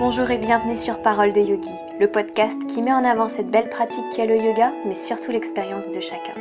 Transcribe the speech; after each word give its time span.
Bonjour 0.00 0.30
et 0.30 0.38
bienvenue 0.38 0.76
sur 0.76 1.02
Parole 1.02 1.34
de 1.34 1.42
Yogi, 1.42 1.74
le 2.00 2.06
podcast 2.06 2.58
qui 2.68 2.80
met 2.80 2.90
en 2.90 3.04
avant 3.04 3.28
cette 3.28 3.50
belle 3.50 3.68
pratique 3.68 4.06
qu'est 4.16 4.24
le 4.24 4.34
yoga, 4.34 4.72
mais 4.86 4.94
surtout 4.94 5.30
l'expérience 5.30 5.90
de 5.90 6.00
chacun. 6.00 6.32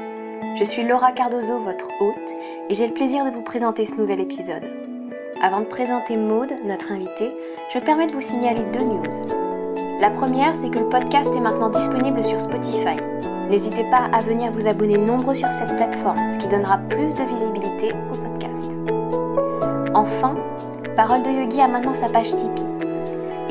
Je 0.57 0.63
suis 0.63 0.81
Laura 0.81 1.11
Cardozo, 1.11 1.59
votre 1.59 1.89
hôte, 1.99 2.15
et 2.69 2.73
j'ai 2.73 2.87
le 2.87 2.93
plaisir 2.93 3.25
de 3.25 3.31
vous 3.31 3.41
présenter 3.41 3.85
ce 3.85 3.95
nouvel 3.95 4.21
épisode. 4.21 4.63
Avant 5.41 5.59
de 5.59 5.65
présenter 5.65 6.15
Maude, 6.15 6.53
notre 6.63 6.93
invitée, 6.93 7.33
je 7.73 7.79
me 7.79 7.83
permets 7.83 8.07
de 8.07 8.13
vous 8.13 8.21
signaler 8.21 8.63
deux 8.71 8.85
news. 8.85 9.03
La 9.99 10.09
première, 10.09 10.55
c'est 10.55 10.69
que 10.69 10.79
le 10.79 10.87
podcast 10.87 11.29
est 11.35 11.41
maintenant 11.41 11.69
disponible 11.69 12.23
sur 12.23 12.39
Spotify. 12.39 12.95
N'hésitez 13.49 13.83
pas 13.91 14.09
à 14.13 14.21
venir 14.21 14.53
vous 14.53 14.69
abonner 14.69 14.97
nombreux 14.97 15.35
sur 15.35 15.51
cette 15.51 15.75
plateforme, 15.75 16.31
ce 16.31 16.37
qui 16.37 16.47
donnera 16.47 16.77
plus 16.77 17.13
de 17.13 17.23
visibilité 17.23 17.89
au 18.09 18.17
podcast. 18.17 18.71
Enfin, 19.93 20.37
Parole 20.95 21.23
de 21.23 21.29
Yogi 21.29 21.59
a 21.59 21.67
maintenant 21.67 21.93
sa 21.93 22.07
page 22.07 22.33
Tipeee. 22.33 22.78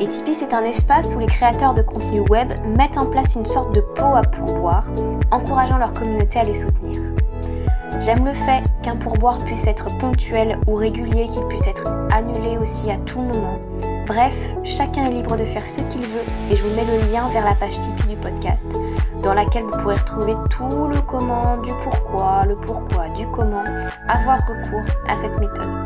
Et 0.01 0.07
Tipeee, 0.07 0.33
c'est 0.33 0.53
un 0.53 0.63
espace 0.63 1.13
où 1.13 1.19
les 1.19 1.25
créateurs 1.25 1.73
de 1.73 1.81
contenu 1.81 2.21
web 2.29 2.47
mettent 2.77 2.97
en 2.97 3.05
place 3.05 3.35
une 3.35 3.45
sorte 3.45 3.75
de 3.75 3.81
pot 3.81 4.15
à 4.15 4.21
pourboire, 4.21 4.85
encourageant 5.29 5.77
leur 5.77 5.91
communauté 5.91 6.39
à 6.39 6.43
les 6.43 6.53
soutenir. 6.53 7.01
J'aime 7.99 8.23
le 8.23 8.33
fait 8.33 8.63
qu'un 8.81 8.95
pourboire 8.95 9.39
puisse 9.39 9.67
être 9.67 9.89
ponctuel 9.97 10.57
ou 10.67 10.75
régulier, 10.75 11.27
qu'il 11.27 11.43
puisse 11.49 11.67
être 11.67 11.85
annulé 12.13 12.57
aussi 12.57 12.89
à 12.89 12.97
tout 12.99 13.19
moment. 13.19 13.59
Bref, 14.07 14.33
chacun 14.63 15.03
est 15.03 15.11
libre 15.11 15.35
de 15.35 15.43
faire 15.43 15.67
ce 15.67 15.81
qu'il 15.81 16.01
veut 16.01 16.23
et 16.49 16.55
je 16.55 16.63
vous 16.63 16.75
mets 16.75 16.85
le 16.85 17.11
lien 17.11 17.27
vers 17.33 17.43
la 17.43 17.53
page 17.55 17.77
Tipeee 17.77 18.07
du 18.07 18.15
podcast 18.15 18.71
dans 19.21 19.33
laquelle 19.33 19.63
vous 19.63 19.77
pourrez 19.79 19.95
retrouver 19.95 20.33
tout 20.49 20.87
le 20.87 21.01
comment, 21.01 21.57
du 21.57 21.71
pourquoi, 21.83 22.45
le 22.47 22.55
pourquoi, 22.55 23.09
du 23.09 23.27
comment, 23.27 23.63
avoir 24.07 24.39
recours 24.47 24.95
à 25.09 25.17
cette 25.17 25.37
méthode. 25.39 25.85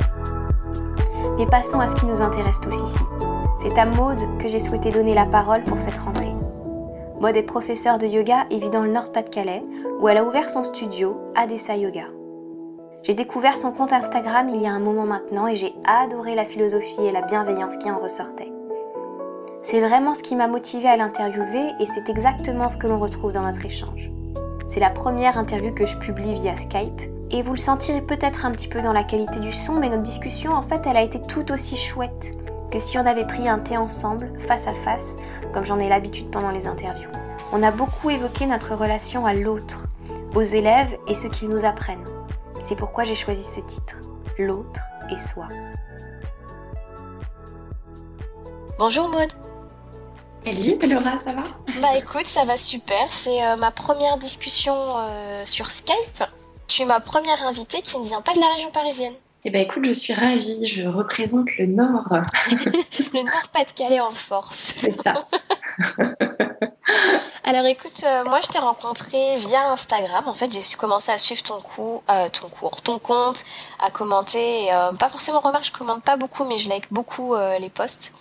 Mais 1.39 1.47
passons 1.47 1.79
à 1.79 1.87
ce 1.87 1.95
qui 1.95 2.05
nous 2.05 2.21
intéresse 2.21 2.61
tous 2.61 2.75
ici. 2.75 3.32
C'est 3.63 3.79
à 3.79 3.85
Maude 3.85 4.19
que 4.39 4.49
j'ai 4.49 4.59
souhaité 4.59 4.91
donner 4.91 5.15
la 5.15 5.25
parole 5.25 5.63
pour 5.63 5.79
cette 5.79 5.95
rentrée. 5.95 6.35
Maude 7.21 7.37
est 7.37 7.43
professeure 7.43 7.97
de 7.97 8.05
yoga 8.05 8.45
et 8.49 8.59
vit 8.59 8.69
dans 8.69 8.83
le 8.83 8.91
Nord-Pas-de-Calais, 8.91 9.63
où 10.01 10.09
elle 10.09 10.17
a 10.17 10.25
ouvert 10.25 10.49
son 10.49 10.65
studio 10.65 11.15
Adessa 11.33 11.77
Yoga. 11.77 12.07
J'ai 13.03 13.13
découvert 13.13 13.57
son 13.57 13.71
compte 13.71 13.93
Instagram 13.93 14.49
il 14.49 14.61
y 14.61 14.67
a 14.67 14.71
un 14.73 14.81
moment 14.81 15.05
maintenant 15.05 15.47
et 15.47 15.55
j'ai 15.55 15.73
adoré 15.85 16.35
la 16.35 16.43
philosophie 16.43 17.05
et 17.07 17.13
la 17.13 17.21
bienveillance 17.21 17.77
qui 17.77 17.89
en 17.89 17.99
ressortaient. 17.99 18.51
C'est 19.61 19.79
vraiment 19.79 20.13
ce 20.13 20.23
qui 20.23 20.35
m'a 20.35 20.47
motivée 20.47 20.89
à 20.89 20.97
l'interviewer 20.97 21.71
et 21.79 21.85
c'est 21.85 22.09
exactement 22.09 22.67
ce 22.67 22.75
que 22.75 22.87
l'on 22.87 22.99
retrouve 22.99 23.31
dans 23.31 23.43
notre 23.43 23.65
échange. 23.65 24.11
C'est 24.67 24.81
la 24.81 24.89
première 24.89 25.37
interview 25.37 25.73
que 25.73 25.85
je 25.85 25.95
publie 25.99 26.35
via 26.35 26.57
Skype 26.57 27.01
et 27.31 27.41
vous 27.41 27.53
le 27.53 27.59
sentirez 27.59 28.01
peut-être 28.01 28.45
un 28.45 28.51
petit 28.51 28.67
peu 28.67 28.81
dans 28.81 28.91
la 28.91 29.05
qualité 29.05 29.39
du 29.39 29.53
son, 29.53 29.75
mais 29.75 29.87
notre 29.87 30.03
discussion 30.03 30.51
en 30.51 30.63
fait 30.63 30.81
elle 30.85 30.97
a 30.97 31.01
été 31.01 31.21
tout 31.21 31.49
aussi 31.53 31.77
chouette 31.77 32.33
que 32.73 32.79
si 32.79 32.97
on 32.97 33.05
avait 33.05 33.27
pris 33.27 33.47
un 33.47 33.59
thé 33.59 33.77
ensemble, 33.77 34.31
face 34.47 34.65
à 34.65 34.73
face, 34.73 35.17
comme 35.53 35.63
j'en 35.63 35.77
ai 35.77 35.87
l'habitude 35.87 36.31
pendant 36.31 36.49
les 36.49 36.65
interviews. 36.65 37.09
On 37.51 37.61
a 37.61 37.69
beaucoup 37.69 38.09
évoqué 38.09 38.47
notre 38.47 38.73
relation 38.73 39.27
à 39.27 39.35
l'autre, 39.35 39.85
aux 40.33 40.41
élèves 40.41 40.97
et 41.07 41.13
ce 41.13 41.27
qu'ils 41.27 41.49
nous 41.49 41.65
apprennent. 41.65 42.03
C'est 42.63 42.75
pourquoi 42.75 43.03
j'ai 43.03 43.13
choisi 43.13 43.43
ce 43.43 43.59
titre, 43.59 43.97
L'autre 44.39 44.81
et 45.11 45.19
soi. 45.19 45.47
Bonjour 48.79 49.07
Maud. 49.07 49.31
Salut 50.43 50.79
Laura, 50.89 51.19
ça 51.19 51.31
va? 51.31 51.43
Bah 51.79 51.95
écoute, 51.95 52.25
ça 52.25 52.43
va 52.43 52.57
super. 52.57 53.05
C'est 53.11 53.45
euh, 53.45 53.55
ma 53.57 53.69
première 53.69 54.17
discussion 54.17 54.73
euh, 54.75 55.43
sur 55.45 55.69
Skype. 55.69 56.23
Tu 56.67 56.81
es 56.81 56.85
ma 56.85 56.99
première 56.99 57.45
invitée 57.45 57.83
qui 57.83 57.99
ne 57.99 58.03
vient 58.03 58.23
pas 58.23 58.33
de 58.33 58.39
la 58.39 58.47
région 58.47 58.71
parisienne. 58.71 59.13
Eh 59.45 59.51
ben 59.51 59.61
écoute, 59.61 59.83
je 59.83 59.91
suis 59.91 60.13
ravie, 60.13 60.65
je 60.65 60.87
représente 60.87 61.47
le 61.57 61.65
Nord. 61.65 62.07
le 63.13 63.23
Nord-Pas-de-Calais 63.23 63.99
en 63.99 64.11
force. 64.11 64.75
C'est 64.77 65.01
ça. 65.01 65.13
Alors 67.43 67.65
écoute, 67.65 68.03
euh, 68.05 68.23
moi 68.23 68.39
je 68.41 68.47
t'ai 68.47 68.59
rencontré 68.59 69.35
via 69.35 69.69
Instagram. 69.69 70.23
En 70.27 70.33
fait, 70.33 70.49
j'ai 70.53 70.61
commencé 70.77 71.11
à 71.11 71.17
suivre 71.17 71.43
ton, 71.43 71.59
coup, 71.59 72.01
euh, 72.09 72.29
ton 72.29 72.47
cours, 72.47 72.81
ton 72.81 72.99
compte, 72.99 73.43
à 73.85 73.89
commenter. 73.89 74.73
Euh, 74.73 74.93
pas 74.93 75.09
forcément 75.09 75.41
remarque, 75.41 75.65
je 75.65 75.73
commente 75.73 76.03
pas 76.03 76.15
beaucoup, 76.15 76.45
mais 76.45 76.57
je 76.57 76.69
like 76.69 76.87
beaucoup 76.93 77.35
les 77.59 77.69
posts. 77.69 78.13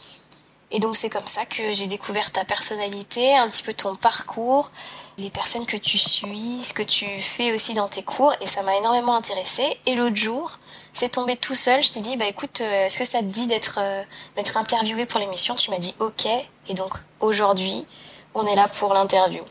Et 0.75 0.81
donc 0.81 0.97
c'est 0.97 1.11
comme 1.11 1.27
ça 1.27 1.45
que 1.45 1.75
j'ai 1.75 1.87
découvert 1.87 2.33
ta 2.33 2.45
personnalité, 2.45 3.37
un 3.37 3.49
petit 3.51 3.63
peu 3.63 3.75
ton 3.75 3.95
parcours, 3.95 4.71
les 5.19 5.29
personnes 5.29 5.67
que 5.67 5.77
tu 5.77 5.99
suis, 5.99 6.65
ce 6.65 6.73
que 6.73 6.83
tu 6.83 7.05
fais 7.21 7.55
aussi 7.55 7.75
dans 7.75 7.89
tes 7.89 8.03
cours, 8.03 8.33
et 8.41 8.47
ça 8.47 8.63
m'a 8.63 8.75
énormément 8.77 9.15
intéressée. 9.15 9.79
Et 9.85 9.95
l'autre 9.95 10.17
jour, 10.17 10.59
c'est 10.95 11.11
tombé 11.11 11.37
tout 11.37 11.55
seul. 11.55 11.83
Je 11.83 11.93
t'ai 11.93 12.01
dit, 12.01 12.17
bah 12.17 12.25
écoute, 12.27 12.63
euh, 12.63 12.87
est-ce 12.87 12.99
que 12.99 13.05
ça 13.05 13.19
te 13.19 13.25
dit 13.25 13.47
d'être 13.47 13.79
euh, 13.81 14.03
d'être 14.37 14.57
interviewé 14.57 15.05
pour 15.05 15.21
l'émission? 15.21 15.55
Tu 15.55 15.71
m'as 15.71 15.79
dit 15.79 15.95
ok. 15.99 16.27
Et 16.69 16.75
donc 16.75 16.93
aujourd'hui, 17.21 17.87
on 18.35 18.47
est 18.47 18.57
là 18.57 18.67
pour 18.67 18.95
l'interview. 18.95 19.45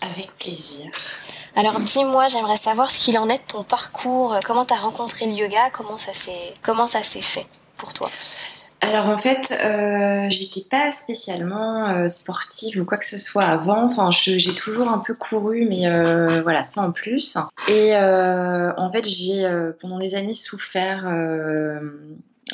Avec 0.00 0.30
plaisir. 0.38 0.92
Alors 1.56 1.80
dis-moi, 1.80 2.28
j'aimerais 2.28 2.56
savoir 2.56 2.92
ce 2.92 3.00
qu'il 3.00 3.18
en 3.18 3.28
est 3.28 3.38
de 3.38 3.46
ton 3.48 3.64
parcours. 3.64 4.38
Comment 4.44 4.64
t'as 4.64 4.76
rencontré 4.76 5.26
le 5.26 5.32
yoga 5.32 5.70
Comment 5.70 5.98
ça 5.98 6.12
s'est 6.12 6.54
comment 6.62 6.86
ça 6.86 7.02
s'est 7.02 7.20
fait 7.20 7.46
pour 7.76 7.92
toi? 7.92 8.08
Alors 8.82 9.08
en 9.08 9.18
fait, 9.18 9.52
euh, 9.64 10.30
j'étais 10.30 10.66
pas 10.68 10.90
spécialement 10.90 11.88
euh, 11.88 12.08
sportive 12.08 12.80
ou 12.80 12.84
quoi 12.84 12.96
que 12.96 13.04
ce 13.04 13.18
soit 13.18 13.44
avant. 13.44 13.84
Enfin, 13.84 14.10
j'ai 14.10 14.54
toujours 14.54 14.88
un 14.88 14.98
peu 14.98 15.14
couru, 15.14 15.66
mais 15.68 15.86
euh, 15.86 16.40
voilà, 16.42 16.62
ça 16.62 16.82
en 16.82 16.92
plus. 16.92 17.36
Et 17.68 17.94
euh, 17.94 18.72
en 18.76 18.90
fait, 18.90 19.04
j'ai 19.04 19.44
pendant 19.80 19.98
des 19.98 20.14
années 20.14 20.34
souffert 20.34 21.04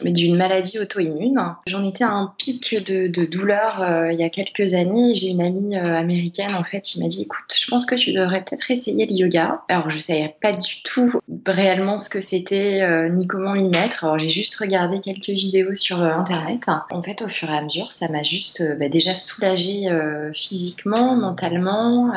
d'une 0.02 0.36
maladie 0.36 0.78
auto-immune. 0.78 1.40
J'en 1.66 1.84
étais 1.84 2.04
à 2.04 2.10
un 2.10 2.34
pic 2.38 2.84
de, 2.86 3.08
de 3.08 3.24
douleur 3.24 3.82
euh, 3.82 4.12
il 4.12 4.18
y 4.18 4.24
a 4.24 4.30
quelques 4.30 4.74
années. 4.74 5.14
J'ai 5.14 5.28
une 5.28 5.40
amie 5.40 5.76
euh, 5.76 5.94
américaine 5.94 6.54
en 6.54 6.64
fait 6.64 6.82
qui 6.82 7.00
m'a 7.00 7.08
dit 7.08 7.22
écoute, 7.22 7.54
je 7.54 7.66
pense 7.70 7.86
que 7.86 7.94
tu 7.94 8.12
devrais 8.12 8.44
peut-être 8.44 8.70
essayer 8.70 9.06
le 9.06 9.12
yoga. 9.12 9.62
Alors 9.68 9.90
je 9.90 9.98
savais 9.98 10.34
pas 10.42 10.52
du 10.52 10.82
tout 10.82 11.20
réellement 11.46 11.98
ce 11.98 12.10
que 12.10 12.20
c'était 12.20 12.82
euh, 12.82 13.08
ni 13.08 13.26
comment 13.26 13.54
m'y 13.54 13.68
mettre. 13.68 14.04
Alors 14.04 14.18
j'ai 14.18 14.28
juste 14.28 14.56
regardé 14.56 15.00
quelques 15.00 15.30
vidéos 15.30 15.74
sur 15.74 16.02
internet. 16.02 16.66
En 16.90 17.02
fait, 17.02 17.22
au 17.22 17.28
fur 17.28 17.50
et 17.50 17.56
à 17.56 17.62
mesure, 17.62 17.92
ça 17.92 18.08
m'a 18.08 18.22
juste 18.22 18.62
bah, 18.78 18.88
déjà 18.88 19.14
soulagée 19.14 19.88
physiquement, 20.34 21.16
mentalement. 21.16 22.12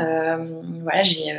voilà, 0.84 1.04
j'ai 1.04 1.32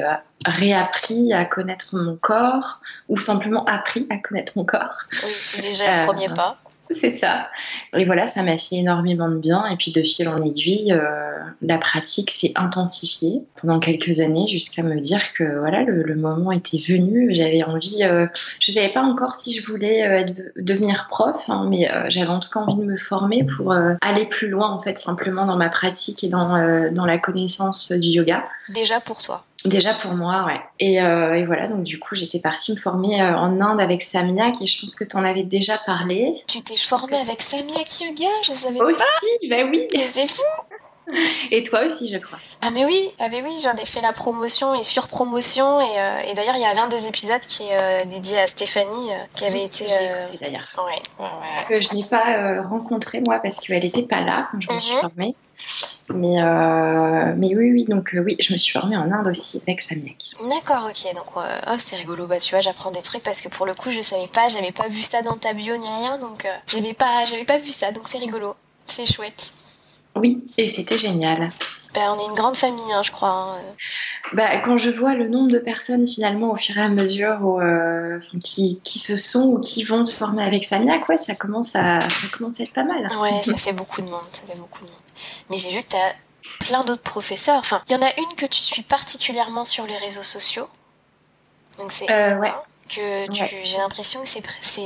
réappris 0.44 1.32
à 1.32 1.44
connaître 1.44 1.96
mon 1.96 2.16
corps 2.16 2.80
ou 3.08 3.18
simplement 3.20 3.64
appris 3.64 4.06
à 4.10 4.18
connaître 4.18 4.52
mon 4.56 4.64
corps. 4.64 4.98
Oui, 5.24 5.32
c'est 5.34 5.62
déjà 5.62 6.00
le 6.00 6.06
premier 6.06 6.28
pas. 6.28 6.58
C'est 6.92 7.12
ça. 7.12 7.46
Et 7.94 8.04
voilà, 8.04 8.26
ça 8.26 8.42
m'a 8.42 8.58
fait 8.58 8.74
énormément 8.76 9.28
de 9.28 9.36
bien. 9.36 9.64
Et 9.66 9.76
puis 9.76 9.92
de 9.92 10.02
fil 10.02 10.28
en 10.28 10.42
aiguille, 10.42 10.92
euh, 10.92 11.38
la 11.62 11.78
pratique 11.78 12.32
s'est 12.32 12.52
intensifiée 12.56 13.44
pendant 13.60 13.78
quelques 13.78 14.18
années 14.18 14.48
jusqu'à 14.48 14.82
me 14.82 14.98
dire 14.98 15.32
que 15.34 15.60
voilà, 15.60 15.82
le, 15.84 16.02
le 16.02 16.16
moment 16.16 16.50
était 16.50 16.78
venu. 16.78 17.32
J'avais 17.32 17.62
envie, 17.62 18.02
euh, 18.02 18.26
je 18.58 18.72
savais 18.72 18.88
pas 18.88 19.02
encore 19.02 19.36
si 19.36 19.56
je 19.56 19.64
voulais 19.64 20.04
euh, 20.04 20.18
être, 20.18 20.34
devenir 20.56 21.06
prof, 21.08 21.48
hein, 21.48 21.68
mais 21.70 21.88
euh, 21.88 22.06
j'avais 22.08 22.26
en 22.26 22.40
tout 22.40 22.50
cas 22.50 22.58
envie 22.58 22.78
de 22.78 22.84
me 22.84 22.96
former 22.96 23.44
pour 23.44 23.70
euh, 23.70 23.94
aller 24.00 24.26
plus 24.26 24.48
loin 24.48 24.68
en 24.70 24.82
fait, 24.82 24.98
simplement 24.98 25.46
dans 25.46 25.56
ma 25.56 25.68
pratique 25.68 26.24
et 26.24 26.28
dans, 26.28 26.56
euh, 26.56 26.88
dans 26.90 27.06
la 27.06 27.18
connaissance 27.18 27.92
du 27.92 28.08
yoga. 28.08 28.42
Déjà 28.68 28.98
pour 28.98 29.22
toi. 29.22 29.44
Déjà 29.64 29.94
pour 29.94 30.12
moi, 30.12 30.44
ouais. 30.46 30.60
Et, 30.78 31.02
euh, 31.02 31.34
et, 31.34 31.44
voilà, 31.44 31.68
donc 31.68 31.82
du 31.82 31.98
coup, 31.98 32.14
j'étais 32.14 32.38
partie 32.38 32.72
me 32.72 32.76
former 32.78 33.20
euh, 33.20 33.36
en 33.36 33.60
Inde 33.60 33.80
avec 33.80 34.02
Samyak 34.02 34.54
et 34.60 34.66
je 34.66 34.80
pense 34.80 34.94
que 34.94 35.04
tu 35.04 35.16
en 35.16 35.24
avais 35.24 35.42
déjà 35.42 35.76
parlé. 35.84 36.42
Tu 36.46 36.60
t'es 36.60 36.78
formée 36.78 37.16
que... 37.16 37.22
avec 37.22 37.42
Samyak 37.42 38.00
Yoga 38.00 38.30
Je 38.42 38.52
savais 38.52 38.80
aussi, 38.80 39.02
pas. 39.02 39.26
Aussi, 39.26 39.48
bah 39.48 39.68
oui. 39.70 39.86
Mais 39.92 40.06
c'est 40.06 40.26
fou. 40.26 40.42
Et 41.50 41.62
toi 41.62 41.84
aussi, 41.84 42.08
je 42.08 42.18
crois. 42.18 42.38
Ah 42.62 42.70
mais 42.70 42.84
oui, 42.84 43.10
ah 43.18 43.28
mais 43.30 43.42
oui, 43.42 43.56
j'en 43.62 43.74
ai 43.74 43.86
fait 43.86 44.00
la 44.00 44.12
promotion 44.12 44.74
et 44.74 44.82
sur-promotion 44.82 45.80
et, 45.80 45.84
euh, 45.98 46.30
et 46.30 46.34
d'ailleurs 46.34 46.56
il 46.56 46.62
y 46.62 46.64
a 46.64 46.74
l'un 46.74 46.88
des 46.88 47.06
épisodes 47.06 47.40
qui 47.40 47.62
est 47.64 47.72
euh, 47.72 48.04
dédié 48.04 48.38
à 48.38 48.46
Stéphanie 48.46 49.12
euh, 49.12 49.24
qui 49.34 49.44
avait 49.44 49.64
été. 49.64 49.84
Écouté, 49.84 50.38
d'ailleurs. 50.40 50.68
Ouais, 50.76 51.02
ouais, 51.18 51.24
ouais, 51.24 51.64
Que 51.68 51.78
je 51.78 51.94
n'ai 51.94 52.04
pas 52.04 52.62
rencontrée 52.62 53.22
moi 53.26 53.38
parce 53.38 53.60
qu'elle 53.60 53.82
n'était 53.82 54.02
pas 54.02 54.20
là 54.20 54.48
quand 54.50 54.60
je 54.60 54.68
me 54.68 54.74
mm 54.74 54.76
-hmm. 54.76 54.82
suis 54.82 55.00
formée. 55.00 55.34
Mais, 56.12 56.42
euh, 56.42 57.34
mais 57.36 57.54
oui, 57.54 57.70
oui, 57.72 57.84
donc 57.88 58.14
euh, 58.14 58.22
oui, 58.24 58.36
je 58.40 58.52
me 58.52 58.58
suis 58.58 58.72
formée 58.72 58.96
en 58.96 59.12
Inde 59.12 59.28
aussi 59.28 59.62
avec 59.66 59.80
Samyak. 59.80 60.16
D'accord, 60.48 60.88
ok, 60.88 61.14
donc 61.14 61.26
oh, 61.36 61.76
c'est 61.78 61.96
rigolo, 61.96 62.26
bah 62.26 62.38
tu 62.38 62.50
vois, 62.54 62.60
j'apprends 62.60 62.90
des 62.90 63.02
trucs 63.02 63.22
parce 63.22 63.40
que 63.40 63.48
pour 63.48 63.66
le 63.66 63.74
coup, 63.74 63.90
je 63.90 64.00
savais 64.00 64.26
pas, 64.28 64.48
j'avais 64.48 64.72
pas 64.72 64.88
vu 64.88 65.02
ça 65.02 65.22
dans 65.22 65.36
ta 65.36 65.52
bio 65.52 65.76
ni 65.76 65.86
rien, 65.86 66.18
donc 66.18 66.46
j'avais 66.66 66.94
pas, 66.94 67.26
j'avais 67.26 67.44
pas 67.44 67.58
vu 67.58 67.70
ça, 67.70 67.92
donc 67.92 68.04
c'est 68.08 68.18
rigolo, 68.18 68.54
c'est 68.86 69.06
chouette. 69.06 69.52
Oui, 70.16 70.44
et 70.58 70.68
c'était 70.68 70.98
génial. 70.98 71.50
Ben, 71.94 72.02
on 72.14 72.20
est 72.20 72.30
une 72.30 72.36
grande 72.36 72.56
famille, 72.56 72.92
hein, 72.92 73.02
je 73.02 73.10
crois. 73.10 73.30
Hein. 73.30 73.56
Bah, 74.32 74.58
quand 74.60 74.78
je 74.78 74.90
vois 74.90 75.14
le 75.14 75.28
nombre 75.28 75.50
de 75.50 75.58
personnes 75.58 76.06
finalement 76.06 76.52
au 76.52 76.56
fur 76.56 76.76
et 76.76 76.82
à 76.82 76.88
mesure 76.88 77.38
où, 77.40 77.60
euh, 77.60 78.20
qui, 78.44 78.80
qui, 78.84 79.00
se 79.00 79.16
sont 79.16 79.48
ou 79.48 79.60
qui 79.60 79.82
vont 79.82 80.06
se 80.06 80.16
former 80.16 80.44
avec 80.46 80.64
Samia, 80.64 81.00
ouais, 81.08 81.18
ça 81.18 81.34
commence 81.34 81.74
à 81.74 82.00
ça 82.00 82.28
commence 82.36 82.60
à 82.60 82.64
être 82.64 82.72
pas 82.72 82.84
mal. 82.84 83.08
Ouais, 83.20 83.42
ça 83.42 83.56
fait 83.56 83.72
beaucoup 83.72 84.02
de 84.02 84.08
monde, 84.08 84.20
ça 84.32 84.42
fait 84.46 84.58
beaucoup 84.58 84.84
de 84.84 84.90
monde. 84.90 85.00
Mais 85.48 85.56
j'ai 85.56 85.70
vu 85.70 85.82
que 85.82 85.88
tu 85.88 85.96
as 85.96 86.14
plein 86.60 86.82
d'autres 86.82 87.02
professeurs. 87.02 87.58
Enfin, 87.58 87.82
il 87.88 87.92
y 87.92 87.96
en 87.96 88.02
a 88.02 88.10
une 88.18 88.36
que 88.36 88.46
tu 88.46 88.60
suis 88.60 88.82
particulièrement 88.82 89.64
sur 89.64 89.84
les 89.86 89.96
réseaux 89.96 90.22
sociaux. 90.22 90.68
Donc 91.78 91.90
c'est 91.90 92.08
euh, 92.10 92.38
ouais. 92.38 92.52
que 92.88 93.30
tu, 93.32 93.42
ouais. 93.42 93.62
j'ai 93.64 93.78
l'impression 93.78 94.22
que 94.22 94.28
c'est 94.28 94.42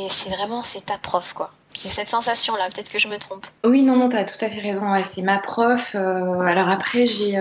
c'est 0.09 0.31
vraiment 0.31 0.63
c'est 0.63 0.87
ta 0.87 0.97
prof 0.97 1.35
quoi. 1.35 1.51
J'ai 1.75 1.89
cette 1.89 2.09
sensation-là, 2.09 2.69
peut-être 2.75 2.91
que 2.91 2.99
je 2.99 3.09
me 3.09 3.19
trompe. 3.19 3.47
Oui, 3.65 3.83
non, 3.83 3.97
non, 3.97 4.09
t'as 4.09 4.25
tout 4.25 4.43
à 4.45 4.49
fait 4.49 4.61
raison. 4.61 4.87
C'est 5.03 5.23
ma 5.23 5.39
prof. 5.39 5.95
alors 5.95 6.69
après, 6.69 7.07
j'ai 7.07 7.39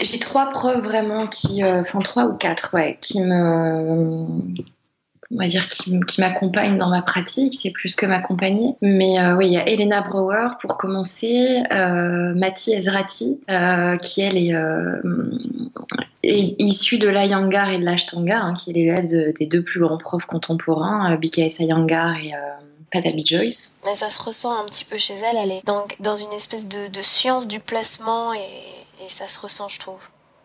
j'ai 0.00 0.18
trois 0.18 0.50
profs 0.50 0.82
vraiment 0.82 1.26
qui, 1.26 1.64
enfin 1.64 2.00
trois 2.00 2.24
ou 2.24 2.34
quatre, 2.34 2.74
ouais, 2.74 2.98
qui 3.00 3.20
me 3.22 4.54
on 5.30 5.36
va 5.36 5.48
dire, 5.48 5.68
qui, 5.68 5.98
qui 6.00 6.20
m'accompagne 6.20 6.78
dans 6.78 6.88
ma 6.88 7.02
pratique, 7.02 7.58
c'est 7.60 7.70
plus 7.70 7.96
que 7.96 8.06
m'accompagner. 8.06 8.76
Mais 8.80 9.18
euh, 9.18 9.36
oui, 9.36 9.46
il 9.46 9.52
y 9.52 9.56
a 9.56 9.68
Elena 9.68 10.02
Brower 10.02 10.50
pour 10.60 10.78
commencer, 10.78 11.62
euh, 11.72 12.34
Mati 12.34 12.72
Ezrati, 12.72 13.40
euh, 13.50 13.94
qui 13.96 14.20
elle 14.20 14.36
est, 14.36 14.54
euh, 14.54 15.00
issue 16.22 16.98
de 16.98 17.08
l'Ayangar 17.08 17.70
et 17.70 17.78
de 17.78 17.84
l'Ashtanga, 17.84 18.40
hein, 18.40 18.54
qui 18.54 18.70
est 18.70 18.74
l'élève 18.74 19.06
des 19.06 19.46
deux 19.46 19.62
plus 19.62 19.80
grands 19.80 19.98
profs 19.98 20.26
contemporains, 20.26 21.12
euh, 21.12 21.16
BKS 21.16 21.60
Ayangar 21.60 22.16
et 22.16 22.32
Patabi 22.90 23.24
Joyce. 23.26 23.80
Mais 23.84 23.94
ça 23.94 24.10
se 24.10 24.22
ressent 24.22 24.58
un 24.58 24.64
petit 24.66 24.84
peu 24.84 24.98
chez 24.98 25.14
elle, 25.14 25.36
elle 25.36 25.52
est 25.52 25.66
donc 25.66 25.96
dans 26.00 26.16
une 26.16 26.32
espèce 26.32 26.68
de, 26.68 26.88
de 26.88 27.02
science 27.02 27.48
du 27.48 27.60
placement 27.60 28.34
et, 28.34 28.38
et 29.04 29.08
ça 29.08 29.28
se 29.28 29.40
ressent, 29.40 29.68
je 29.68 29.78
trouve. 29.78 30.00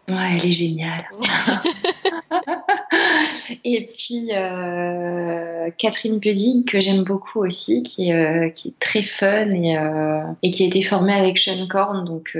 Ouais, 0.09 0.37
elle 0.37 0.49
est 0.49 0.51
géniale. 0.51 1.07
et 3.63 3.85
puis 3.85 4.29
euh, 4.33 5.69
Catherine 5.77 6.19
Pudding, 6.19 6.65
que 6.65 6.81
j'aime 6.81 7.03
beaucoup 7.03 7.39
aussi, 7.39 7.83
qui 7.83 8.09
est, 8.09 8.13
euh, 8.13 8.49
qui 8.49 8.69
est 8.69 8.79
très 8.79 9.03
fun 9.03 9.49
et, 9.51 9.77
euh, 9.77 10.23
et, 10.41 10.51
qui 10.51 10.63
a 10.63 10.67
été 10.67 10.81
formée 10.81 11.13
avec 11.13 11.37
Sean 11.37 11.67
Korn, 11.67 12.03
donc 12.03 12.37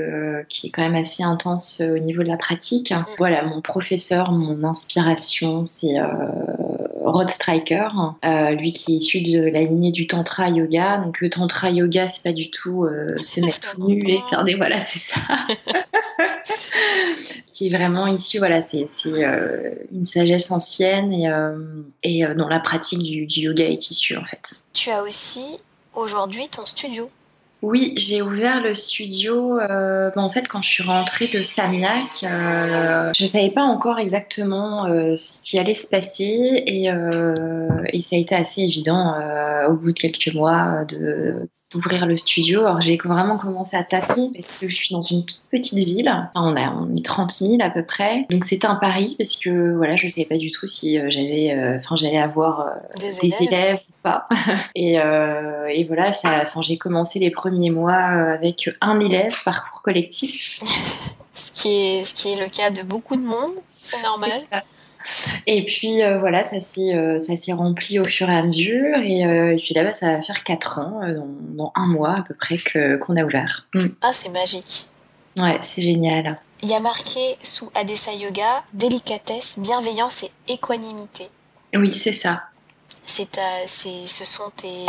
qui 0.49 0.67
est 0.67 0.69
quand 0.71 0.81
même 0.81 0.95
assez 0.95 1.23
intense 1.23 1.81
au 1.81 1.99
niveau 1.99 2.23
de 2.23 2.27
la 2.27 2.37
pratique. 2.37 2.91
Mm. 2.91 3.05
Voilà, 3.17 3.43
mon 3.43 3.61
professeur, 3.61 4.31
mon 4.31 4.63
inspiration, 4.63 5.65
c'est 5.65 5.97
Rod 7.11 7.29
Striker, 7.29 7.89
lui 8.57 8.73
qui 8.73 8.93
est 8.93 8.97
issu 8.97 9.21
de 9.21 9.49
la 9.49 9.63
lignée 9.63 9.91
du 9.91 10.07
Tantra 10.07 10.49
Yoga. 10.49 10.97
Donc 10.97 11.23
Tantra 11.29 11.69
Yoga, 11.69 12.07
c'est 12.07 12.23
pas 12.23 12.33
du 12.33 12.49
tout 12.49 12.87
se 13.17 13.41
mettre 13.41 13.75
tout 13.75 13.87
nu 13.87 13.99
et 14.05 14.19
faire 14.29 14.43
des... 14.43 14.55
Voilà, 14.55 14.77
c'est 14.77 14.99
ça. 14.99 15.19
qui 17.61 17.67
est 17.67 17.77
vraiment 17.77 18.07
ici, 18.07 18.39
voilà, 18.39 18.61
c'est 18.63 18.87
euh, 19.05 19.75
une 19.91 20.03
sagesse 20.03 20.49
ancienne 20.49 21.13
et, 21.13 21.29
euh, 21.29 21.83
et 22.01 22.25
euh, 22.25 22.33
dont 22.33 22.47
la 22.47 22.59
pratique 22.59 23.03
du, 23.03 23.27
yoga 23.27 23.65
est 23.65 23.91
issue 23.91 24.17
en 24.17 24.25
fait. 24.25 24.63
Tu 24.73 24.89
as 24.89 25.03
aussi 25.03 25.59
aujourd'hui 25.93 26.47
ton 26.47 26.65
studio. 26.65 27.09
Oui, 27.61 27.93
j'ai 27.95 28.21
ouvert 28.23 28.61
le 28.63 28.73
studio. 28.73 29.59
en 29.59 30.31
fait, 30.31 30.47
quand 30.47 30.61
je 30.61 30.69
suis 30.69 30.83
rentrée 30.83 31.27
de 31.27 31.41
Samiac, 31.41 32.25
je 33.15 33.25
savais 33.25 33.51
pas 33.51 33.63
encore 33.63 33.99
exactement 33.99 34.87
ce 35.15 35.41
qui 35.43 35.59
allait 35.59 35.75
se 35.75 35.87
passer 35.87 36.63
et, 36.65 36.85
et, 36.85 38.01
ça 38.01 38.15
a 38.15 38.19
été 38.19 38.33
assez 38.33 38.61
évident 38.61 39.15
au 39.69 39.73
bout 39.73 39.91
de 39.91 39.99
quelques 39.99 40.33
mois 40.33 40.85
de 40.85 41.47
d'ouvrir 41.71 42.05
le 42.05 42.17
studio. 42.17 42.61
Alors 42.61 42.81
j'ai 42.81 42.97
vraiment 42.97 43.37
commencé 43.37 43.75
à 43.77 43.83
taper 43.83 44.29
parce 44.35 44.57
que 44.59 44.67
je 44.67 44.75
suis 44.75 44.93
dans 44.93 45.01
une 45.01 45.25
toute 45.25 45.45
petite 45.49 45.77
ville. 45.77 46.09
Enfin, 46.09 46.29
on 46.35 46.55
a 46.55 46.71
on 46.73 46.95
est 46.95 47.05
30 47.05 47.31
000 47.31 47.57
à 47.61 47.69
peu 47.69 47.83
près. 47.83 48.25
Donc 48.29 48.43
c'était 48.43 48.67
un 48.67 48.75
pari 48.75 49.15
parce 49.17 49.37
que 49.37 49.75
voilà, 49.75 49.95
je 49.95 50.07
savais 50.07 50.27
pas 50.27 50.37
du 50.37 50.51
tout 50.51 50.67
si 50.67 50.99
euh, 50.99 51.07
j'avais, 51.09 51.51
euh, 51.51 51.77
enfin 51.77 51.95
j'allais 51.95 52.19
avoir 52.19 52.61
euh, 52.61 52.71
des, 52.99 53.43
élèves. 53.43 53.79
ou 53.89 53.93
pas. 54.03 54.27
et, 54.75 54.95
et 54.95 55.85
voilà, 55.85 56.13
ça, 56.13 56.41
enfin 56.43 56.61
j'ai 56.61 56.77
commencé 56.77 57.19
les 57.19 57.31
premiers 57.31 57.71
mois 57.71 57.93
avec 57.93 58.69
un 58.81 58.99
élève 58.99 59.33
parcours 59.43 59.81
collectif. 59.81 60.59
ce 61.33 61.51
qui 61.51 61.69
est 61.69 62.03
ce 62.03 62.13
qui 62.13 62.33
est 62.33 62.41
le 62.41 62.49
cas 62.49 62.69
de 62.69 62.83
beaucoup 62.83 63.15
de 63.15 63.23
monde. 63.23 63.53
C'est 63.81 64.01
normal. 64.01 64.31
Et 65.47 65.65
puis 65.65 66.03
euh, 66.03 66.19
voilà, 66.19 66.43
ça 66.43 66.59
s'est 66.59 66.95
euh, 66.95 67.19
ça 67.19 67.35
s'est 67.35 67.53
rempli 67.53 67.99
au 67.99 68.05
fur 68.05 68.29
et 68.29 68.35
à 68.35 68.43
mesure. 68.43 68.97
Et, 68.97 69.25
euh, 69.25 69.57
puis 69.57 69.73
là, 69.73 69.83
bas 69.83 69.93
ça 69.93 70.17
va 70.17 70.21
faire 70.21 70.43
4 70.43 70.79
ans, 70.79 71.01
dans, 71.55 71.71
un 71.75 71.87
mois 71.87 72.15
à 72.19 72.21
peu 72.23 72.33
près 72.33 72.57
qu'on 72.99 73.15
a 73.17 73.23
ouvert. 73.23 73.67
Mm. 73.73 73.87
Ah, 74.01 74.11
c'est 74.13 74.29
magique. 74.29 74.87
Ouais, 75.37 75.57
c'est 75.61 75.81
génial. 75.81 76.35
Il 76.61 76.69
y 76.69 76.73
a 76.73 76.79
marqué 76.79 77.37
sous 77.41 77.71
Adessa 77.73 78.13
Yoga 78.13 78.63
délicatesse, 78.73 79.57
bienveillance 79.59 80.23
et 80.23 80.53
équanimité. 80.53 81.29
Oui, 81.73 81.91
c'est 81.91 82.13
ça. 82.13 82.43
C'est, 83.05 83.27
ce 83.67 84.25
sont 84.25 84.51
tes, 84.55 84.85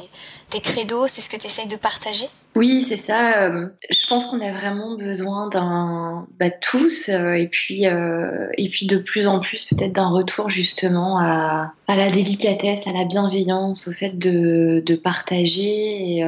tes 0.50 0.60
credos, 0.60 1.08
c'est 1.08 1.20
ce 1.20 1.30
que 1.30 1.36
tu 1.36 1.46
essayes 1.46 1.66
de 1.66 1.76
partager? 1.76 2.26
Oui, 2.54 2.82
c'est 2.82 2.98
ça. 2.98 3.44
Euh, 3.44 3.68
je 3.90 4.06
pense 4.06 4.26
qu'on 4.26 4.40
a 4.40 4.52
vraiment 4.52 4.96
besoin 4.96 5.48
d'un, 5.48 6.26
bah, 6.38 6.50
tous, 6.50 7.08
euh, 7.08 7.32
et 7.32 7.48
puis 7.48 7.86
euh, 7.86 8.48
et 8.58 8.68
puis 8.68 8.86
de 8.86 8.98
plus 8.98 9.26
en 9.26 9.40
plus 9.40 9.64
peut-être 9.64 9.92
d'un 9.92 10.10
retour 10.10 10.50
justement 10.50 11.18
à, 11.18 11.72
à 11.86 11.96
la 11.96 12.10
délicatesse, 12.10 12.86
à 12.86 12.92
la 12.92 13.06
bienveillance, 13.06 13.88
au 13.88 13.92
fait 13.92 14.18
de, 14.18 14.82
de 14.84 14.94
partager 14.96 16.18
et, 16.18 16.24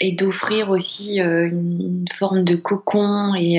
et 0.00 0.12
d'offrir 0.12 0.68
aussi 0.68 1.20
une, 1.20 2.04
forme 2.14 2.44
de 2.44 2.56
cocon 2.56 3.34
et 3.34 3.58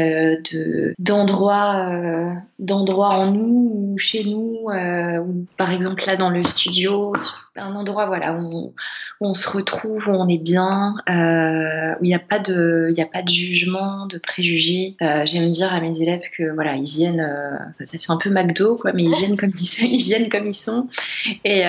de 0.51 0.93
d'endroit 0.99 2.35
d'endroit 2.59 3.15
en 3.15 3.31
nous 3.31 3.71
ou 3.73 3.97
chez 3.97 4.23
nous, 4.23 4.67
ou 4.69 5.45
par 5.57 5.71
exemple 5.71 6.03
là 6.05 6.15
dans 6.15 6.29
le 6.29 6.43
studio 6.43 7.13
un 7.57 7.75
endroit 7.75 8.05
voilà 8.05 8.33
où 8.33 8.73
on, 9.21 9.33
se 9.33 9.47
retrouve, 9.49 10.07
où 10.07 10.11
on 10.11 10.27
est 10.27 10.37
bien, 10.37 10.95
euh, 11.09 11.95
où 11.99 12.03
il 12.03 12.07
n'y 12.07 12.15
a 12.15 12.19
pas 12.19 12.39
de, 12.39 12.89
il 12.91 13.01
a 13.01 13.05
pas 13.05 13.21
de 13.21 13.29
jugement, 13.29 14.05
de 14.07 14.17
préjugés. 14.17 14.95
Euh, 15.01 15.25
J'aime 15.25 15.51
dire 15.51 15.73
à 15.73 15.79
mes 15.79 16.01
élèves 16.01 16.23
que 16.37 16.53
voilà, 16.53 16.75
ils 16.75 16.85
viennent, 16.85 17.21
euh, 17.21 17.85
ça 17.85 17.97
fait 17.97 18.11
un 18.11 18.17
peu 18.17 18.29
McDo 18.29 18.77
quoi, 18.77 18.91
mais 18.93 19.03
ils 19.03 19.15
viennent 19.17 19.37
comme 19.37 19.51
ils 19.51 19.65
sont, 19.65 19.85
ils 19.85 20.01
viennent 20.01 20.29
comme 20.29 20.47
ils 20.47 20.53
sont, 20.53 20.87
et 21.43 21.63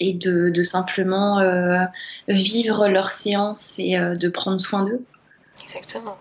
et 0.00 0.14
de, 0.14 0.50
de 0.50 0.62
simplement 0.62 1.40
vivre 2.28 2.88
leur 2.88 3.10
séance 3.10 3.78
et 3.78 3.96
de 3.96 4.28
prendre 4.28 4.60
soin 4.60 4.84
d'eux. 4.84 5.04
Exactement. 5.62 6.16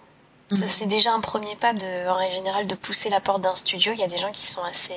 Mm. 0.52 0.56
C'est 0.66 0.88
déjà 0.88 1.14
un 1.14 1.22
premier 1.22 1.56
pas 1.56 1.74
de, 1.74 2.08
en 2.08 2.30
général, 2.30 2.68
de 2.68 2.76
pousser 2.76 3.10
la 3.10 3.20
porte 3.20 3.42
d'un 3.42 3.56
studio. 3.56 3.94
Il 3.94 4.00
y 4.00 4.04
a 4.04 4.08
des 4.08 4.18
gens 4.18 4.32
qui 4.32 4.46
sont 4.46 4.64
assez 4.64 4.94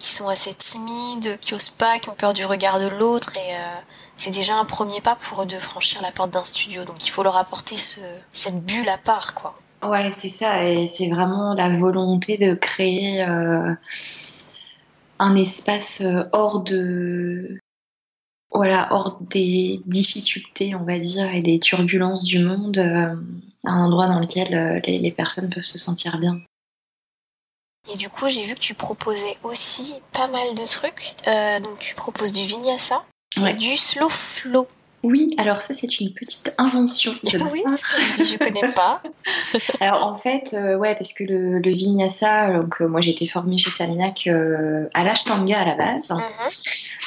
qui 0.00 0.08
sont 0.08 0.28
assez 0.28 0.54
timides, 0.54 1.38
qui 1.40 1.54
osent 1.54 1.68
pas, 1.68 1.98
qui 1.98 2.08
ont 2.08 2.14
peur 2.14 2.32
du 2.32 2.44
regard 2.44 2.80
de 2.80 2.88
l'autre 2.88 3.36
et 3.36 3.54
euh, 3.54 3.80
c'est 4.16 4.30
déjà 4.30 4.56
un 4.56 4.64
premier 4.64 5.00
pas 5.02 5.14
pour 5.14 5.42
eux 5.42 5.46
de 5.46 5.56
franchir 5.56 6.00
la 6.02 6.10
porte 6.10 6.30
d'un 6.30 6.42
studio. 6.42 6.84
Donc 6.84 7.06
il 7.06 7.10
faut 7.10 7.22
leur 7.22 7.36
apporter 7.36 7.76
ce, 7.76 8.00
cette 8.32 8.64
bulle 8.64 8.88
à 8.88 8.96
part, 8.98 9.34
quoi. 9.34 9.54
Ouais, 9.82 10.10
c'est 10.10 10.28
ça, 10.28 10.64
et 10.64 10.86
c'est 10.86 11.08
vraiment 11.08 11.54
la 11.54 11.78
volonté 11.78 12.36
de 12.36 12.54
créer 12.54 13.22
euh, 13.22 13.74
un 15.18 15.36
espace 15.36 16.02
euh, 16.02 16.24
hors 16.32 16.62
de, 16.62 17.58
voilà, 18.52 18.88
hors 18.92 19.18
des 19.20 19.80
difficultés, 19.86 20.74
on 20.74 20.84
va 20.84 20.98
dire, 20.98 21.34
et 21.34 21.42
des 21.42 21.60
turbulences 21.60 22.24
du 22.24 22.40
monde, 22.40 22.78
un 22.78 23.84
endroit 23.84 24.06
dans 24.06 24.18
lequel 24.18 24.82
les, 24.86 24.98
les 24.98 25.12
personnes 25.12 25.50
peuvent 25.50 25.62
se 25.62 25.78
sentir 25.78 26.18
bien. 26.18 26.40
Et 27.92 27.96
du 27.96 28.08
coup, 28.08 28.28
j'ai 28.28 28.44
vu 28.44 28.54
que 28.54 28.60
tu 28.60 28.74
proposais 28.74 29.36
aussi 29.42 29.94
pas 30.12 30.28
mal 30.28 30.54
de 30.54 30.64
trucs. 30.64 31.14
Euh, 31.26 31.58
donc, 31.60 31.78
tu 31.78 31.94
proposes 31.94 32.32
du 32.32 32.42
vinyasa 32.42 33.02
et 33.36 33.54
du 33.54 33.76
slow 33.76 34.08
flow. 34.08 34.66
Oui, 35.02 35.28
alors 35.38 35.62
ça 35.62 35.72
c'est 35.72 35.98
une 36.00 36.12
petite 36.12 36.54
invention 36.58 37.12
de 37.24 37.38
Oui, 37.52 37.62
je, 38.18 38.22
je 38.22 38.36
connais 38.36 38.70
pas. 38.74 39.00
alors 39.80 40.04
en 40.04 40.14
fait, 40.14 40.52
euh, 40.52 40.76
ouais, 40.76 40.94
parce 40.94 41.14
que 41.14 41.24
le, 41.24 41.56
le 41.56 41.70
vinyasa, 41.70 42.52
donc 42.52 42.82
euh, 42.82 42.86
moi 42.86 43.00
j'ai 43.00 43.12
été 43.12 43.26
formée 43.26 43.56
chez 43.56 43.70
Saminac 43.70 44.26
à 44.26 45.04
l'Ashtanga 45.04 45.58
à 45.58 45.64
la 45.64 45.74
base. 45.74 46.10
Mhm. 46.10 46.20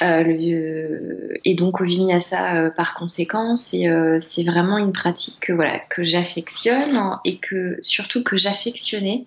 Le, 0.01 1.37
et 1.45 1.55
donc 1.55 1.81
au 1.81 1.83
vinyasa 1.83 2.55
euh, 2.55 2.69
par 2.69 2.95
conséquent, 2.95 3.55
c'est 3.55 3.87
euh, 3.87 4.17
vraiment 4.45 4.77
une 4.77 4.91
pratique 4.91 5.39
que 5.41 5.53
voilà 5.53 5.79
que 5.79 6.03
j'affectionne 6.03 7.17
et 7.25 7.37
que 7.37 7.79
surtout 7.81 8.23
que 8.23 8.37
j'affectionnais 8.37 9.23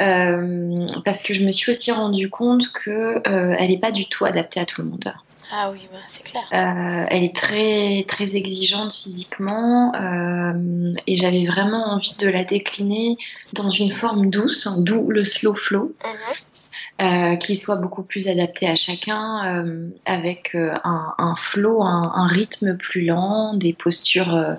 parce 1.05 1.23
que 1.23 1.35
je 1.35 1.45
me 1.45 1.51
suis 1.51 1.71
aussi 1.71 1.93
rendu 1.93 2.29
compte 2.31 2.73
que 2.73 3.21
elle 3.25 3.71
n'est 3.71 3.81
pas 3.81 3.93
du 3.93 4.09
tout 4.09 4.25
adaptée 4.25 4.61
à 4.61 4.67
tout 4.67 4.83
le 4.83 4.89
monde. 4.89 5.15
Ah 5.53 5.71
oui, 5.71 5.87
bah, 5.93 5.99
c'est 6.09 6.25
clair. 6.25 6.43
Euh, 6.53 7.07
elle 7.09 7.23
est 7.23 7.35
très 7.35 8.05
très 8.09 8.37
exigeante 8.37 8.93
physiquement 8.93 9.95
euh, 9.95 10.95
et 11.07 11.17
j'avais 11.17 11.47
vraiment 11.47 11.93
envie 11.93 12.17
de 12.17 12.29
la 12.29 12.45
décliner 12.45 13.17
dans 13.53 13.71
une 13.71 13.93
forme 13.93 14.29
douce, 14.29 14.69
d'où 14.79 15.11
le 15.11 15.25
slow 15.25 15.55
flow. 15.55 15.95
Mhm. 16.05 16.56
Euh, 17.03 17.37
qui 17.37 17.57
soit 17.57 17.77
beaucoup 17.77 18.03
plus 18.03 18.29
adapté 18.29 18.67
à 18.67 18.75
chacun, 18.75 19.45
euh, 19.45 19.89
avec 20.07 20.55
euh, 20.55 20.73
un, 20.83 21.13
un, 21.19 21.37
flow, 21.37 21.83
un, 21.83 22.11
un, 22.15 22.27
rythme 22.27 22.79
plus 22.79 23.05
lent, 23.05 23.53
des 23.53 23.75
postures 23.75 24.35
euh, 24.35 24.55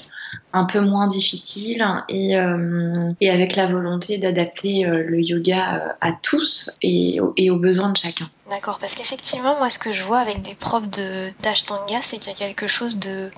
un 0.53 0.65
peu 0.65 0.79
moins 0.79 1.07
difficiles 1.07 1.83
et, 2.09 2.33
et 3.21 3.29
avec 3.31 3.55
la 3.55 3.65
volonté 3.65 4.19
d'adapter 4.19 4.85
le 4.85 5.19
yoga 5.19 5.97
à 5.99 6.11
tous 6.13 6.69
et, 6.83 7.17
et, 7.37 7.49
aux 7.49 7.57
besoins 7.57 7.91
de 7.91 7.97
chacun. 7.97 8.29
D'accord, 8.51 8.77
parce 8.77 8.93
qu'effectivement, 8.93 9.57
moi, 9.57 9.71
ce 9.71 9.79
que 9.79 9.91
je 9.91 10.03
vois 10.03 10.19
avec 10.19 10.43
des 10.43 10.53
profs 10.53 10.89
de 10.89 11.31
d'ashtanga, 11.41 12.01
c'est 12.03 12.17
qu'il 12.19 12.31
y 12.31 12.35
a 12.35 12.37
quelque 12.37 12.67
chose 12.67 12.97
de 12.97 13.31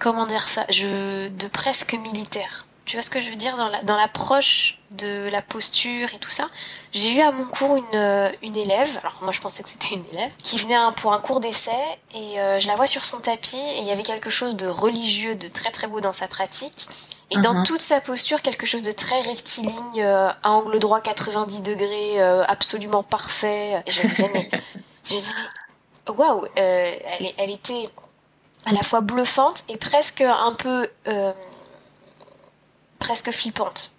comment 0.00 0.26
dire 0.26 0.42
ça, 0.42 0.66
je 0.68 1.28
de 1.28 1.46
presque 1.46 1.94
militaire 1.94 2.66
Tu 2.84 2.96
vois 2.96 3.02
ce 3.02 3.10
que 3.10 3.20
je 3.20 3.30
veux 3.30 3.36
dire 3.36 3.56
dans 3.56 3.68
la, 3.68 3.82
dans 3.84 3.96
l'approche 3.96 4.78
de 4.90 5.28
la 5.30 5.40
posture 5.40 6.08
et 6.14 6.18
tout 6.18 6.30
ça? 6.30 6.48
J'ai 6.92 7.14
eu 7.14 7.20
à 7.20 7.30
mon 7.30 7.44
cours 7.44 7.76
une, 7.76 7.84
euh, 7.94 8.28
une 8.42 8.56
élève, 8.56 8.98
alors 8.98 9.14
moi 9.22 9.32
je 9.32 9.40
pensais 9.40 9.62
que 9.62 9.68
c'était 9.68 9.94
une 9.94 10.04
élève, 10.12 10.32
qui 10.42 10.58
venait 10.58 10.76
pour 10.96 11.12
un 11.12 11.20
cours 11.20 11.38
d'essai 11.38 11.70
et 12.14 12.40
euh, 12.40 12.58
je 12.58 12.66
la 12.66 12.74
vois 12.74 12.88
sur 12.88 13.04
son 13.04 13.18
tapis 13.18 13.56
et 13.56 13.78
il 13.78 13.84
y 13.84 13.92
avait 13.92 14.02
quelque 14.02 14.30
chose 14.30 14.56
de 14.56 14.66
religieux, 14.66 15.36
de 15.36 15.46
très 15.46 15.70
très 15.70 15.86
beau 15.86 16.00
dans 16.00 16.12
sa 16.12 16.26
pratique. 16.26 16.88
Et 17.30 17.38
dans 17.38 17.54
mhm. 17.54 17.64
toute 17.64 17.80
sa 17.80 18.00
posture, 18.00 18.42
quelque 18.42 18.66
chose 18.66 18.82
de 18.82 18.92
très 18.92 19.20
rectiligne, 19.20 20.02
euh, 20.02 20.28
à 20.42 20.50
angle 20.50 20.78
droit 20.80 21.00
90 21.00 21.62
degrés, 21.62 22.20
absolument 22.20 23.02
parfait. 23.02 23.82
Et 23.86 23.90
je 23.90 24.02
me 24.02 24.08
disais, 24.08 24.30
mais, 24.34 24.50
je 25.04 25.14
me 25.14 25.18
disais, 25.18 25.32
mais, 26.08 26.14
waouh, 26.14 26.44
elle, 26.56 27.32
elle 27.38 27.50
était 27.50 27.88
à 28.66 28.72
la 28.72 28.82
fois 28.82 29.00
bluffante 29.00 29.64
et 29.70 29.78
presque 29.78 30.20
un 30.20 30.52
peu 30.52 30.86
presque 33.02 33.30
flippante. 33.30 33.90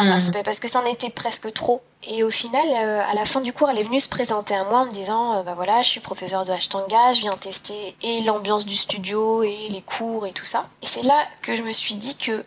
Mm. 0.00 0.42
parce 0.42 0.58
que 0.58 0.68
ça 0.68 0.80
en 0.80 0.86
était 0.86 1.10
presque 1.10 1.52
trop. 1.52 1.82
Et 2.04 2.24
au 2.24 2.30
final, 2.30 2.66
euh, 2.66 3.02
à 3.10 3.14
la 3.14 3.24
fin 3.24 3.40
du 3.40 3.52
cours, 3.52 3.68
elle 3.70 3.78
est 3.78 3.82
venue 3.82 4.00
se 4.00 4.08
présenter 4.08 4.54
à 4.54 4.64
moi 4.64 4.80
en 4.80 4.86
me 4.86 4.90
disant 4.90 5.38
euh, 5.38 5.42
Bah 5.42 5.52
voilà, 5.54 5.82
je 5.82 5.88
suis 5.88 6.00
professeur 6.00 6.44
de 6.44 6.50
Ashtanga, 6.50 7.12
je 7.12 7.20
viens 7.20 7.32
tester 7.32 7.94
et 8.02 8.22
l'ambiance 8.22 8.64
du 8.64 8.74
studio 8.74 9.42
et 9.42 9.68
les 9.70 9.82
cours 9.82 10.26
et 10.26 10.32
tout 10.32 10.46
ça. 10.46 10.66
Et 10.82 10.86
c'est 10.86 11.02
là 11.02 11.26
que 11.42 11.54
je 11.54 11.62
me 11.62 11.72
suis 11.72 11.96
dit 11.96 12.16
que, 12.16 12.42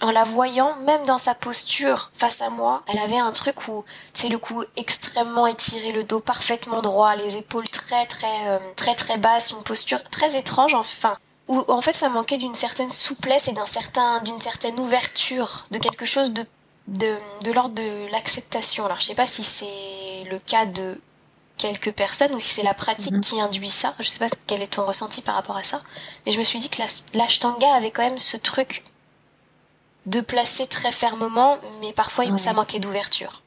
en 0.00 0.10
la 0.10 0.24
voyant, 0.24 0.74
même 0.86 1.04
dans 1.06 1.18
sa 1.18 1.34
posture 1.34 2.10
face 2.12 2.42
à 2.42 2.50
moi, 2.50 2.82
elle 2.88 2.98
avait 2.98 3.18
un 3.18 3.32
truc 3.32 3.68
où, 3.68 3.84
c'est 4.12 4.28
le 4.28 4.38
cou 4.38 4.64
extrêmement 4.76 5.46
étiré, 5.46 5.92
le 5.92 6.02
dos 6.02 6.20
parfaitement 6.20 6.82
droit, 6.82 7.14
les 7.16 7.36
épaules 7.36 7.68
très 7.68 8.06
très 8.06 8.48
euh, 8.48 8.58
très 8.74 8.96
très 8.96 9.18
basses, 9.18 9.52
une 9.52 9.62
posture 9.62 10.02
très 10.10 10.36
étrange, 10.36 10.74
enfin 10.74 11.16
où 11.48 11.64
en 11.68 11.80
fait 11.80 11.94
ça 11.94 12.08
manquait 12.08 12.36
d'une 12.36 12.54
certaine 12.54 12.90
souplesse 12.90 13.48
et 13.48 13.52
d'un 13.52 13.66
certain 13.66 14.20
d'une 14.22 14.40
certaine 14.40 14.78
ouverture 14.78 15.66
de 15.70 15.78
quelque 15.78 16.04
chose 16.04 16.32
de 16.32 16.44
de, 16.88 17.16
de 17.44 17.52
l'ordre 17.52 17.74
de 17.74 18.10
l'acceptation. 18.10 18.86
Alors 18.86 18.98
je 19.00 19.06
sais 19.06 19.14
pas 19.14 19.26
si 19.26 19.44
c'est 19.44 20.24
le 20.30 20.38
cas 20.38 20.64
de 20.64 20.98
quelques 21.58 21.92
personnes 21.92 22.32
ou 22.32 22.40
si 22.40 22.54
c'est 22.54 22.62
la 22.62 22.72
pratique 22.72 23.12
mhm. 23.12 23.20
qui 23.20 23.40
induit 23.40 23.68
ça. 23.68 23.94
Je 23.98 24.08
sais 24.08 24.18
pas 24.18 24.28
quel 24.46 24.62
est 24.62 24.68
ton 24.74 24.84
ressenti 24.84 25.20
par 25.20 25.34
rapport 25.34 25.56
à 25.56 25.64
ça. 25.64 25.80
Mais 26.24 26.32
je 26.32 26.38
me 26.38 26.44
suis 26.44 26.58
dit 26.58 26.70
que 26.70 26.80
l'ashtanga 27.14 27.74
avait 27.74 27.90
quand 27.90 28.04
même 28.04 28.18
ce 28.18 28.36
truc 28.38 28.84
de 30.06 30.20
placer 30.20 30.66
très 30.66 30.92
fermement 30.92 31.58
mais 31.80 31.92
parfois 31.92 32.24
ça 32.38 32.52
manquait 32.54 32.78
d'ouverture 32.78 33.42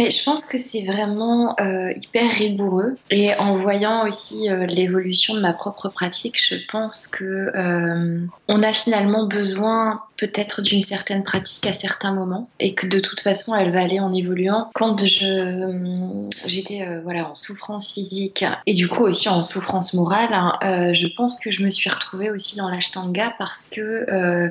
mais 0.00 0.10
je 0.10 0.24
pense 0.24 0.44
que 0.44 0.56
c'est 0.56 0.80
vraiment 0.84 1.54
euh, 1.60 1.92
hyper 1.94 2.30
rigoureux. 2.30 2.96
Et 3.10 3.34
en 3.34 3.58
voyant 3.58 4.08
aussi 4.08 4.48
euh, 4.48 4.64
l'évolution 4.64 5.34
de 5.34 5.40
ma 5.40 5.52
propre 5.52 5.90
pratique, 5.90 6.42
je 6.42 6.54
pense 6.72 7.06
que 7.06 7.24
euh, 7.54 8.24
on 8.48 8.62
a 8.62 8.72
finalement 8.72 9.26
besoin 9.26 10.00
peut-être 10.16 10.62
d'une 10.62 10.80
certaine 10.80 11.22
pratique 11.22 11.66
à 11.66 11.74
certains 11.74 12.14
moments 12.14 12.48
et 12.60 12.74
que 12.74 12.86
de 12.86 12.98
toute 12.98 13.20
façon 13.20 13.54
elle 13.54 13.72
va 13.72 13.82
aller 13.82 14.00
en 14.00 14.10
évoluant. 14.14 14.70
Quand 14.74 15.04
je 15.04 16.30
j'étais 16.46 16.86
voilà 17.02 17.30
en 17.30 17.34
souffrance 17.34 17.92
physique 17.92 18.44
et 18.66 18.72
du 18.72 18.88
coup 18.88 19.02
aussi 19.02 19.28
en 19.28 19.42
souffrance 19.42 19.92
morale, 19.94 20.32
hein, 20.32 20.92
je 20.92 21.06
pense 21.14 21.40
que 21.40 21.50
je 21.50 21.64
me 21.64 21.70
suis 21.70 21.88
retrouvée 21.88 22.30
aussi 22.30 22.56
dans 22.56 22.68
l'ashtanga 22.68 23.34
parce 23.38 23.68
que 23.68 24.50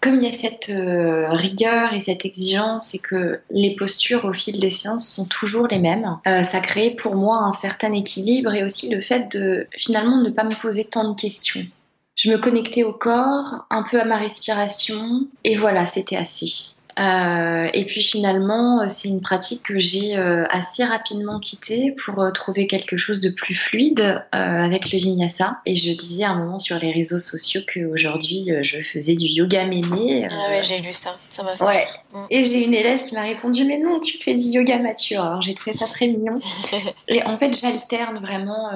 comme 0.00 0.16
il 0.16 0.22
y 0.22 0.28
a 0.28 0.32
cette 0.32 0.70
euh, 0.70 1.28
rigueur 1.30 1.92
et 1.92 2.00
cette 2.00 2.24
exigence 2.24 2.94
et 2.94 2.98
que 2.98 3.40
les 3.50 3.74
postures 3.74 4.24
au 4.24 4.32
fil 4.32 4.60
des 4.60 4.70
séances 4.70 5.08
sont 5.08 5.26
toujours 5.26 5.66
les 5.66 5.80
mêmes, 5.80 6.18
euh, 6.26 6.44
ça 6.44 6.60
crée 6.60 6.94
pour 6.94 7.16
moi 7.16 7.38
un 7.42 7.52
certain 7.52 7.92
équilibre 7.92 8.54
et 8.54 8.64
aussi 8.64 8.94
le 8.94 9.00
fait 9.00 9.36
de 9.36 9.66
finalement 9.76 10.22
ne 10.22 10.30
pas 10.30 10.44
me 10.44 10.54
poser 10.54 10.84
tant 10.84 11.10
de 11.10 11.20
questions. 11.20 11.66
Je 12.14 12.30
me 12.30 12.38
connectais 12.38 12.84
au 12.84 12.92
corps, 12.92 13.66
un 13.70 13.84
peu 13.84 14.00
à 14.00 14.04
ma 14.04 14.18
respiration 14.18 15.26
et 15.44 15.56
voilà, 15.56 15.86
c'était 15.86 16.16
assez. 16.16 16.77
Euh, 16.98 17.68
et 17.72 17.84
puis 17.84 18.02
finalement, 18.02 18.88
c'est 18.88 19.08
une 19.08 19.20
pratique 19.20 19.62
que 19.62 19.78
j'ai 19.78 20.16
euh, 20.16 20.44
assez 20.50 20.84
rapidement 20.84 21.38
quittée 21.38 21.92
pour 21.92 22.20
euh, 22.20 22.30
trouver 22.30 22.66
quelque 22.66 22.96
chose 22.96 23.20
de 23.20 23.30
plus 23.30 23.54
fluide 23.54 24.24
avec 24.32 24.90
le 24.92 24.98
vinyasa. 24.98 25.58
Et 25.64 25.76
je 25.76 25.92
disais 25.92 26.24
à 26.24 26.30
un 26.30 26.38
moment 26.38 26.58
sur 26.58 26.78
les 26.78 26.92
réseaux 26.92 27.18
sociaux 27.18 27.60
qu'aujourd'hui, 27.72 28.50
je 28.62 28.82
faisais 28.82 29.14
du 29.14 29.26
yoga 29.26 29.66
méné. 29.66 30.26
ah 30.30 30.50
ouais, 30.50 30.62
j'ai 30.62 30.78
lu 30.78 30.92
ça. 30.92 31.16
Ça 31.28 31.42
m'a 31.42 31.54
fait. 31.54 31.64
Ouais. 31.64 31.86
Mm. 32.12 32.18
Et 32.30 32.44
j'ai 32.44 32.64
une 32.64 32.74
élève 32.74 33.02
qui 33.02 33.14
m'a 33.14 33.22
répondu 33.22 33.64
mais 33.64 33.78
non, 33.78 34.00
tu 34.00 34.18
fais 34.18 34.34
du 34.34 34.44
yoga 34.44 34.78
mature. 34.78 35.22
Alors 35.22 35.42
j'ai 35.42 35.54
trouvé 35.54 35.76
ça 35.76 35.86
très 35.86 36.08
mignon. 36.08 36.38
et 37.08 37.22
en 37.24 37.38
fait, 37.38 37.56
j'alterne 37.58 38.18
vraiment 38.18 38.70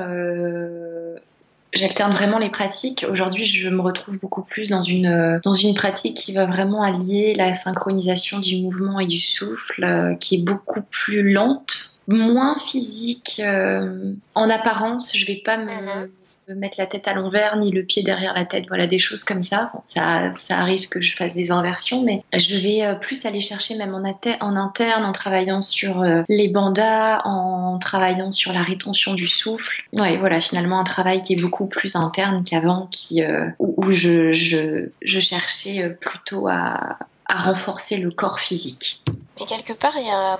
j'alterne 1.72 2.12
vraiment 2.12 2.38
les 2.38 2.50
pratiques. 2.50 3.06
Aujourd'hui, 3.10 3.44
je 3.44 3.68
me 3.68 3.80
retrouve 3.80 4.20
beaucoup 4.20 4.42
plus 4.42 4.68
dans 4.68 4.82
une, 4.82 5.06
euh, 5.06 5.40
dans 5.42 5.52
une 5.52 5.74
pratique 5.74 6.16
qui 6.16 6.32
va 6.32 6.46
vraiment 6.46 6.82
allier 6.82 7.34
la 7.34 7.54
synchronisation 7.54 8.38
du 8.38 8.56
mouvement 8.58 9.00
et 9.00 9.06
du 9.06 9.20
souffle, 9.20 9.84
euh, 9.84 10.14
qui 10.16 10.36
est 10.36 10.42
beaucoup 10.42 10.82
plus 10.90 11.32
lente, 11.32 11.98
moins 12.08 12.56
physique. 12.58 13.40
Euh, 13.44 14.12
en 14.34 14.50
apparence, 14.50 15.12
je 15.14 15.26
vais 15.26 15.42
pas 15.44 15.58
me, 15.58 15.66
mm-hmm 15.66 16.08
mettre 16.48 16.76
la 16.78 16.86
tête 16.86 17.08
à 17.08 17.14
l'envers 17.14 17.56
ni 17.56 17.70
le 17.70 17.82
pied 17.82 18.02
derrière 18.02 18.34
la 18.34 18.44
tête. 18.44 18.66
Voilà, 18.68 18.86
des 18.86 18.98
choses 18.98 19.24
comme 19.24 19.42
ça. 19.42 19.72
ça, 19.84 20.32
ça 20.36 20.58
arrive 20.58 20.88
que 20.88 21.00
je 21.00 21.14
fasse 21.14 21.34
des 21.34 21.50
inversions, 21.50 22.02
mais 22.02 22.24
je 22.32 22.56
vais 22.56 22.84
euh, 22.84 22.94
plus 22.94 23.26
aller 23.26 23.40
chercher 23.40 23.76
même 23.76 23.94
en, 23.94 24.04
interne 24.04 25.04
en 25.04 25.12
travaillant 25.12 25.62
sur 25.62 26.02
euh, 26.02 26.22
les 26.28 26.48
bandas, 26.48 27.22
en 27.24 27.78
travaillant 27.78 28.32
sur 28.32 28.52
la 28.52 28.62
rétention 28.62 29.14
du 29.14 29.28
souffle. 29.28 29.84
Ouais, 29.94 30.18
voilà, 30.18 30.40
finalement 30.40 30.80
un 30.80 30.84
travail 30.84 31.22
qui 31.22 31.34
est 31.34 31.40
beaucoup 31.40 31.66
plus 31.66 31.96
interne 31.96 32.44
qu'avant, 32.44 32.88
qui 32.90 33.22
euh, 33.22 33.48
où, 33.58 33.92
je, 33.92 34.88
cherchais 35.04 35.96
plutôt 36.00 36.48
à, 36.48 36.98
à 37.26 37.38
renforcer 37.38 37.98
le 37.98 38.10
corps 38.10 38.40
physique. 38.40 39.02
Mais 39.38 39.46
quelque 39.46 39.72
part, 39.72 39.92
il 39.96 40.06
y 40.06 40.10
a 40.10 40.38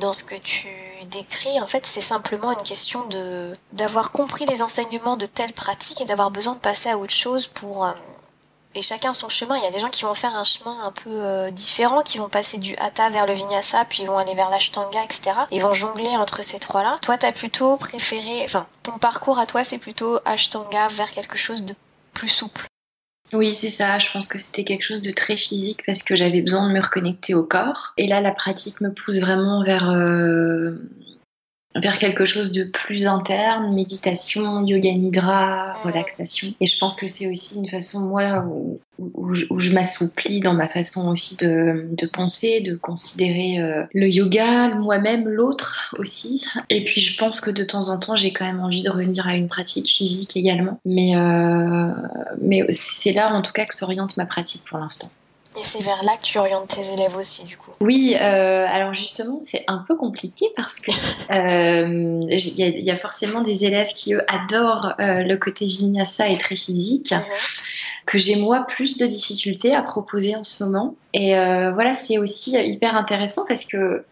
dans 0.00 0.12
ce 0.12 0.24
que 0.24 0.34
tu 0.34 0.68
décris, 1.06 1.60
en 1.60 1.66
fait, 1.66 1.86
c'est 1.86 2.00
simplement 2.00 2.52
une 2.52 2.62
question 2.62 3.06
de 3.06 3.52
d'avoir 3.72 4.12
compris 4.12 4.46
les 4.46 4.62
enseignements 4.62 5.16
de 5.16 5.26
telle 5.26 5.52
pratique 5.52 6.00
et 6.00 6.04
d'avoir 6.04 6.30
besoin 6.30 6.54
de 6.54 6.60
passer 6.60 6.90
à 6.90 6.98
autre 6.98 7.12
chose 7.12 7.46
pour 7.46 7.84
euh, 7.84 7.92
et 8.76 8.82
chacun 8.82 9.12
son 9.12 9.28
chemin. 9.28 9.56
Il 9.56 9.64
y 9.64 9.66
a 9.66 9.70
des 9.70 9.78
gens 9.78 9.88
qui 9.88 10.04
vont 10.04 10.14
faire 10.14 10.36
un 10.36 10.44
chemin 10.44 10.78
un 10.84 10.92
peu 10.92 11.10
euh, 11.10 11.50
différent, 11.50 12.02
qui 12.02 12.18
vont 12.18 12.28
passer 12.28 12.58
du 12.58 12.76
hatha 12.76 13.08
vers 13.08 13.26
le 13.26 13.32
vinyasa, 13.32 13.84
puis 13.86 14.02
ils 14.02 14.06
vont 14.06 14.18
aller 14.18 14.34
vers 14.34 14.50
l'ashtanga, 14.50 15.02
etc. 15.02 15.34
Ils 15.50 15.62
vont 15.62 15.72
jongler 15.72 16.14
entre 16.16 16.42
ces 16.42 16.58
trois-là. 16.58 16.98
Toi, 17.02 17.16
t'as 17.16 17.32
plutôt 17.32 17.78
préféré, 17.78 18.42
enfin, 18.44 18.66
ton 18.82 18.98
parcours 18.98 19.38
à 19.38 19.46
toi, 19.46 19.64
c'est 19.64 19.78
plutôt 19.78 20.18
ashtanga 20.26 20.88
vers 20.88 21.10
quelque 21.10 21.38
chose 21.38 21.64
de 21.64 21.74
plus 22.12 22.28
souple. 22.28 22.66
Oui, 23.32 23.54
c'est 23.54 23.70
ça. 23.70 23.98
Je 23.98 24.10
pense 24.10 24.28
que 24.28 24.38
c'était 24.38 24.64
quelque 24.64 24.84
chose 24.84 25.02
de 25.02 25.12
très 25.12 25.36
physique 25.36 25.80
parce 25.84 26.02
que 26.02 26.14
j'avais 26.16 26.42
besoin 26.42 26.68
de 26.68 26.72
me 26.72 26.80
reconnecter 26.80 27.34
au 27.34 27.42
corps. 27.42 27.92
Et 27.96 28.06
là, 28.06 28.20
la 28.20 28.32
pratique 28.32 28.80
me 28.80 28.92
pousse 28.92 29.18
vraiment 29.18 29.64
vers 29.64 29.90
euh, 29.90 30.72
vers 31.80 31.98
quelque 31.98 32.24
chose 32.24 32.52
de 32.52 32.64
plus 32.64 33.06
interne, 33.06 33.74
méditation, 33.74 34.64
yoga 34.64 34.92
nidra, 34.92 35.72
relaxation. 35.82 36.48
Et 36.60 36.66
je 36.66 36.78
pense 36.78 36.96
que 36.96 37.08
c'est 37.08 37.30
aussi 37.30 37.58
une 37.58 37.68
façon, 37.68 38.00
moi, 38.00 38.44
où, 38.46 38.80
je 39.58 39.72
m'assouplis 39.74 40.40
dans 40.40 40.54
ma 40.54 40.68
façon 40.68 41.08
aussi 41.10 41.36
de, 41.36 42.06
penser, 42.06 42.60
de 42.60 42.74
considérer 42.74 43.60
euh, 43.60 43.84
le 43.92 44.08
yoga, 44.08 44.74
moi-même, 44.74 45.28
l'autre 45.28 45.94
aussi. 45.98 46.46
Et 46.70 46.84
puis 46.84 47.00
je 47.00 47.16
pense 47.18 47.40
que 47.40 47.50
de 47.50 47.64
temps 47.64 47.88
en 47.90 47.98
temps, 47.98 48.16
j'ai 48.16 48.32
quand 48.32 48.46
même 48.46 48.60
envie 48.60 48.82
de 48.82 48.90
revenir 48.90 49.26
à 49.26 49.36
une 49.36 49.48
pratique 49.48 49.88
physique 49.88 50.36
également. 50.36 50.80
Mais, 50.84 51.16
euh, 51.16 51.90
mais 52.40 52.64
c'est 52.70 53.12
là, 53.12 53.34
en 53.34 53.42
tout 53.42 53.52
cas, 53.52 53.66
que 53.66 53.74
s'oriente 53.74 54.16
ma 54.16 54.26
pratique 54.26 54.62
pour 54.68 54.78
l'instant. 54.78 55.08
Et 55.58 55.62
c'est 55.62 55.82
vers 55.82 56.04
là 56.04 56.16
que 56.16 56.22
tu 56.22 56.38
orientes 56.38 56.68
tes 56.68 56.92
élèves 56.92 57.16
aussi, 57.16 57.44
du 57.44 57.56
coup. 57.56 57.70
Oui, 57.80 58.14
euh, 58.20 58.66
alors 58.68 58.92
justement, 58.92 59.40
c'est 59.42 59.64
un 59.68 59.84
peu 59.88 59.96
compliqué 59.96 60.46
parce 60.54 60.80
que 60.80 60.90
euh, 61.32 62.26
il 62.30 62.84
y, 62.84 62.90
a 62.90 62.96
forcément 62.96 63.40
des 63.40 63.64
élèves 63.64 63.88
qui 63.94 64.14
eux 64.14 64.22
adorent 64.28 64.94
euh, 65.00 65.22
le 65.22 65.36
côté 65.36 65.64
vinyasa 65.64 66.28
et 66.28 66.36
très 66.36 66.56
physique. 66.56 67.14
Que 68.04 68.18
j'ai 68.18 68.36
moi 68.36 68.66
plus 68.68 68.98
de 68.98 69.06
difficultés 69.06 69.74
à 69.74 69.82
proposer 69.82 70.36
en 70.36 70.44
ce 70.44 70.62
moment. 70.62 70.94
Et 71.12 71.32
voilà, 71.32 71.92
c'est 71.96 72.18
aussi 72.18 72.52
hyper 72.56 72.94
intéressant 72.94 73.42
parce 73.48 73.64
que 73.64 74.04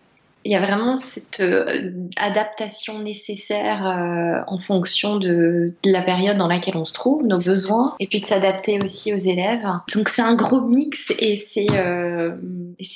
il 0.44 0.52
y 0.52 0.56
a 0.56 0.60
vraiment 0.60 0.94
cette 0.94 1.40
euh, 1.40 1.90
adaptation 2.16 2.98
nécessaire 2.98 3.86
euh, 3.86 4.42
en 4.46 4.58
fonction 4.58 5.16
de, 5.16 5.72
la 5.84 6.02
période 6.02 6.36
dans 6.36 6.48
laquelle 6.48 6.76
on 6.76 6.84
se 6.84 6.92
trouve, 6.92 7.24
nos 7.24 7.38
besoins, 7.38 7.94
et 7.98 8.06
puis 8.06 8.20
de 8.20 8.26
s'adapter 8.26 8.78
aussi 8.82 9.14
aux 9.14 9.18
élèves. 9.18 9.66
Donc 9.94 10.08
c'est 10.08 10.22
un 10.22 10.34
gros 10.34 10.60
mix 10.60 11.12
et 11.18 11.36
c'est 11.36 11.66
euh, 11.72 12.36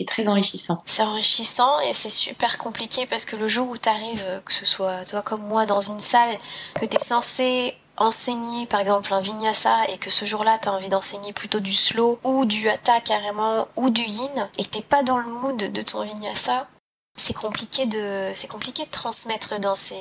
très 0.06 0.28
enrichissant. 0.28 0.82
C'est 0.84 1.02
enrichissant 1.02 1.80
et 1.80 1.94
c'est 1.94 2.10
super 2.10 2.58
compliqué 2.58 3.06
parce 3.08 3.24
que 3.24 3.36
le 3.36 3.48
jour 3.48 3.68
où 3.70 3.78
tu 3.78 3.88
arrives, 3.88 4.24
que 4.44 4.52
ce 4.52 4.66
soit 4.66 5.04
toi 5.06 5.22
comme 5.22 5.42
moi 5.42 5.64
dans 5.64 5.80
une 5.80 6.00
salle, 6.00 6.36
que 6.78 6.84
tu 6.84 6.96
es 6.96 7.00
censé 7.00 7.74
enseigner 7.96 8.66
par 8.66 8.80
exemple 8.80 9.12
un 9.12 9.20
vinyasa 9.20 9.74
et 9.92 9.98
que 9.98 10.10
ce 10.10 10.24
jour-là 10.24 10.58
tu 10.62 10.68
as 10.68 10.72
envie 10.72 10.88
d'enseigner 10.88 11.32
plutôt 11.32 11.60
du 11.60 11.72
slow 11.72 12.18
ou 12.24 12.44
du 12.44 12.68
hatha 12.68 13.00
carrément 13.00 13.66
ou 13.76 13.90
du 13.90 14.02
yin 14.02 14.48
et 14.56 14.64
que 14.64 14.68
t'es 14.68 14.82
pas 14.82 15.02
dans 15.02 15.18
le 15.18 15.26
mood 15.26 15.56
de 15.56 15.82
ton 15.82 16.02
vinyasa, 16.02 16.68
c'est 17.18 17.36
compliqué 17.36 17.86
de 17.86 18.30
c'est 18.34 18.50
compliqué 18.50 18.84
de 18.84 18.90
transmettre 18.90 19.60
dans 19.60 19.74
ces 19.74 19.94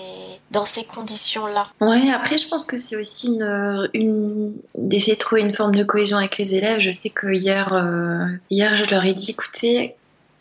dans 0.52 0.66
ces 0.66 0.84
conditions 0.84 1.48
là. 1.48 1.68
Ouais, 1.82 2.12
après 2.12 2.38
je 2.38 2.48
pense 2.48 2.66
que 2.66 2.78
c'est 2.78 2.96
aussi 2.96 3.28
une, 3.28 3.90
une 3.94 4.54
d'essayer 4.76 5.16
de 5.16 5.20
trouver 5.20 5.42
une 5.42 5.54
forme 5.54 5.76
de 5.76 5.84
cohésion 5.84 6.18
avec 6.18 6.38
les 6.38 6.56
élèves. 6.56 6.80
Je 6.80 6.92
sais 6.92 7.10
que 7.10 7.28
hier 7.28 7.74
euh, 7.74 8.26
hier 8.50 8.78
je 8.78 8.86
leur 8.90 9.04
ai 9.06 9.14
dit 9.14 9.32
écoutez 9.32 9.96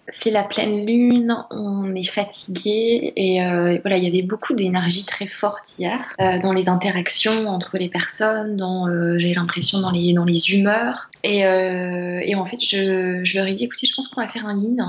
c'est 0.09 0.31
la 0.31 0.45
pleine 0.45 0.87
lune, 0.87 1.37
on 1.51 1.93
est 1.97 2.05
fatigué 2.05 3.13
et 3.17 3.45
euh, 3.45 3.77
voilà, 3.83 3.97
il 3.97 4.05
y 4.05 4.07
avait 4.07 4.25
beaucoup 4.25 4.55
d'énergie 4.55 5.05
très 5.05 5.27
forte 5.27 5.81
hier 5.81 6.01
euh, 6.21 6.39
dans 6.41 6.53
les 6.53 6.69
interactions 6.69 7.49
entre 7.49 7.77
les 7.77 7.89
personnes, 7.89 8.57
dans 8.57 8.87
j'ai 9.19 9.35
l'impression 9.35 9.81
dans 9.81 9.91
les 9.91 10.13
dans 10.13 10.25
les 10.25 10.53
humeurs 10.53 11.11
et, 11.25 11.41
et 11.41 12.35
en 12.37 12.47
fait 12.47 12.61
je, 12.61 13.25
je 13.25 13.39
leur 13.39 13.49
ai 13.49 13.55
dit 13.55 13.65
écoutez, 13.65 13.89
je 13.89 13.95
pense 13.97 14.07
qu'on 14.07 14.21
va 14.21 14.29
faire 14.29 14.47
un 14.47 14.57
yin. 14.57 14.87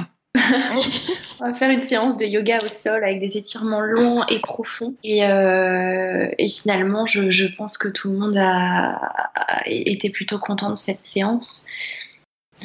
On 1.39 1.45
va 1.47 1.53
faire 1.53 1.69
une 1.69 1.81
séance 1.81 2.17
de 2.17 2.25
yoga 2.25 2.57
au 2.57 2.67
sol 2.67 3.03
avec 3.03 3.19
des 3.19 3.37
étirements 3.37 3.81
longs 3.81 4.23
et 4.27 4.39
profonds. 4.39 4.95
Et, 5.03 5.25
euh, 5.25 6.27
et 6.37 6.47
finalement, 6.47 7.05
je, 7.05 7.31
je, 7.31 7.47
pense 7.47 7.77
que 7.77 7.87
tout 7.87 8.09
le 8.09 8.17
monde 8.17 8.37
a, 8.37 9.29
a, 9.35 9.63
été 9.65 10.09
plutôt 10.09 10.39
content 10.39 10.69
de 10.69 10.75
cette 10.75 11.03
séance. 11.03 11.65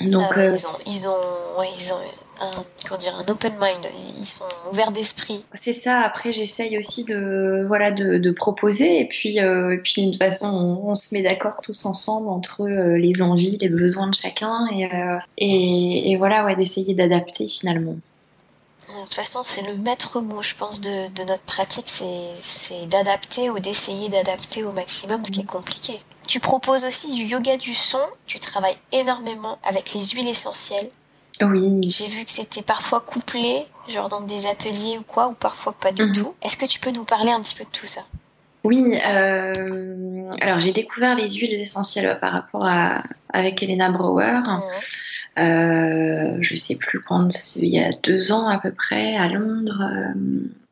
Donc, 0.00 0.34
Ça, 0.34 0.38
euh, 0.38 0.56
ils 0.56 0.66
ont, 0.66 0.78
ils 0.86 1.08
ont, 1.08 1.60
ouais, 1.60 1.68
ils 1.78 1.92
ont 1.92 1.98
un, 2.40 2.64
comment 2.86 2.98
dire, 2.98 3.14
un 3.16 3.30
open 3.30 3.52
mind. 3.60 3.86
Ils 4.18 4.24
sont 4.24 4.44
ouverts 4.70 4.92
d'esprit. 4.92 5.44
C'est 5.54 5.72
ça. 5.72 6.00
Après, 6.00 6.32
j'essaye 6.32 6.78
aussi 6.78 7.04
de, 7.04 7.64
voilà, 7.66 7.92
de, 7.92 8.18
de 8.18 8.30
proposer. 8.30 9.00
Et 9.00 9.06
puis, 9.06 9.40
euh, 9.40 9.74
et 9.74 9.78
puis, 9.78 10.06
de 10.06 10.10
toute 10.10 10.18
façon, 10.18 10.46
on, 10.46 10.90
on 10.90 10.94
se 10.94 11.14
met 11.14 11.22
d'accord 11.22 11.60
tous 11.62 11.84
ensemble 11.84 12.28
entre 12.28 12.62
euh, 12.62 12.96
les 12.96 13.22
envies, 13.22 13.58
les 13.60 13.68
besoins 13.68 14.08
de 14.08 14.14
chacun. 14.14 14.66
Et, 14.76 14.86
euh, 14.86 15.18
et, 15.38 16.12
et 16.12 16.16
voilà, 16.16 16.44
ouais, 16.44 16.56
d'essayer 16.56 16.94
d'adapter 16.94 17.46
finalement. 17.48 17.96
De 18.88 19.02
toute 19.04 19.14
façon, 19.14 19.40
c'est 19.42 19.62
le 19.62 19.76
maître 19.76 20.20
mot, 20.20 20.42
je 20.42 20.54
pense, 20.54 20.80
de, 20.80 21.08
de 21.14 21.22
notre 21.22 21.44
pratique, 21.44 21.88
c'est 21.88 22.86
d'adapter 22.88 23.48
ou 23.48 23.58
d'essayer 23.58 24.08
d'adapter 24.08 24.64
au 24.64 24.72
maximum, 24.72 25.24
ce 25.24 25.30
qui 25.30 25.40
est 25.40 25.46
compliqué. 25.46 26.00
Tu 26.28 26.40
proposes 26.40 26.84
aussi 26.84 27.14
du 27.14 27.24
yoga 27.24 27.56
du 27.56 27.74
son, 27.74 28.00
tu 28.26 28.38
travailles 28.38 28.76
énormément 28.90 29.58
avec 29.64 29.94
les 29.94 30.02
huiles 30.02 30.28
essentielles. 30.28 30.90
Oui. 31.40 31.80
J'ai 31.88 32.06
vu 32.06 32.24
que 32.24 32.30
c'était 32.30 32.62
parfois 32.62 33.00
couplé, 33.00 33.64
genre 33.88 34.08
dans 34.08 34.20
des 34.20 34.46
ateliers 34.46 34.98
ou 34.98 35.02
quoi, 35.02 35.28
ou 35.28 35.32
parfois 35.34 35.72
pas 35.72 35.92
du 35.92 36.02
Mhm. 36.02 36.12
tout. 36.12 36.34
Est-ce 36.42 36.56
que 36.56 36.66
tu 36.66 36.78
peux 36.78 36.90
nous 36.90 37.04
parler 37.04 37.30
un 37.32 37.40
petit 37.40 37.54
peu 37.54 37.64
de 37.64 37.70
tout 37.70 37.86
ça? 37.86 38.02
Oui, 38.64 38.94
euh, 39.04 40.30
alors 40.40 40.60
j'ai 40.60 40.72
découvert 40.72 41.16
les 41.16 41.28
huiles 41.30 41.54
essentielles 41.54 42.16
par 42.20 42.32
rapport 42.32 42.64
à 42.64 43.02
avec 43.32 43.60
Elena 43.62 43.90
Brower. 43.90 44.40
Mhm. 44.46 44.60
Euh, 45.38 46.36
je 46.40 46.54
sais 46.54 46.76
plus 46.76 47.00
quand, 47.00 47.28
il 47.56 47.68
y 47.68 47.80
a 47.80 47.90
deux 48.02 48.32
ans 48.32 48.46
à 48.48 48.58
peu 48.58 48.70
près, 48.70 49.16
à 49.16 49.28
Londres. 49.28 49.82
Euh, 49.82 50.12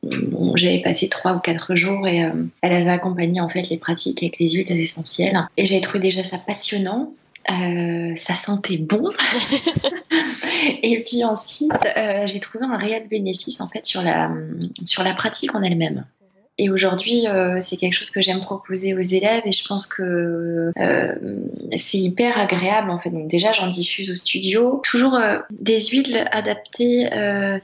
bon, 0.02 0.54
J'avais 0.56 0.82
passé 0.82 1.08
trois 1.08 1.32
ou 1.34 1.38
quatre 1.40 1.74
jours 1.74 2.06
et 2.06 2.24
euh, 2.24 2.30
elle 2.60 2.74
avait 2.74 2.90
accompagné 2.90 3.40
en 3.40 3.48
fait 3.48 3.62
les 3.70 3.78
pratiques 3.78 4.22
avec 4.22 4.38
les 4.38 4.50
huiles 4.50 4.70
essentielles. 4.70 5.48
Et 5.56 5.64
j'avais 5.64 5.80
trouvé 5.80 5.98
déjà 6.00 6.22
ça 6.22 6.38
passionnant. 6.46 7.12
Euh, 7.48 8.14
ça 8.16 8.36
sentait 8.36 8.78
bon. 8.78 9.10
et 10.82 11.02
puis 11.02 11.24
ensuite, 11.24 11.72
euh, 11.96 12.26
j'ai 12.26 12.40
trouvé 12.40 12.64
un 12.64 12.76
réel 12.76 13.08
bénéfice 13.08 13.60
en 13.60 13.68
fait 13.68 13.86
sur 13.86 14.02
la, 14.02 14.30
sur 14.84 15.02
la 15.02 15.14
pratique 15.14 15.54
en 15.54 15.62
elle-même. 15.62 16.04
Et 16.60 16.68
aujourd'hui, 16.68 17.26
euh, 17.26 17.56
c'est 17.60 17.78
quelque 17.78 17.94
chose 17.94 18.10
que 18.10 18.20
j'aime 18.20 18.42
proposer 18.42 18.92
aux 18.94 19.00
élèves 19.00 19.44
et 19.46 19.52
je 19.52 19.66
pense 19.66 19.86
que 19.86 20.72
euh, 20.78 21.14
c'est 21.74 21.96
hyper 21.96 22.38
agréable 22.38 22.90
en 22.90 22.98
fait. 22.98 23.08
Donc 23.08 23.28
déjà, 23.28 23.52
j'en 23.52 23.66
diffuse 23.66 24.10
au 24.12 24.14
studio. 24.14 24.82
Toujours 24.84 25.14
euh, 25.14 25.38
des 25.48 25.78
huiles 25.78 26.28
adaptées 26.30 27.08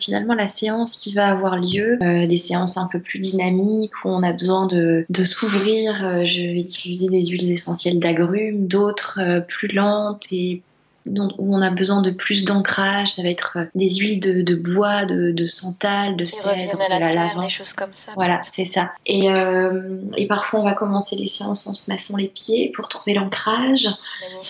finalement 0.01 0.33
à 0.33 0.37
la 0.37 0.49
séance 0.49 0.97
qui 0.97 1.13
va 1.13 1.27
avoir 1.27 1.59
lieu. 1.59 1.99
Des 2.01 2.39
séances 2.39 2.79
un 2.79 2.89
peu 2.91 2.99
plus 2.99 3.19
dynamiques 3.19 3.93
où 4.03 4.09
on 4.09 4.23
a 4.23 4.33
besoin 4.33 4.67
de, 4.67 5.05
s'ouvrir. 5.25 6.25
Je 6.25 6.41
vais 6.41 6.61
utiliser 6.61 7.09
des 7.09 7.23
huiles 7.23 7.53
essentielles 7.53 7.99
d'agrumes, 7.99 8.67
d'autres 8.67 9.45
plus 9.47 9.69
lentes 9.69 10.25
et 10.33 10.63
dont- 11.07 11.35
où 11.39 11.57
on 11.57 11.63
a 11.63 11.71
besoin 11.71 12.03
de 12.03 12.11
plus 12.11 12.45
d'ancrage. 12.45 13.13
Ça 13.15 13.23
va 13.23 13.29
être 13.29 13.55
euh, 13.57 13.65
des 13.75 13.89
huiles 13.95 14.21
de, 14.21 14.43
de 14.43 14.55
bois, 14.55 15.05
de, 15.07 15.33
de 15.33 15.47
santal, 15.47 16.17
de 16.17 16.25
cèdre, 16.25 16.49
à 16.51 16.55
de 16.55 16.91
la, 16.91 16.99
la 16.99 17.11
terre, 17.11 17.23
lavande. 17.29 17.43
des 17.45 17.49
choses 17.49 17.73
comme 17.73 17.91
ça. 17.95 18.13
Voilà, 18.17 18.41
c'est 18.43 18.65
ça. 18.65 18.93
Et, 19.07 19.31
euh, 19.31 19.99
et 20.17 20.27
parfois, 20.27 20.61
on 20.61 20.65
va 20.65 20.75
commencer 20.75 21.17
les 21.17 21.29
séances 21.29 21.67
en 21.67 21.75
se 21.75 21.91
massant 21.91 22.17
les 22.17 22.29
pieds 22.29 22.73
pour 22.75 22.89
trouver 22.89 23.15
l'ancrage. 23.15 23.89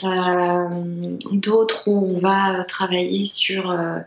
Euh, 0.05 1.17
D'autres 1.33 1.83
où 1.87 2.17
on 2.17 2.19
va 2.21 2.65
travailler 2.65 3.27
sur 3.27 3.71
euh, 3.71 3.99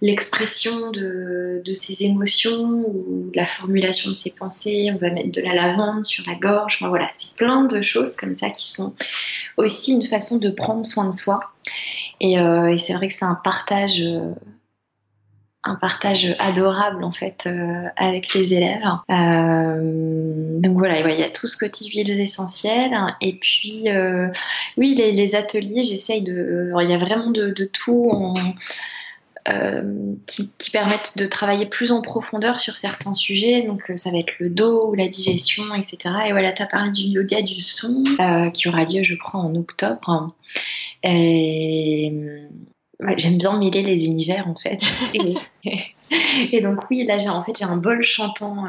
l'expression 0.00 0.90
de, 0.90 1.62
de 1.64 1.74
ses 1.74 2.02
émotions 2.04 2.60
ou 2.86 3.30
la 3.34 3.46
formulation 3.46 4.10
de 4.10 4.14
ses 4.14 4.34
pensées. 4.34 4.90
On 4.92 4.98
va 4.98 5.12
mettre 5.12 5.30
de 5.32 5.40
la 5.40 5.54
lavande 5.54 6.04
sur 6.04 6.24
la 6.26 6.34
gorge. 6.34 6.76
Enfin, 6.80 6.88
voilà, 6.88 7.08
c'est 7.12 7.34
plein 7.36 7.64
de 7.64 7.80
choses 7.82 8.16
comme 8.16 8.34
ça 8.34 8.50
qui 8.50 8.70
sont 8.70 8.94
aussi 9.56 9.92
une 9.92 10.04
façon 10.04 10.38
de 10.38 10.50
prendre 10.50 10.84
soin 10.84 11.06
de 11.06 11.12
soi. 11.12 11.40
Et, 12.20 12.38
euh, 12.38 12.76
c'est 12.78 12.94
vrai 12.94 13.08
que 13.08 13.14
c'est 13.14 13.24
un 13.24 13.38
partage. 13.42 14.00
euh, 14.00 14.32
un 15.64 15.76
partage 15.76 16.34
adorable 16.40 17.04
en 17.04 17.12
fait 17.12 17.44
euh, 17.46 17.86
avec 17.94 18.34
les 18.34 18.52
élèves. 18.52 18.82
Donc 19.08 20.76
voilà, 20.76 21.08
il 21.08 21.20
y 21.20 21.22
a 21.22 21.30
tout 21.30 21.46
ce 21.46 21.56
côté 21.56 21.84
huiles 21.86 22.20
essentielles 22.20 22.92
et 23.20 23.38
puis 23.38 23.84
oui 24.76 24.96
les, 24.96 25.36
ateliers, 25.36 25.84
j'essaye 25.84 26.22
de, 26.22 26.72
il 26.82 26.90
y 26.90 26.92
a 26.92 26.98
vraiment 26.98 27.30
de, 27.30 27.50
de 27.50 27.64
tout 27.64 28.34
euh, 29.48 30.14
qui, 30.26 30.52
qui 30.58 30.70
permettent 30.70 31.18
de 31.18 31.26
travailler 31.26 31.66
plus 31.66 31.90
en 31.92 32.00
profondeur 32.02 32.60
sur 32.60 32.76
certains 32.76 33.12
sujets. 33.14 33.62
Donc 33.62 33.90
euh, 33.90 33.96
ça 33.96 34.10
va 34.10 34.18
être 34.18 34.32
le 34.38 34.50
dos 34.50 34.88
ou 34.90 34.94
la 34.94 35.08
digestion, 35.08 35.74
etc. 35.74 36.14
Et 36.26 36.32
voilà, 36.32 36.52
tu 36.52 36.62
as 36.62 36.66
parlé 36.66 36.90
du 36.92 37.02
yoga 37.02 37.42
du 37.42 37.60
son 37.60 38.02
euh, 38.20 38.50
qui 38.50 38.68
aura 38.68 38.84
lieu, 38.84 39.02
je 39.02 39.14
crois, 39.14 39.40
en 39.40 39.54
octobre. 39.54 40.34
Et 41.02 42.12
Ouais, 43.00 43.14
j'aime 43.18 43.36
bien 43.36 43.58
mêler 43.58 43.82
les 43.82 44.04
univers 44.04 44.46
en 44.46 44.54
fait. 44.54 44.78
et, 45.14 45.34
et 46.52 46.60
donc 46.60 46.88
oui, 46.88 47.04
là 47.04 47.18
j'ai 47.18 47.30
en 47.30 47.42
fait 47.42 47.58
j'ai 47.58 47.64
un 47.64 47.76
bol 47.78 48.04
chantant 48.04 48.66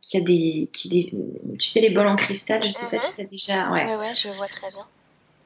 qui 0.00 0.16
a 0.16 0.20
des, 0.22 0.68
qui 0.72 0.88
des, 0.88 1.12
tu 1.56 1.68
sais 1.68 1.80
les 1.80 1.90
bols 1.90 2.08
en 2.08 2.16
cristal, 2.16 2.64
je 2.64 2.70
sais 2.70 2.86
Mhm. 2.86 2.90
pas 2.90 2.98
si 2.98 3.16
t'as 3.16 3.28
déjà, 3.30 3.70
ouais. 3.70 3.84
Ouais, 3.84 3.96
ouais, 3.96 4.12
je 4.14 4.26
vois 4.28 4.48
très 4.48 4.70
bien. 4.72 4.84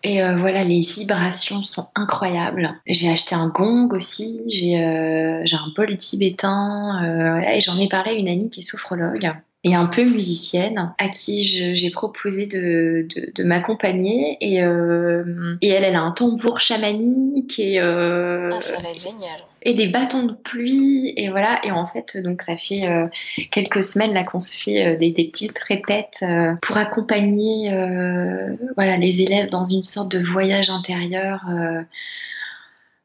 Et 0.05 0.23
euh, 0.23 0.37
voilà, 0.37 0.65
les 0.65 0.81
vibrations 0.81 1.62
sont 1.62 1.88
incroyables. 1.95 2.81
J'ai 2.87 3.11
acheté 3.11 3.35
un 3.35 3.49
gong 3.49 3.88
aussi, 3.93 4.43
j'ai 4.49 4.85
euh, 4.85 5.45
un 5.53 5.73
bol 5.77 5.97
tibétain, 5.97 7.05
euh, 7.05 7.41
et 7.41 7.61
j'en 7.61 7.79
ai 7.79 7.88
parlé 7.88 8.12
à 8.12 8.15
une 8.15 8.29
amie 8.29 8.51
qui 8.51 8.61
est 8.61 8.65
sophrologue 8.65 9.33
et 9.64 9.77
un 9.77 9.87
peu 9.87 10.03
musicienne, 10.05 10.92
à 10.98 11.09
qui 11.09 11.44
j'ai 11.44 11.90
proposé 11.90 12.46
de, 12.46 13.07
de, 13.14 13.31
de 13.33 13.44
m'accompagner. 13.44 14.37
Et, 14.40 14.62
euh, 14.62 15.55
et 15.61 15.68
elle, 15.68 15.85
elle 15.85 15.94
a 15.94 16.03
un 16.03 16.11
tambour 16.11 16.59
chamanique 16.59 17.61
et, 17.61 17.81
euh, 17.81 18.51
Ah, 18.53 18.61
ça 18.61 18.75
va 18.79 18.90
être 18.90 18.98
génial. 19.01 19.38
et 19.62 19.75
des 19.75 19.87
bâtons 19.87 20.25
de 20.25 20.35
pluie. 20.35 21.12
Et 21.16 21.29
voilà, 21.31 21.61
et 21.64 21.70
en 21.70 21.87
fait, 21.87 22.16
donc 22.16 22.42
ça 22.42 22.57
fait 22.57 22.88
euh, 22.88 23.07
quelques 23.53 23.85
semaines 23.85 24.12
là 24.14 24.25
qu'on 24.25 24.40
se 24.40 24.57
fait 24.57 24.85
euh, 24.85 24.96
des, 24.96 25.12
des 25.12 25.29
petites 25.29 25.59
répètes 25.61 26.18
euh, 26.22 26.55
pour 26.61 26.77
accompagner 26.77 27.72
euh, 27.72 28.57
voilà, 28.77 28.96
les 28.96 29.22
élèves 29.22 29.48
dans 29.51 29.64
une 29.64 29.83
sorte 29.83 30.11
de 30.11 30.18
voyage 30.18 30.70
intérieur. 30.70 31.44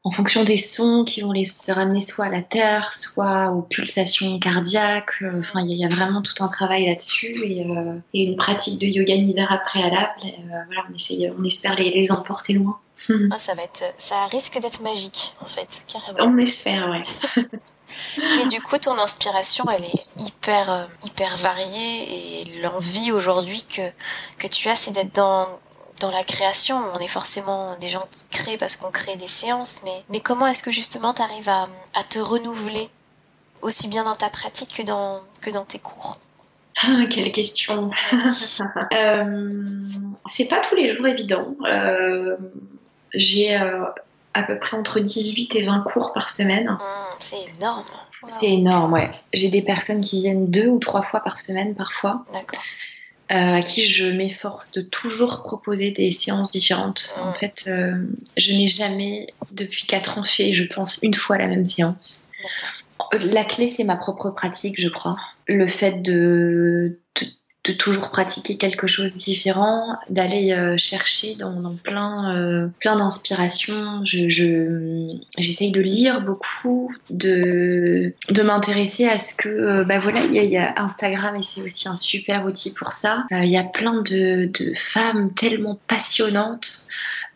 En 0.08 0.10
fonction 0.10 0.42
des 0.42 0.56
sons 0.56 1.04
qui 1.04 1.20
vont 1.20 1.32
les 1.32 1.44
se 1.44 1.70
ramener 1.70 2.00
soit 2.00 2.24
à 2.24 2.28
la 2.30 2.40
terre, 2.42 2.92
soit 2.94 3.50
aux 3.52 3.62
pulsations 3.62 4.38
cardiaques. 4.38 5.22
Euh, 5.22 5.38
Enfin, 5.38 5.60
il 5.60 5.66
y, 5.70 5.72
a- 5.72 5.76
il 5.76 5.80
y 5.80 5.84
a 5.84 5.88
vraiment 5.94 6.22
tout 6.22 6.42
un 6.42 6.48
travail 6.48 6.86
là-dessus 6.86 7.38
et, 7.44 7.64
euh, 7.66 7.94
et 8.14 8.22
une 8.24 8.36
pratique 8.36 8.80
de 8.80 8.86
yoga 8.86 9.16
nidra 9.16 9.58
préalable. 9.58 10.12
Et, 10.24 10.28
euh, 10.28 10.64
voilà, 10.66 10.82
on, 10.90 10.94
essaye, 10.94 11.30
on 11.38 11.44
espère 11.44 11.74
les, 11.76 11.90
les 11.90 12.10
emporter 12.10 12.54
loin. 12.54 12.78
Ah, 13.30 13.38
ça 13.38 13.54
va 13.54 13.62
être, 13.62 13.84
ça 13.98 14.26
risque 14.26 14.58
d'être 14.60 14.80
magique, 14.82 15.34
en 15.40 15.46
fait, 15.46 15.84
carrément. 15.86 16.18
On 16.34 16.38
espère, 16.38 16.88
ouais. 16.90 17.02
Mais 18.36 18.46
du 18.46 18.60
coup, 18.60 18.76
ton 18.78 18.98
inspiration, 18.98 19.64
elle 19.74 19.84
est 19.84 20.20
hyper, 20.26 20.88
hyper 21.06 21.36
variée 21.38 22.40
et 22.40 22.60
l'envie 22.62 23.12
aujourd'hui 23.12 23.62
que, 23.68 23.82
que 24.38 24.46
tu 24.46 24.68
as, 24.68 24.76
c'est 24.76 24.90
d'être 24.90 25.14
dans, 25.14 25.46
dans 26.00 26.10
la 26.10 26.22
création. 26.24 26.80
On 26.94 26.98
est 27.00 27.08
forcément 27.08 27.76
des 27.76 27.88
gens 27.88 28.06
qui 28.10 28.24
créent 28.38 28.58
parce 28.58 28.76
qu'on 28.76 28.90
crée 28.90 29.16
des 29.16 29.26
séances, 29.28 29.80
mais, 29.84 30.04
mais 30.08 30.20
comment 30.20 30.46
est-ce 30.46 30.62
que 30.62 30.70
justement 30.72 31.14
tu 31.14 31.22
arrives 31.22 31.48
à, 31.48 31.68
à 31.94 32.04
te 32.08 32.18
renouveler 32.18 32.88
aussi 33.62 33.88
bien 33.88 34.04
dans 34.04 34.14
ta 34.14 34.30
pratique 34.30 34.74
que 34.76 34.82
dans, 34.82 35.20
que 35.40 35.50
dans 35.50 35.64
tes 35.64 35.78
cours? 35.78 36.18
Ah, 36.82 37.04
quelle 37.10 37.32
question. 37.32 37.90
Euh, 38.92 39.72
c'est 40.26 40.48
pas 40.48 40.60
tous 40.68 40.74
les 40.76 40.96
jours 40.96 41.06
évident. 41.06 41.54
Euh, 41.64 42.36
J'ai 43.12 43.56
euh, 43.56 43.84
à 44.34 44.42
peu 44.44 44.58
près 44.58 44.76
entre 44.76 45.00
18 45.00 45.56
et 45.56 45.62
20 45.62 45.84
cours 45.92 46.12
par 46.12 46.30
semaine. 46.30 46.68
Hum, 46.68 46.78
c'est 47.18 47.36
énorme. 47.56 47.84
Wow. 48.22 48.28
C'est 48.28 48.50
énorme, 48.50 48.92
ouais. 48.92 49.10
J'ai 49.32 49.48
des 49.48 49.62
personnes 49.62 50.00
qui 50.00 50.20
viennent 50.20 50.50
deux 50.50 50.68
ou 50.68 50.78
trois 50.78 51.02
fois 51.02 51.20
par 51.20 51.38
semaine 51.38 51.74
parfois, 51.74 52.24
D'accord. 52.32 52.62
Euh, 53.30 53.56
à 53.56 53.62
qui 53.62 53.86
je 53.88 54.06
m'efforce 54.06 54.72
de 54.72 54.80
toujours 54.80 55.42
proposer 55.42 55.90
des 55.90 56.12
séances 56.12 56.50
différentes. 56.50 57.18
En 57.20 57.34
fait, 57.34 57.68
euh, 57.68 58.02
je 58.38 58.52
n'ai 58.52 58.68
jamais, 58.68 59.26
depuis 59.52 59.86
quatre 59.86 60.18
ans, 60.18 60.22
fait, 60.22 60.54
je 60.54 60.64
pense, 60.64 60.98
une 61.02 61.12
fois 61.12 61.36
la 61.36 61.46
même 61.46 61.66
séance. 61.66 62.28
La 63.12 63.44
clé, 63.44 63.66
c'est 63.66 63.84
ma 63.84 63.96
propre 63.96 64.30
pratique, 64.30 64.80
je 64.80 64.88
crois. 64.88 65.18
Le 65.46 65.68
fait 65.68 66.00
de, 66.00 67.00
toujours 67.76 68.10
pratiquer 68.10 68.56
quelque 68.56 68.86
chose 68.86 69.16
différent, 69.16 69.98
d'aller 70.10 70.52
euh, 70.52 70.76
chercher 70.76 71.34
dans, 71.36 71.74
plein, 71.82 72.36
euh, 72.36 72.68
plein 72.80 72.96
d'inspirations. 72.96 74.04
Je, 74.04 74.28
j'essaye 75.38 75.72
de 75.72 75.80
lire 75.80 76.22
beaucoup, 76.22 76.92
de, 77.10 78.14
de 78.30 78.42
m'intéresser 78.42 79.06
à 79.06 79.18
ce 79.18 79.34
que, 79.34 79.48
euh, 79.48 79.84
bah 79.84 79.98
voilà, 79.98 80.20
il 80.24 80.34
y, 80.34 80.56
a 80.56 80.74
Instagram 80.76 81.36
et 81.36 81.42
c'est 81.42 81.62
aussi 81.62 81.88
un 81.88 81.96
super 81.96 82.44
outil 82.46 82.72
pour 82.72 82.92
ça. 82.92 83.26
Il 83.30 83.48
y 83.48 83.58
a 83.58 83.64
plein 83.64 84.02
de, 84.02 84.50
femmes 84.74 85.32
tellement 85.34 85.78
passionnantes. 85.88 86.86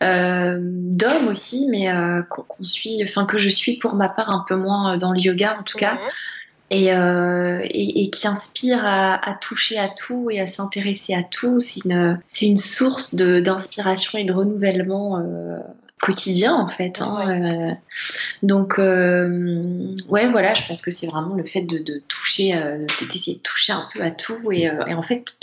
D'hommes 0.01 1.29
aussi, 1.29 1.67
mais 1.69 1.87
que 3.25 3.37
je 3.37 3.49
suis 3.49 3.77
pour 3.77 3.95
ma 3.95 4.09
part 4.09 4.29
un 4.29 4.45
peu 4.47 4.55
moins 4.55 4.97
dans 4.97 5.11
le 5.11 5.19
yoga 5.19 5.57
en 5.59 5.63
tout 5.63 5.77
cas, 5.77 5.97
et, 6.69 6.93
euh, 6.93 7.59
et, 7.63 8.09
qui 8.09 8.27
inspire 8.27 8.81
à, 8.83 9.37
toucher 9.41 9.77
à 9.77 9.89
tout 9.89 10.29
et 10.31 10.39
à 10.39 10.47
s'intéresser 10.47 11.13
à 11.13 11.23
tout. 11.23 11.59
C'est 11.59 11.81
une, 12.45 12.57
source 12.57 13.15
d'inspiration 13.15 14.17
et 14.19 14.23
de 14.23 14.33
renouvellement 14.33 15.23
quotidien 16.01 16.53
en 16.55 16.67
fait. 16.67 17.01
Hein, 17.01 17.77
donc 18.41 18.77
ouais 18.77 20.29
voilà, 20.31 20.53
je 20.53 20.67
pense 20.67 20.81
que 20.81 20.91
c'est 20.91 21.07
vraiment 21.07 21.35
le 21.35 21.45
fait 21.45 21.61
de, 21.61 21.77
de 21.77 22.01
toucher, 22.07 22.53
d'essayer 23.11 23.37
de 23.37 23.41
toucher 23.41 23.73
un 23.73 23.87
peu 23.93 24.01
à 24.01 24.11
tout 24.11 24.51
et, 24.51 24.63
et 24.63 24.93
en 24.93 25.01
fait 25.01 25.37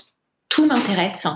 tout 0.50 0.66
m'intéresse. 0.66 1.26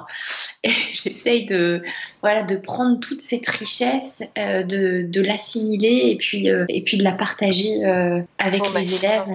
Et 0.62 0.68
j'essaye 0.92 1.46
de, 1.46 1.82
voilà, 2.20 2.42
de 2.42 2.56
prendre 2.56 3.00
toute 3.00 3.22
cette 3.22 3.48
richesse, 3.48 4.22
euh, 4.36 4.62
de, 4.62 5.06
de 5.08 5.22
l'assimiler 5.22 6.10
et 6.10 6.16
puis, 6.16 6.50
euh, 6.50 6.66
et 6.68 6.82
puis 6.82 6.98
de 6.98 7.04
la 7.04 7.14
partager 7.14 7.86
euh, 7.86 8.20
avec 8.36 8.60
les 8.74 9.04
élèves 9.04 9.26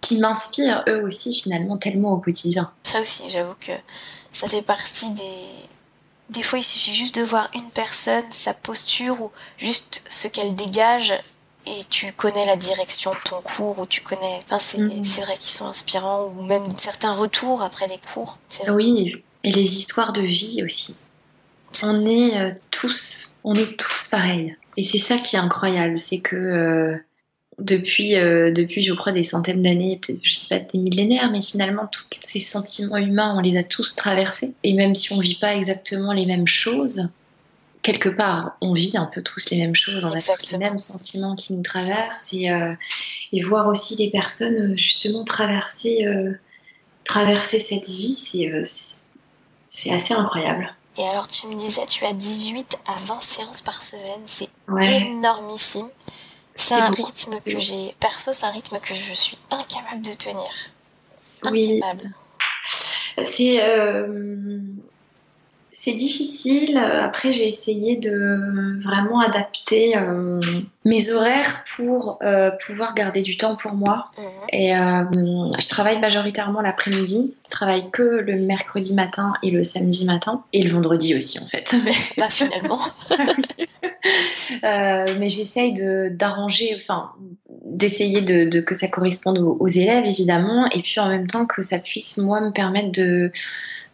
qui 0.00 0.20
m'inspirent 0.20 0.84
eux 0.88 1.02
aussi 1.02 1.34
finalement 1.34 1.76
tellement 1.76 2.12
au 2.12 2.18
quotidien. 2.18 2.70
Ça 2.84 3.00
aussi, 3.00 3.24
j'avoue 3.28 3.56
que 3.58 3.72
ça 4.30 4.46
fait 4.46 4.62
partie 4.62 5.10
des... 5.10 5.22
Des 6.30 6.42
fois, 6.42 6.58
il 6.58 6.62
suffit 6.62 6.94
juste 6.94 7.14
de 7.16 7.22
voir 7.22 7.50
une 7.54 7.70
personne, 7.70 8.24
sa 8.30 8.54
posture 8.54 9.20
ou 9.20 9.30
juste 9.58 10.02
ce 10.08 10.26
qu'elle 10.26 10.54
dégage 10.54 11.12
et 11.66 11.84
tu 11.88 12.12
connais 12.12 12.46
la 12.46 12.56
direction 12.56 13.12
de 13.12 13.18
ton 13.24 13.40
cours 13.40 13.78
ou 13.78 13.86
tu 13.86 14.02
connais. 14.02 14.40
Enfin, 14.44 14.58
c'est 14.58 14.78
mm. 14.78 15.02
vrai 15.22 15.36
qu'ils 15.38 15.52
sont 15.52 15.66
inspirants 15.66 16.28
ou 16.28 16.42
même 16.42 16.64
certains 16.76 17.12
retours 17.12 17.62
après 17.62 17.88
les 17.88 17.98
cours. 17.98 18.38
Oui, 18.68 19.22
et 19.42 19.52
les 19.52 19.78
histoires 19.78 20.12
de 20.12 20.22
vie 20.22 20.62
aussi. 20.64 20.96
On 21.82 22.06
est 22.06 22.40
euh, 22.40 22.54
tous, 22.70 23.32
on 23.42 23.54
est 23.54 23.76
tous 23.76 24.08
pareils. 24.10 24.56
Et 24.76 24.82
c'est 24.82 24.98
ça 24.98 25.16
qui 25.16 25.36
est 25.36 25.38
incroyable, 25.38 25.98
c'est 25.98 26.20
que 26.20 26.36
euh, 26.36 26.96
depuis, 27.58 28.16
euh, 28.16 28.50
depuis, 28.52 28.82
je 28.82 28.92
crois, 28.92 29.12
des 29.12 29.24
centaines 29.24 29.62
d'années, 29.62 30.00
peut-être, 30.00 30.20
je 30.22 30.34
sais 30.34 30.48
pas, 30.48 30.60
des 30.60 30.78
millénaires, 30.78 31.30
mais 31.30 31.40
finalement, 31.40 31.86
tous 31.86 32.04
ces 32.20 32.40
sentiments 32.40 32.96
humains, 32.96 33.34
on 33.36 33.40
les 33.40 33.56
a 33.56 33.62
tous 33.62 33.94
traversés. 33.96 34.54
Et 34.62 34.74
même 34.74 34.94
si 34.94 35.12
on 35.12 35.20
vit 35.20 35.38
pas 35.40 35.54
exactement 35.54 36.12
les 36.12 36.26
mêmes 36.26 36.48
choses, 36.48 37.08
quelque 37.84 38.08
part, 38.08 38.56
on 38.62 38.72
vit 38.72 38.96
un 38.96 39.04
peu 39.04 39.22
tous 39.22 39.50
les 39.50 39.58
mêmes 39.58 39.76
choses, 39.76 40.04
on 40.04 40.10
a 40.10 40.20
tous 40.20 40.52
les 40.52 40.58
mêmes 40.58 40.78
sentiments 40.78 41.36
qui 41.36 41.52
nous 41.52 41.62
traversent 41.62 42.32
et, 42.32 42.50
euh, 42.50 42.74
et 43.32 43.42
voir 43.42 43.68
aussi 43.68 43.94
des 43.96 44.10
personnes 44.10 44.72
euh, 44.72 44.76
justement 44.76 45.22
traverser, 45.22 46.06
euh, 46.06 46.32
traverser 47.04 47.60
cette 47.60 47.86
vie, 47.86 48.64
c'est 49.68 49.92
assez 49.92 50.14
incroyable. 50.14 50.74
Et 50.96 51.06
alors, 51.08 51.28
tu 51.28 51.46
me 51.46 51.54
disais, 51.56 51.84
tu 51.86 52.06
as 52.06 52.14
18 52.14 52.78
à 52.86 52.94
20 53.04 53.22
séances 53.22 53.60
par 53.60 53.82
semaine, 53.82 54.22
c'est 54.24 54.48
énormissime. 54.68 55.88
C'est 56.56 56.74
un 56.74 56.88
rythme 56.88 57.36
que 57.44 57.58
j'ai, 57.58 57.94
perso, 58.00 58.32
c'est 58.32 58.46
un 58.46 58.50
rythme 58.50 58.78
que 58.80 58.94
je 58.94 59.12
suis 59.12 59.36
incapable 59.50 60.02
de 60.02 60.14
tenir. 60.14 60.50
Incapable. 61.42 62.14
Oui. 63.16 63.24
C'est 63.24 63.60
c'est 65.76 65.94
difficile. 65.94 66.78
Après, 66.78 67.32
j'ai 67.32 67.48
essayé 67.48 67.96
de 67.96 68.80
vraiment 68.82 69.18
adapter 69.18 69.96
euh, 69.96 70.40
mes 70.84 71.10
horaires 71.10 71.64
pour 71.76 72.18
euh, 72.22 72.52
pouvoir 72.64 72.94
garder 72.94 73.22
du 73.22 73.36
temps 73.36 73.56
pour 73.56 73.72
moi. 73.72 74.10
Mhm. 74.16 74.24
Et 74.52 74.76
euh, 74.76 75.04
je 75.58 75.68
travaille 75.68 75.98
majoritairement 75.98 76.60
l'après-midi. 76.60 77.34
Je 77.44 77.50
travaille 77.50 77.90
que 77.90 78.02
le 78.02 78.46
mercredi 78.46 78.94
matin 78.94 79.32
et 79.42 79.50
le 79.50 79.64
samedi 79.64 80.06
matin. 80.06 80.44
Et 80.52 80.62
le 80.62 80.70
vendredi 80.70 81.16
aussi, 81.16 81.40
en 81.40 81.46
fait. 81.46 81.74
bah, 82.16 82.30
finalement. 82.30 82.80
mais 84.62 85.28
j'essaye 85.28 85.74
d'arranger, 86.12 86.76
enfin, 86.80 87.10
d'essayer 87.64 88.20
de, 88.20 88.60
que 88.60 88.76
ça 88.76 88.86
corresponde 88.86 89.38
aux, 89.38 89.68
élèves, 89.68 90.04
évidemment. 90.04 90.66
Et 90.70 90.82
puis 90.82 91.00
en 91.00 91.08
même 91.08 91.26
temps 91.26 91.46
que 91.46 91.62
ça 91.62 91.80
puisse, 91.80 92.18
moi, 92.18 92.40
me 92.40 92.52
permettre 92.52 92.92
de 92.92 93.32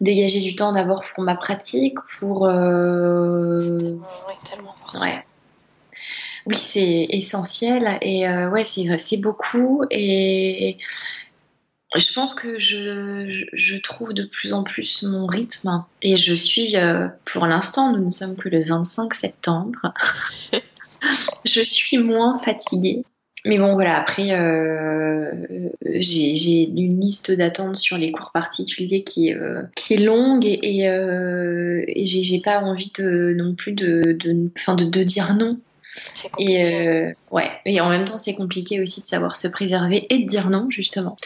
dégager 0.01 0.41
du 0.41 0.57
temps 0.57 0.73
d'abord 0.73 1.05
pour 1.15 1.25
ma 1.25 1.37
pratique, 1.37 1.99
pour... 2.19 2.47
Euh... 2.47 3.79
Oui, 4.29 4.35
tellement 4.49 4.75
Ouais. 5.01 5.25
Oui, 6.47 6.57
c'est 6.57 7.07
essentiel 7.11 7.99
et 8.01 8.27
euh, 8.27 8.49
ouais, 8.49 8.65
c'est 8.65 9.21
beaucoup 9.21 9.85
et 9.91 10.79
je 11.97 12.13
pense 12.15 12.35
que 12.35 12.59
je, 12.59 13.47
je, 13.53 13.77
trouve 13.77 14.15
de 14.15 14.25
plus 14.25 14.53
en 14.53 14.63
plus 14.63 15.03
mon 15.03 15.27
rythme 15.27 15.85
et 16.03 16.17
je 16.17 16.35
suis, 16.35 16.77
euh, 16.77 17.09
pour 17.25 17.47
l'instant, 17.47 17.93
nous 17.93 18.05
ne 18.05 18.11
sommes 18.11 18.37
que 18.37 18.49
le 18.49 18.65
25 18.65 19.13
septembre, 19.13 19.93
je 21.45 21.61
suis 21.61 21.99
moins 21.99 22.39
fatiguée 22.39 23.05
mais 23.47 23.59
bon, 23.59 23.73
voilà, 23.75 23.99
après, 23.99 24.33
euh, 24.33 25.33
j'ai 25.95 26.69
une 26.69 27.01
liste 27.01 27.33
d'attente 27.33 27.77
sur 27.77 27.97
les 27.97 28.13
cours 28.13 28.31
particuliers 28.33 29.03
qui, 29.03 29.33
euh, 29.33 29.63
qui 29.77 29.95
est 29.95 29.99
longue 29.99 30.45
et, 30.45 30.59
et, 30.63 30.89
euh, 30.89 31.83
et 31.87 32.07
j'ai 32.07 32.41
pas 32.41 32.61
envie 32.61 32.93
de, 32.99 33.35
non 33.37 33.55
plus 33.55 33.73
de, 33.73 34.13
de, 34.13 34.51
fin 34.57 34.75
de, 34.75 34.85
de 34.85 35.03
dire 35.03 35.35
non. 35.35 35.59
Et, 36.39 37.15
ouais, 37.31 37.51
et 37.65 37.81
en 37.81 37.89
même 37.89 38.05
temps, 38.05 38.19
c'est 38.19 38.35
compliqué 38.35 38.81
aussi 38.81 39.01
de 39.03 39.07
savoir 39.07 39.37
se 39.37 39.49
préserver 39.49 40.07
et 40.11 40.23
de 40.23 40.29
dire 40.29 40.51
non, 40.51 40.69
justement. 40.71 41.17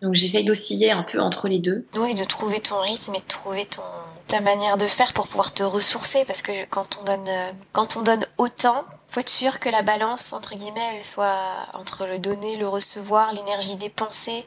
Donc 0.00 0.14
j'essaye 0.14 0.44
d'osciller 0.44 0.92
un 0.92 1.02
peu 1.02 1.20
entre 1.20 1.48
les 1.48 1.58
deux. 1.58 1.84
Oui, 1.96 2.14
de 2.14 2.24
trouver 2.24 2.60
ton 2.60 2.80
rythme 2.80 3.14
et 3.16 3.18
de 3.18 3.26
trouver 3.26 3.64
ton, 3.64 3.82
ta 4.28 4.40
manière 4.40 4.76
de 4.76 4.86
faire 4.86 5.12
pour 5.12 5.26
pouvoir 5.26 5.52
te 5.52 5.64
ressourcer 5.64 6.24
parce 6.26 6.42
que 6.42 6.52
quand 6.70 7.00
on 7.00 7.04
donne, 7.04 7.28
quand 7.72 7.96
on 7.96 8.02
donne 8.02 8.24
autant, 8.38 8.84
faut 9.08 9.20
être 9.20 9.28
sûr 9.28 9.58
que 9.58 9.68
la 9.68 9.82
balance, 9.82 10.32
entre 10.32 10.54
guillemets, 10.54 11.02
soit 11.02 11.66
entre 11.74 12.06
le 12.06 12.18
donner, 12.18 12.56
le 12.56 12.68
recevoir, 12.68 13.32
l'énergie 13.34 13.76
dépensée 13.76 14.44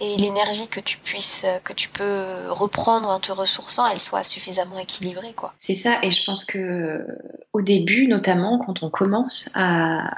et 0.00 0.16
l'énergie 0.16 0.68
que 0.68 0.80
tu 0.80 0.98
puisses, 0.98 1.44
que 1.64 1.72
tu 1.72 1.88
peux 1.88 2.48
reprendre 2.48 3.08
en 3.08 3.20
te 3.20 3.32
ressourçant, 3.32 3.86
elle 3.86 4.00
soit 4.00 4.24
suffisamment 4.24 4.78
équilibrée, 4.78 5.32
quoi. 5.34 5.52
C'est 5.56 5.74
ça, 5.74 5.98
et 6.02 6.10
je 6.10 6.24
pense 6.24 6.44
que 6.44 7.06
au 7.52 7.62
début, 7.62 8.06
notamment 8.06 8.58
quand 8.64 8.82
on 8.82 8.90
commence 8.90 9.50
à, 9.54 10.10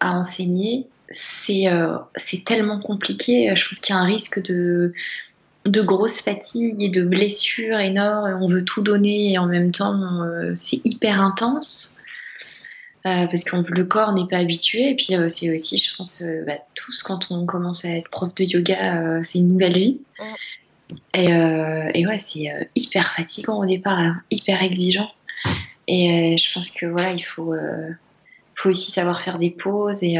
enseigner, 0.00 0.88
c'est 1.10 1.68
euh, 1.68 1.98
tellement 2.44 2.80
compliqué. 2.80 3.52
Je 3.54 3.68
pense 3.68 3.80
qu'il 3.80 3.94
y 3.94 3.98
a 3.98 4.00
un 4.00 4.06
risque 4.06 4.42
de 4.42 4.94
de 5.66 5.82
grosses 5.82 6.20
fatigues 6.20 6.82
et 6.82 6.88
de 6.88 7.02
blessures 7.02 7.78
énormes. 7.78 8.38
On 8.42 8.48
veut 8.48 8.64
tout 8.64 8.82
donner 8.82 9.32
et 9.32 9.38
en 9.38 9.46
même 9.46 9.72
temps, 9.72 10.22
euh, 10.22 10.52
c'est 10.54 10.80
hyper 10.84 11.20
intense. 11.20 11.99
Euh, 13.06 13.26
parce 13.26 13.44
que 13.44 13.56
le 13.56 13.84
corps 13.84 14.12
n'est 14.12 14.26
pas 14.28 14.38
habitué. 14.38 14.90
Et 14.90 14.94
puis 14.94 15.14
euh, 15.14 15.28
c'est 15.28 15.54
aussi, 15.54 15.78
je 15.78 15.96
pense, 15.96 16.22
euh, 16.22 16.44
bah, 16.46 16.58
tous 16.74 17.02
quand 17.02 17.30
on 17.30 17.46
commence 17.46 17.84
à 17.84 17.90
être 17.90 18.10
prof 18.10 18.34
de 18.34 18.44
yoga, 18.44 19.22
c'est 19.22 19.38
une 19.38 19.48
nouvelle 19.48 19.74
vie. 19.74 20.00
Et, 21.14 21.28
et 21.28 22.06
ouais, 22.06 22.18
c'est 22.18 22.52
hyper 22.74 23.14
fatigant 23.14 23.60
au 23.60 23.66
départ, 23.66 23.98
hein, 23.98 24.22
hyper 24.30 24.62
exigeant. 24.62 25.10
Et 25.86 26.36
je 26.36 26.52
pense 26.52 26.70
que 26.70 26.86
voilà, 26.86 27.12
il 27.12 27.22
faut, 27.22 27.54
faut 28.54 28.70
aussi 28.70 28.90
savoir 28.90 29.22
faire 29.22 29.38
des 29.38 29.50
pauses. 29.50 30.02
Et 30.02 30.16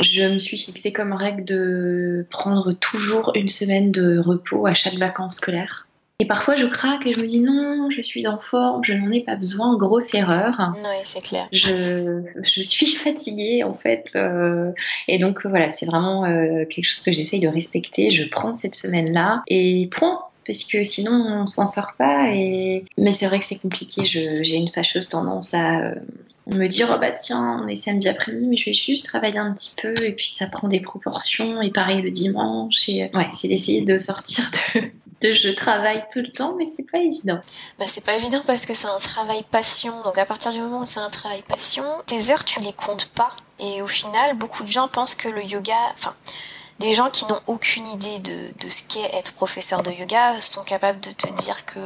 je 0.00 0.34
me 0.34 0.38
suis 0.40 0.58
fixé 0.58 0.92
comme 0.92 1.12
règle 1.12 1.44
de 1.44 2.26
prendre 2.28 2.72
toujours 2.72 3.32
une 3.34 3.48
semaine 3.48 3.92
de 3.92 4.18
repos 4.18 4.66
à 4.66 4.74
chaque 4.74 4.94
vacances 4.94 5.36
scolaires. 5.36 5.86
Et 6.20 6.26
parfois, 6.26 6.54
je 6.54 6.66
craque 6.66 7.06
et 7.06 7.14
je 7.14 7.20
me 7.20 7.26
dis 7.26 7.40
non, 7.40 7.88
je 7.90 8.02
suis 8.02 8.26
en 8.26 8.38
forme, 8.38 8.84
je 8.84 8.92
n'en 8.92 9.10
ai 9.10 9.22
pas 9.22 9.36
besoin, 9.36 9.76
grosse 9.78 10.14
erreur. 10.14 10.74
Oui, 10.76 10.96
c'est 11.04 11.22
clair. 11.22 11.48
Je, 11.50 12.22
je, 12.42 12.62
suis 12.62 12.86
fatiguée 12.86 13.64
en 13.64 13.72
fait. 13.72 14.12
Euh, 14.16 14.70
et 15.08 15.18
donc 15.18 15.46
voilà, 15.46 15.70
c'est 15.70 15.86
vraiment 15.86 16.26
euh, 16.26 16.66
quelque 16.66 16.84
chose 16.84 17.00
que 17.00 17.10
j'essaye 17.10 17.40
de 17.40 17.48
respecter. 17.48 18.10
Je 18.10 18.24
prends 18.24 18.52
cette 18.52 18.74
semaine-là 18.74 19.42
et 19.48 19.88
point. 19.90 20.20
Parce 20.46 20.64
que 20.64 20.82
sinon, 20.84 21.42
on 21.42 21.46
s'en 21.46 21.68
sort 21.68 21.92
pas. 21.96 22.30
Et... 22.34 22.84
Mais 22.98 23.12
c'est 23.12 23.26
vrai 23.26 23.38
que 23.38 23.44
c'est 23.44 23.58
compliqué. 23.58 24.04
J'ai 24.04 24.56
une 24.56 24.68
fâcheuse 24.68 25.08
tendance 25.08 25.54
à 25.54 25.80
euh, 25.80 25.94
me 26.46 26.66
dire 26.66 26.90
oh 26.92 26.98
bah 27.00 27.12
tiens 27.12 27.60
on 27.62 27.68
est 27.68 27.76
samedi 27.76 28.08
après-midi 28.08 28.46
mais 28.46 28.56
je 28.56 28.66
vais 28.66 28.74
juste 28.74 29.06
travailler 29.06 29.38
un 29.38 29.52
petit 29.52 29.74
peu 29.80 29.94
et 30.02 30.12
puis 30.12 30.30
ça 30.30 30.46
prend 30.46 30.68
des 30.68 30.80
proportions 30.80 31.60
et 31.62 31.70
pareil 31.70 32.02
le 32.02 32.10
dimanche 32.10 32.88
et 32.88 33.10
ouais 33.14 33.28
c'est 33.32 33.48
d'essayer 33.48 33.82
de 33.82 33.98
sortir 33.98 34.50
de, 34.74 34.80
je 35.22 35.50
travaille 35.50 36.04
tout 36.12 36.20
le 36.20 36.32
temps, 36.32 36.54
mais 36.56 36.66
c'est 36.66 36.90
pas 36.90 36.98
évident. 36.98 37.40
Bah, 37.78 37.84
c'est 37.88 38.04
pas 38.04 38.14
évident 38.14 38.42
parce 38.46 38.66
que 38.66 38.74
c'est 38.74 38.88
un 38.88 38.98
travail 38.98 39.42
passion. 39.50 40.02
Donc, 40.02 40.18
à 40.18 40.24
partir 40.24 40.52
du 40.52 40.60
moment 40.60 40.80
où 40.80 40.86
c'est 40.86 41.00
un 41.00 41.10
travail 41.10 41.42
passion, 41.42 41.84
tes 42.06 42.30
heures, 42.30 42.44
tu 42.44 42.60
les 42.60 42.72
comptes 42.72 43.06
pas. 43.06 43.30
Et 43.58 43.82
au 43.82 43.86
final, 43.86 44.36
beaucoup 44.36 44.62
de 44.62 44.68
gens 44.68 44.88
pensent 44.88 45.14
que 45.14 45.28
le 45.28 45.44
yoga, 45.44 45.76
enfin, 45.94 46.14
des 46.78 46.94
gens 46.94 47.10
qui 47.10 47.26
n'ont 47.26 47.40
aucune 47.46 47.86
idée 47.86 48.18
de 48.18 48.68
ce 48.68 48.82
qu'est 48.82 49.14
être 49.14 49.34
professeur 49.34 49.82
de 49.82 49.90
yoga 49.90 50.40
sont 50.40 50.62
capables 50.62 51.00
de 51.00 51.10
te 51.10 51.28
dire 51.42 51.66
que 51.66 51.78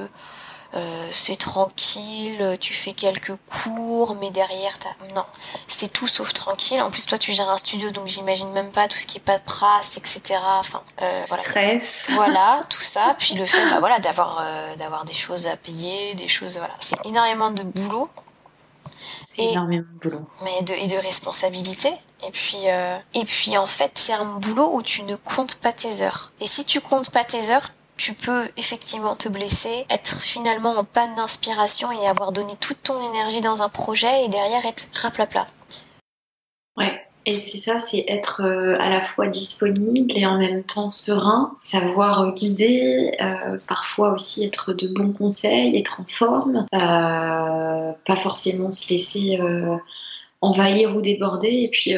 euh, 0.76 1.08
c'est 1.12 1.36
tranquille, 1.36 2.56
tu 2.60 2.74
fais 2.74 2.92
quelques 2.92 3.36
cours, 3.46 4.16
mais 4.20 4.30
derrière, 4.30 4.76
t'as... 4.78 5.14
non, 5.14 5.24
c'est 5.68 5.92
tout 5.92 6.08
sauf 6.08 6.32
tranquille. 6.32 6.82
En 6.82 6.90
plus, 6.90 7.06
toi, 7.06 7.16
tu 7.16 7.32
gères 7.32 7.48
un 7.48 7.56
studio, 7.56 7.90
donc 7.90 8.08
j'imagine 8.08 8.50
même 8.50 8.70
pas 8.70 8.88
tout 8.88 8.98
ce 8.98 9.06
qui 9.06 9.18
est 9.18 9.20
paperasse, 9.20 9.96
etc. 9.96 10.40
Enfin, 10.58 10.82
euh, 11.02 11.22
voilà. 11.28 11.42
Stress. 11.42 12.06
Voilà, 12.10 12.60
tout 12.68 12.80
ça. 12.80 13.14
Puis 13.18 13.34
le 13.34 13.46
fait, 13.46 13.64
bah, 13.70 13.78
voilà, 13.78 14.00
d'avoir, 14.00 14.38
euh, 14.40 14.74
d'avoir 14.76 15.04
des 15.04 15.12
choses 15.12 15.46
à 15.46 15.56
payer, 15.56 16.14
des 16.14 16.28
choses, 16.28 16.58
voilà, 16.58 16.74
c'est 16.80 16.98
énormément 17.04 17.50
de 17.50 17.62
boulot. 17.62 18.08
C'est 19.24 19.44
énormément 19.44 19.86
de 20.02 20.10
boulot. 20.10 20.26
Mais 20.42 20.62
de, 20.62 20.72
et 20.74 20.88
de 20.88 20.96
responsabilité. 20.96 21.92
Et 22.26 22.30
puis, 22.32 22.62
euh, 22.66 22.98
et 23.14 23.24
puis 23.24 23.56
en 23.58 23.66
fait, 23.66 23.92
c'est 23.94 24.12
un 24.12 24.24
boulot 24.24 24.70
où 24.72 24.82
tu 24.82 25.02
ne 25.02 25.14
comptes 25.14 25.56
pas 25.56 25.72
tes 25.72 26.02
heures. 26.02 26.32
Et 26.40 26.46
si 26.46 26.64
tu 26.64 26.80
comptes 26.80 27.10
pas 27.10 27.22
tes 27.22 27.50
heures, 27.50 27.70
tu 27.96 28.14
peux 28.14 28.42
effectivement 28.56 29.16
te 29.16 29.28
blesser, 29.28 29.86
être 29.90 30.20
finalement 30.20 30.72
en 30.72 30.84
panne 30.84 31.14
d'inspiration 31.14 31.90
et 31.92 32.06
avoir 32.08 32.32
donné 32.32 32.54
toute 32.60 32.82
ton 32.82 33.10
énergie 33.10 33.40
dans 33.40 33.62
un 33.62 33.68
projet 33.68 34.24
et 34.24 34.28
derrière 34.28 34.64
être 34.66 34.88
raplapla. 34.94 35.46
Ouais, 36.76 37.00
et 37.26 37.32
c'est 37.32 37.58
ça, 37.58 37.78
c'est 37.78 38.04
être 38.06 38.42
euh, 38.44 38.74
à 38.80 38.90
la 38.90 39.00
fois 39.00 39.28
disponible 39.28 40.12
et 40.14 40.26
en 40.26 40.38
même 40.38 40.62
temps 40.62 40.90
serein, 40.90 41.54
savoir 41.58 42.20
euh, 42.20 42.32
guider, 42.32 43.12
euh, 43.20 43.56
parfois 43.66 44.12
aussi 44.12 44.44
être 44.44 44.74
de 44.74 44.88
bons 44.88 45.12
conseils, 45.12 45.76
être 45.78 46.00
en 46.00 46.06
forme, 46.08 46.66
pas 46.70 48.16
forcément 48.16 48.70
se 48.70 48.92
laisser 48.92 49.38
envahir 50.42 50.94
ou 50.94 51.00
déborder 51.00 51.48
et 51.48 51.68
puis 51.68 51.94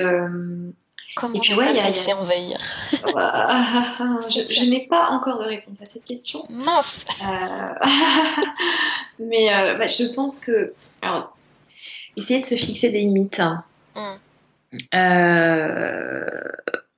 Comment 1.16 1.34
et 1.34 1.40
puis, 1.40 1.54
ouais, 1.54 1.66
a, 1.66 2.16
envahir 2.18 2.58
Je, 2.92 4.68
n'ai 4.68 4.86
pas 4.86 5.08
encore 5.08 5.38
de 5.38 5.44
réponse 5.44 5.80
à 5.80 5.86
cette 5.86 6.04
question. 6.04 6.44
Mince 6.50 7.06
euh, 7.22 7.86
Mais 9.18 9.50
euh, 9.50 9.78
bah, 9.78 9.86
je 9.86 10.12
pense 10.12 10.40
que. 10.40 10.74
Alors, 11.00 11.34
essayer 12.18 12.40
de 12.40 12.44
se 12.44 12.54
fixer 12.54 12.90
des 12.90 13.00
limites. 13.00 13.40
Mm. 13.94 14.00
Euh, 14.94 16.30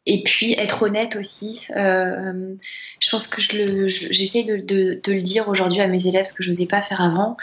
et 0.09 0.23
puis 0.23 0.55
être 0.55 0.85
honnête 0.85 1.17
aussi. 1.17 1.67
Euh, 1.77 2.55
je 2.99 3.11
pense 3.11 3.29
que 3.29 3.43
je 3.43 3.87
j'essaie 3.87 4.43
de, 4.43 5.01
le 5.07 5.21
dire 5.21 5.49
aujourd'hui 5.51 5.83
à 5.83 5.87
mes 5.87 6.07
élèves, 6.07 6.25
ce 6.25 6.33
que 6.33 6.43
je 6.43 6.49
n'osais 6.49 6.67
pas 6.67 6.81
faire 6.81 7.03
avant. 7.03 7.37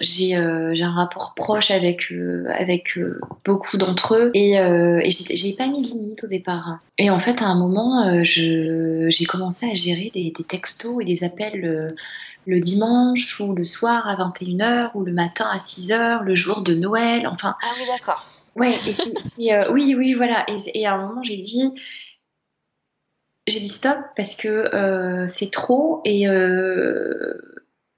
J'ai, 0.00 0.36
euh, 0.36 0.74
un 0.80 0.90
rapport 0.92 1.34
proche 1.34 1.70
avec 1.70 2.10
euh, 2.10 2.46
avec 2.50 2.98
beaucoup 3.44 3.76
d'entre 3.76 4.16
eux 4.16 4.30
et, 4.34 4.54
et 4.54 5.10
j'ai, 5.10 5.52
pas 5.52 5.68
mis 5.68 5.82
de 5.82 5.88
limite 5.88 6.24
au 6.24 6.26
départ. 6.26 6.80
Et 6.98 7.10
en 7.10 7.20
fait, 7.20 7.42
à 7.42 7.46
un 7.46 7.56
moment, 7.56 8.22
j'ai 8.24 9.24
commencé 9.28 9.70
à 9.70 9.74
gérer 9.74 10.10
des, 10.12 10.32
des, 10.36 10.44
textos 10.44 11.00
et 11.00 11.04
des 11.04 11.22
appels 11.22 11.88
le 12.46 12.58
dimanche 12.58 13.38
ou 13.38 13.54
le 13.54 13.64
soir 13.64 14.08
à 14.08 14.16
21h 14.16 14.90
ou 14.94 15.04
le 15.04 15.12
matin 15.12 15.46
à 15.52 15.58
6h, 15.58 16.24
le 16.24 16.34
jour 16.34 16.62
de 16.62 16.74
Noël, 16.74 17.28
enfin. 17.28 17.54
Ah 17.62 17.68
oui, 17.78 17.84
d'accord. 17.86 18.26
Ouais, 18.56 18.74
et 19.38 19.54
euh, 19.54 19.62
oui, 19.72 19.94
oui, 19.96 20.14
voilà. 20.14 20.44
Et, 20.74 20.86
à 20.86 20.94
un 20.94 21.06
moment, 21.06 21.22
j'ai 21.22 21.36
dit, 21.36 21.72
j'ai 23.46 23.60
dit 23.60 23.68
stop 23.68 23.98
parce 24.16 24.36
que 24.36 24.48
euh, 24.48 25.26
c'est 25.26 25.50
trop 25.50 26.00
et 26.04 26.28
euh, 26.28 27.34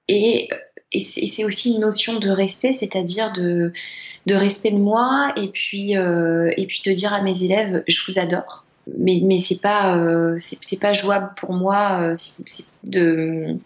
et, 0.07 0.49
et 0.91 0.99
c'est 0.99 1.45
aussi 1.45 1.73
une 1.73 1.81
notion 1.81 2.19
de 2.19 2.29
respect, 2.29 2.73
c'est-à-dire 2.73 3.33
de, 3.33 3.73
de 4.25 4.35
respect 4.35 4.71
de 4.71 4.77
moi 4.77 5.33
et 5.37 5.49
puis 5.49 5.93
et 5.93 6.67
puis 6.67 6.81
de 6.85 6.91
dire 6.93 7.13
à 7.13 7.23
mes 7.23 7.43
élèves, 7.43 7.83
je 7.87 7.99
vous 8.05 8.19
adore. 8.19 8.65
Mais 8.97 9.21
mais 9.23 9.39
c'est 9.39 9.61
pas 9.61 10.35
c'est 10.37 10.79
pas 10.79 10.93
jouable 10.93 11.31
pour 11.35 11.53
moi 11.53 12.13
de 12.83 13.57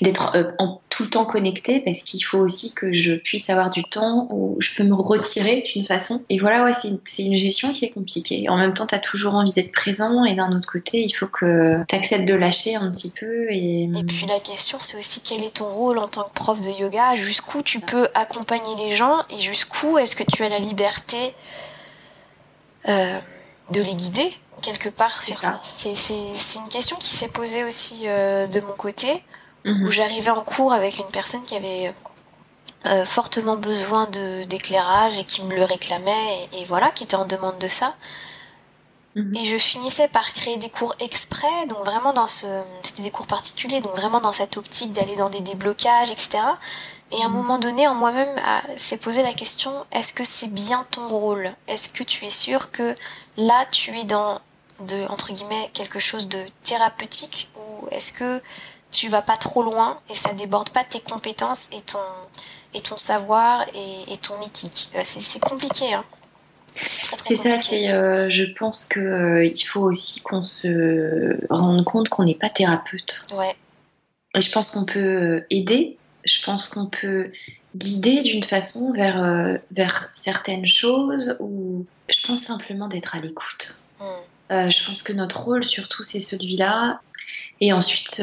d'être 0.00 0.34
euh, 0.34 0.50
en 0.58 0.80
tout 0.88 1.04
le 1.04 1.10
temps 1.10 1.24
connecté 1.24 1.80
parce 1.80 2.02
qu'il 2.02 2.24
faut 2.24 2.38
aussi 2.38 2.74
que 2.74 2.92
je 2.92 3.14
puisse 3.14 3.50
avoir 3.50 3.70
du 3.70 3.84
temps 3.84 4.28
où 4.30 4.56
je 4.60 4.74
peux 4.74 4.84
me 4.84 4.94
retirer 4.94 5.62
d'une 5.72 5.84
façon. 5.84 6.24
Et 6.30 6.38
voilà, 6.38 6.64
ouais, 6.64 6.72
c'est 6.72 7.22
une 7.22 7.36
gestion 7.36 7.72
qui 7.72 7.84
est 7.84 7.90
compliquée. 7.90 8.48
En 8.48 8.56
même 8.56 8.74
temps, 8.74 8.86
tu 8.86 8.94
as 8.94 9.00
toujours 9.00 9.34
envie 9.34 9.52
d'être 9.52 9.72
présent 9.72 10.24
et 10.24 10.34
d'un 10.34 10.56
autre 10.56 10.70
côté, 10.70 11.02
il 11.02 11.12
faut 11.12 11.26
que 11.26 11.84
tu 11.86 11.94
acceptes 11.94 12.26
de 12.26 12.34
lâcher 12.34 12.76
un 12.76 12.90
petit 12.90 13.12
peu. 13.18 13.46
Et... 13.50 13.84
et 13.84 14.04
puis 14.04 14.26
la 14.26 14.38
question, 14.38 14.78
c'est 14.80 14.96
aussi 14.96 15.20
quel 15.20 15.42
est 15.42 15.54
ton 15.54 15.68
rôle 15.68 15.98
en 15.98 16.08
tant 16.08 16.22
que 16.22 16.32
prof 16.34 16.60
de 16.60 16.80
yoga? 16.80 17.14
Jusqu'où 17.16 17.62
tu 17.62 17.80
peux 17.80 18.08
accompagner 18.14 18.76
les 18.78 18.94
gens 18.94 19.18
et 19.30 19.40
jusqu'où 19.40 19.98
est-ce 19.98 20.16
que 20.16 20.24
tu 20.24 20.42
as 20.42 20.48
la 20.48 20.58
liberté 20.58 21.34
euh, 22.88 23.18
de 23.72 23.80
les 23.80 23.94
guider 23.94 24.30
quelque 24.62 24.88
part 24.88 25.22
sur 25.22 25.34
ça. 25.34 25.60
C'est 25.62 25.90
une 25.90 26.68
question 26.68 26.96
qui 26.96 27.08
s'est 27.08 27.28
posée 27.28 27.64
aussi 27.64 28.02
euh, 28.04 28.46
de 28.46 28.60
mon 28.60 28.72
côté 28.72 29.08
où 29.66 29.70
mhm. 29.70 29.90
j'arrivais 29.90 30.30
en 30.30 30.42
cours 30.42 30.72
avec 30.72 30.98
une 30.98 31.10
personne 31.12 31.42
qui 31.42 31.56
avait 31.56 31.92
euh, 32.86 33.04
fortement 33.04 33.56
besoin 33.56 34.06
de 34.06 34.44
d'éclairage 34.44 35.18
et 35.18 35.24
qui 35.24 35.42
me 35.42 35.56
le 35.56 35.64
réclamait 35.64 36.48
et, 36.52 36.64
voilà, 36.64 36.90
qui 36.90 37.04
était 37.04 37.16
en 37.16 37.26
demande 37.26 37.58
de 37.58 37.66
ça. 37.66 37.94
Mhm. 39.16 39.34
Et 39.34 39.44
je 39.44 39.56
finissais 39.56 40.08
par 40.08 40.32
créer 40.32 40.56
des 40.56 40.68
cours 40.68 40.94
exprès, 41.00 41.66
donc 41.68 41.78
vraiment 41.84 42.12
dans 42.12 42.28
ce, 42.28 42.46
c'était 42.82 43.02
des 43.02 43.10
cours 43.10 43.26
particuliers, 43.26 43.80
donc 43.80 43.96
vraiment 43.96 44.20
dans 44.20 44.32
cette 44.32 44.56
optique 44.56 44.92
d'aller 44.92 45.16
dans 45.16 45.30
des 45.30 45.40
déblocages, 45.40 46.10
etc. 46.10 46.38
Et 47.10 47.22
à 47.22 47.26
un 47.26 47.28
mhm. 47.28 47.34
moment 47.34 47.58
donné, 47.58 47.88
en 47.88 47.94
moi-même, 47.94 48.34
s'est 48.76 48.98
posé 48.98 49.22
la 49.22 49.32
question 49.32 49.72
est-ce 49.90 50.12
que 50.12 50.24
c'est 50.24 50.52
bien 50.52 50.84
ton 50.90 51.08
rôle? 51.08 51.50
Est-ce 51.66 51.88
que 51.88 52.04
tu 52.04 52.24
es 52.24 52.30
sûr 52.30 52.70
que 52.70 52.94
là, 53.36 53.66
tu 53.72 53.98
es 53.98 54.04
dans 54.04 54.40
de 54.80 55.06
entre 55.08 55.32
guillemets 55.32 55.70
quelque 55.72 55.98
chose 55.98 56.28
de 56.28 56.44
thérapeutique 56.62 57.48
ou 57.56 57.88
est-ce 57.90 58.12
que 58.12 58.42
tu 58.90 59.08
vas 59.08 59.22
pas 59.22 59.36
trop 59.36 59.62
loin 59.62 59.98
et 60.10 60.14
ça 60.14 60.32
déborde 60.32 60.70
pas 60.70 60.84
tes 60.84 61.00
compétences 61.00 61.68
et 61.72 61.80
ton, 61.82 61.98
et 62.74 62.80
ton 62.80 62.98
savoir 62.98 63.64
et, 64.08 64.16
ton 64.18 64.40
éthique. 64.42 64.88
Euh, 64.94 65.00
c'est 65.04 65.40
compliqué. 65.40 65.94
Hein. 65.94 66.04
C'est 66.86 67.36
ça, 67.36 67.58
c'est. 67.58 67.90
Euh, 67.90 68.30
je 68.30 68.44
pense 68.44 68.84
que 68.84 69.00
euh, 69.00 69.44
il 69.44 69.62
faut 69.62 69.80
aussi 69.80 70.20
qu'on 70.20 70.42
se 70.42 71.36
rende 71.50 71.84
compte 71.84 72.08
qu'on 72.08 72.24
n'est 72.24 72.34
pas 72.34 72.50
thérapeute. 72.50 73.22
Ouais. 73.34 73.54
Et 74.34 74.42
je 74.42 74.52
pense 74.52 74.70
qu'on 74.70 74.84
peut 74.84 75.44
aider. 75.48 75.96
Je 76.24 76.42
pense 76.42 76.68
qu'on 76.68 76.90
peut 76.90 77.30
guider 77.74 78.22
d'une 78.22 78.42
façon 78.42 78.92
vers 78.92 79.60
vers 79.70 80.08
certaines 80.10 80.66
choses 80.66 81.36
ou 81.40 81.86
je 82.08 82.26
pense 82.26 82.40
simplement 82.40 82.88
d'être 82.88 83.14
à 83.14 83.20
l'écoute. 83.20 83.82
Hmm. 83.98 84.70
je 84.70 84.86
pense 84.86 85.02
que 85.02 85.12
notre 85.14 85.40
rôle 85.40 85.64
surtout 85.64 86.02
c'est 86.02 86.20
celui-là. 86.20 87.00
Et 87.60 87.72
ensuite, 87.72 88.22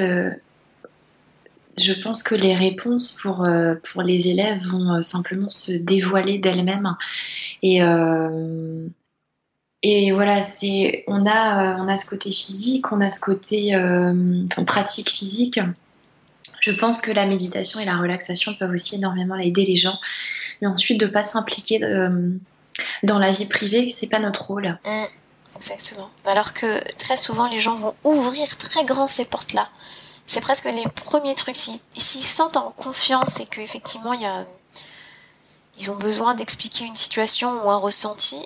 je 1.77 1.93
pense 1.93 2.23
que 2.23 2.35
les 2.35 2.55
réponses 2.55 3.13
pour, 3.13 3.45
euh, 3.45 3.75
pour 3.91 4.03
les 4.03 4.27
élèves 4.29 4.63
vont 4.67 4.95
euh, 4.95 5.01
simplement 5.01 5.49
se 5.49 5.71
dévoiler 5.71 6.37
d'elles-mêmes. 6.37 6.95
Et, 7.61 7.83
euh, 7.83 8.87
et 9.81 10.11
voilà, 10.11 10.41
c'est 10.41 11.03
on 11.07 11.25
a, 11.25 11.77
on 11.77 11.87
a 11.87 11.97
ce 11.97 12.07
côté 12.07 12.31
physique, 12.31 12.91
on 12.91 13.01
a 13.01 13.09
ce 13.09 13.19
côté 13.19 13.73
pratique 14.65 15.09
physique. 15.09 15.59
Je 16.61 16.71
pense 16.71 17.01
que 17.01 17.11
la 17.11 17.25
méditation 17.25 17.81
et 17.81 17.85
la 17.85 17.97
relaxation 17.97 18.53
peuvent 18.53 18.71
aussi 18.71 18.95
énormément 18.95 19.35
aider 19.35 19.65
les 19.65 19.75
gens. 19.75 19.99
Mais 20.61 20.67
ensuite, 20.67 20.99
de 20.99 21.07
ne 21.07 21.11
pas 21.11 21.23
s'impliquer 21.23 21.79
dans 23.03 23.19
la 23.19 23.31
vie 23.31 23.47
privée, 23.47 23.89
c'est 23.89 24.07
pas 24.07 24.19
notre 24.19 24.45
rôle. 24.45 24.77
Mmh, 24.85 25.03
exactement. 25.57 26.09
Alors 26.25 26.53
que 26.53 26.79
très 26.95 27.17
souvent, 27.17 27.49
les 27.49 27.59
gens 27.59 27.75
vont 27.75 27.93
ouvrir 28.05 28.55
très 28.55 28.85
grand 28.85 29.07
ces 29.07 29.25
portes-là 29.25 29.69
c'est 30.27 30.41
presque 30.41 30.65
les 30.65 30.85
premiers 31.05 31.35
trucs. 31.35 31.55
S'ils 31.55 31.79
se 31.97 32.35
sentent 32.35 32.57
en 32.57 32.71
confiance 32.71 33.39
et 33.39 33.45
qu'effectivement, 33.45 34.13
ils 35.79 35.91
ont 35.91 35.95
besoin 35.95 36.33
d'expliquer 36.35 36.85
une 36.85 36.95
situation 36.95 37.65
ou 37.65 37.69
un 37.69 37.77
ressenti, 37.77 38.37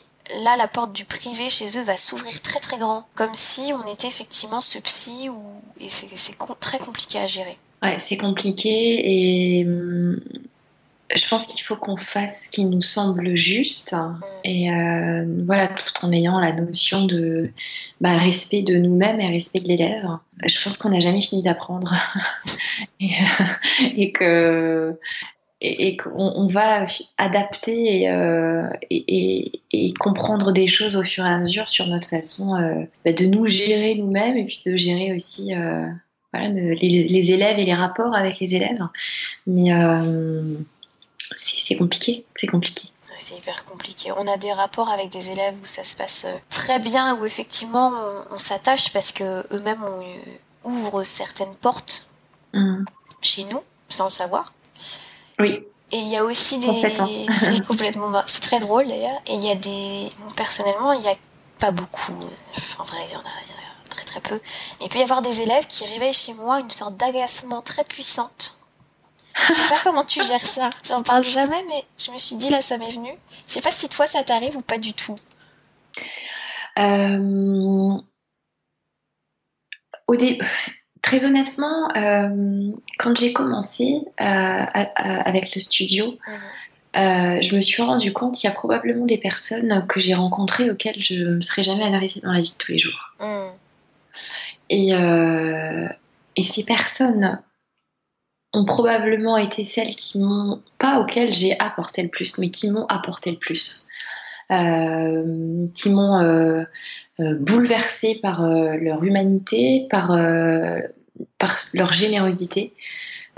là, 0.43 0.57
la 0.57 0.67
porte 0.67 0.93
du 0.93 1.05
privé 1.05 1.49
chez 1.49 1.77
eux 1.77 1.83
va 1.83 1.97
s'ouvrir 1.97 2.41
très 2.41 2.59
très 2.59 2.77
grand. 2.77 3.07
Comme 3.15 3.33
si 3.33 3.71
on 3.73 3.91
était 3.91 4.07
effectivement 4.07 4.61
ce 4.61 4.79
psy 4.79 5.29
ou, 5.29 5.41
et 5.79 5.89
c'est 5.89 6.37
très 6.59 6.79
compliqué 6.79 7.19
à 7.19 7.27
gérer. 7.27 7.57
Ouais, 7.83 7.99
c'est 7.99 8.17
compliqué 8.17 9.59
et 9.59 9.65
hum, 9.65 10.19
je 11.15 11.27
pense 11.27 11.47
qu'il 11.47 11.61
faut 11.61 11.75
qu'on 11.75 11.97
fasse 11.97 12.45
ce 12.45 12.51
qui 12.51 12.65
nous 12.65 12.81
semble 12.81 13.35
juste 13.35 13.95
et 14.43 14.71
euh, 14.71 15.25
voilà 15.45 15.69
tout 15.69 16.05
en 16.05 16.11
ayant 16.11 16.39
la 16.39 16.53
notion 16.53 17.05
de 17.05 17.49
bah, 18.01 18.17
respect 18.17 18.63
de 18.63 18.75
nous-mêmes 18.77 19.19
et 19.21 19.27
respect 19.27 19.59
de 19.59 19.67
l'élève. 19.67 20.07
Je 20.45 20.63
pense 20.63 20.77
qu'on 20.77 20.89
n'a 20.89 20.99
jamais 20.99 21.21
fini 21.21 21.43
d'apprendre 21.43 21.95
et, 22.99 23.11
et, 23.95 24.11
que 24.11 24.97
et, 25.61 25.97
qu'on 25.97 26.33
on 26.35 26.47
va 26.47 26.85
adapter 27.17 28.01
et, 28.01 28.11
euh, 28.11 28.67
et, 28.89 29.61
et, 29.71 29.93
comprendre 29.93 30.51
des 30.51 30.67
choses 30.67 30.95
au 30.95 31.03
fur 31.03 31.25
et 31.25 31.29
à 31.29 31.39
mesure 31.39 31.69
sur 31.69 31.87
notre 31.87 32.09
façon 32.09 32.55
euh, 32.55 32.83
bah, 33.05 33.13
de 33.13 33.25
nous 33.25 33.47
gérer 33.47 33.95
nous-mêmes 33.95 34.37
et 34.37 34.45
puis 34.45 34.61
de 34.65 34.75
gérer 34.75 35.13
aussi 35.13 35.55
euh, 35.55 35.87
les, 36.33 36.75
les, 36.75 37.31
élèves 37.31 37.57
et 37.59 37.65
les 37.65 37.73
rapports 37.73 38.15
avec 38.15 38.39
les 38.39 38.55
élèves. 38.55 38.83
Mais 39.47 39.71
c'est 41.35 41.75
compliqué, 41.75 42.25
c'est 42.35 42.47
compliqué. 42.47 42.89
C'est 43.19 43.35
hyper 43.35 43.65
compliqué. 43.65 44.11
On 44.15 44.27
a 44.27 44.37
des 44.37 44.53
rapports 44.53 44.89
avec 44.89 45.09
des 45.09 45.31
élèves 45.31 45.55
où 45.59 45.65
ça 45.65 45.83
se 45.83 45.97
passe 45.97 46.25
euh, 46.25 46.37
très 46.49 46.77
bien, 46.77 47.17
où 47.17 47.25
effectivement 47.25 47.91
on, 48.29 48.37
s'attache 48.37 48.93
parce 48.93 49.11
que 49.11 49.43
eux-mêmes 49.55 49.83
ouvrent 50.63 51.03
certaines 51.03 51.55
portes 51.55 52.05
mm. 52.53 52.85
chez 53.21 53.43
nous 53.45 53.63
sans 53.89 54.05
le 54.05 54.11
savoir. 54.11 54.53
Oui. 55.39 55.63
Et 55.91 55.97
il 55.97 56.09
y 56.09 56.17
a 56.17 56.25
aussi 56.25 56.57
des. 56.59 57.27
C'est 57.31 57.65
complètement. 57.65 58.11
C'est 58.27 58.41
très 58.41 58.59
drôle 58.59 58.87
d'ailleurs. 58.87 59.19
Et 59.27 59.33
il 59.33 59.41
y 59.41 59.51
a 59.51 59.55
des. 59.55 60.09
personnellement, 60.35 60.91
il 60.91 61.01
n'y 61.01 61.07
a 61.07 61.15
pas 61.59 61.71
beaucoup. 61.71 62.13
En 62.77 62.83
vrai, 62.83 62.97
il 63.07 63.13
y 63.13 63.15
en 63.15 63.21
a, 63.21 63.89
très 63.89 64.05
très 64.05 64.19
peu. 64.19 64.35
Mais 64.79 64.85
il 64.85 64.89
peut 64.89 64.99
y 64.99 65.03
avoir 65.03 65.21
des 65.21 65.41
élèves 65.41 65.65
qui 65.67 65.85
réveillent 65.85 66.13
chez 66.13 66.33
moi 66.33 66.59
une 66.59 66.69
sorte 66.69 66.97
d'agacement 66.97 67.61
très 67.61 67.83
puissante. 67.83 68.57
Je 69.47 69.53
sais 69.53 69.67
pas 69.69 69.79
comment 69.83 70.03
tu 70.03 70.23
gères 70.23 70.39
ça. 70.39 70.69
J'en 70.85 71.01
parle 71.03 71.23
jamais, 71.23 71.63
mais 71.67 71.83
je 71.97 72.11
me 72.11 72.17
suis 72.17 72.35
dit 72.35 72.49
là, 72.49 72.61
ça 72.61 72.77
m'est 72.77 72.91
venu. 72.91 73.11
Je 73.47 73.53
sais 73.53 73.61
pas 73.61 73.71
si 73.71 73.87
toi 73.89 74.05
ça 74.05 74.23
t'arrive 74.23 74.57
ou 74.57 74.61
pas 74.61 74.77
du 74.77 74.93
tout. 74.93 75.15
Euh... 76.77 77.97
Au 80.07 80.15
début 80.15 80.45
Très 81.01 81.23
honnêtement, 81.23 81.89
euh, 81.95 82.71
quand 82.97 83.17
j'ai 83.17 83.31
commencé 83.31 84.01
euh, 84.19 84.65
avec 84.97 85.55
le 85.55 85.61
studio, 85.61 86.17
mhm. 86.27 87.41
je 87.41 87.55
me 87.55 87.61
suis 87.61 87.81
rendu 87.81 88.11
compte 88.11 88.35
qu'il 88.35 88.49
y 88.49 88.51
a 88.51 88.53
probablement 88.53 89.05
des 89.05 89.17
personnes 89.17 89.85
que 89.87 90.01
j'ai 90.01 90.15
rencontrées 90.15 90.69
auxquelles 90.69 91.01
je 91.01 91.23
ne 91.23 91.35
me 91.35 91.41
serais 91.41 91.63
jamais 91.63 91.85
adressée 91.85 92.19
dans 92.19 92.33
la 92.33 92.41
vie 92.41 92.51
de 92.51 92.57
tous 92.57 92.71
les 92.73 92.77
jours. 92.77 93.13
Mhm. 93.21 93.51
Et, 94.69 94.91
et, 96.35 96.43
ces 96.43 96.65
personnes 96.65 97.39
ont 98.53 98.65
probablement 98.65 99.37
été 99.37 99.65
celles 99.65 99.95
qui 99.95 100.19
m'ont, 100.19 100.61
pas 100.79 100.99
auxquelles 100.99 101.33
j'ai 101.33 101.59
apporté 101.59 102.01
le 102.01 102.09
plus, 102.09 102.37
mais 102.37 102.49
qui 102.49 102.71
m'ont 102.71 102.85
apporté 102.87 103.31
le 103.31 103.37
plus. 103.37 103.85
qui 104.49 105.89
m'ont 105.89 106.65
bouleversée 107.19 108.19
par 108.21 108.47
leur 108.47 109.03
humanité, 109.03 109.87
par 109.89 110.17
par 111.37 111.57
leur 111.73 111.93
générosité, 111.93 112.73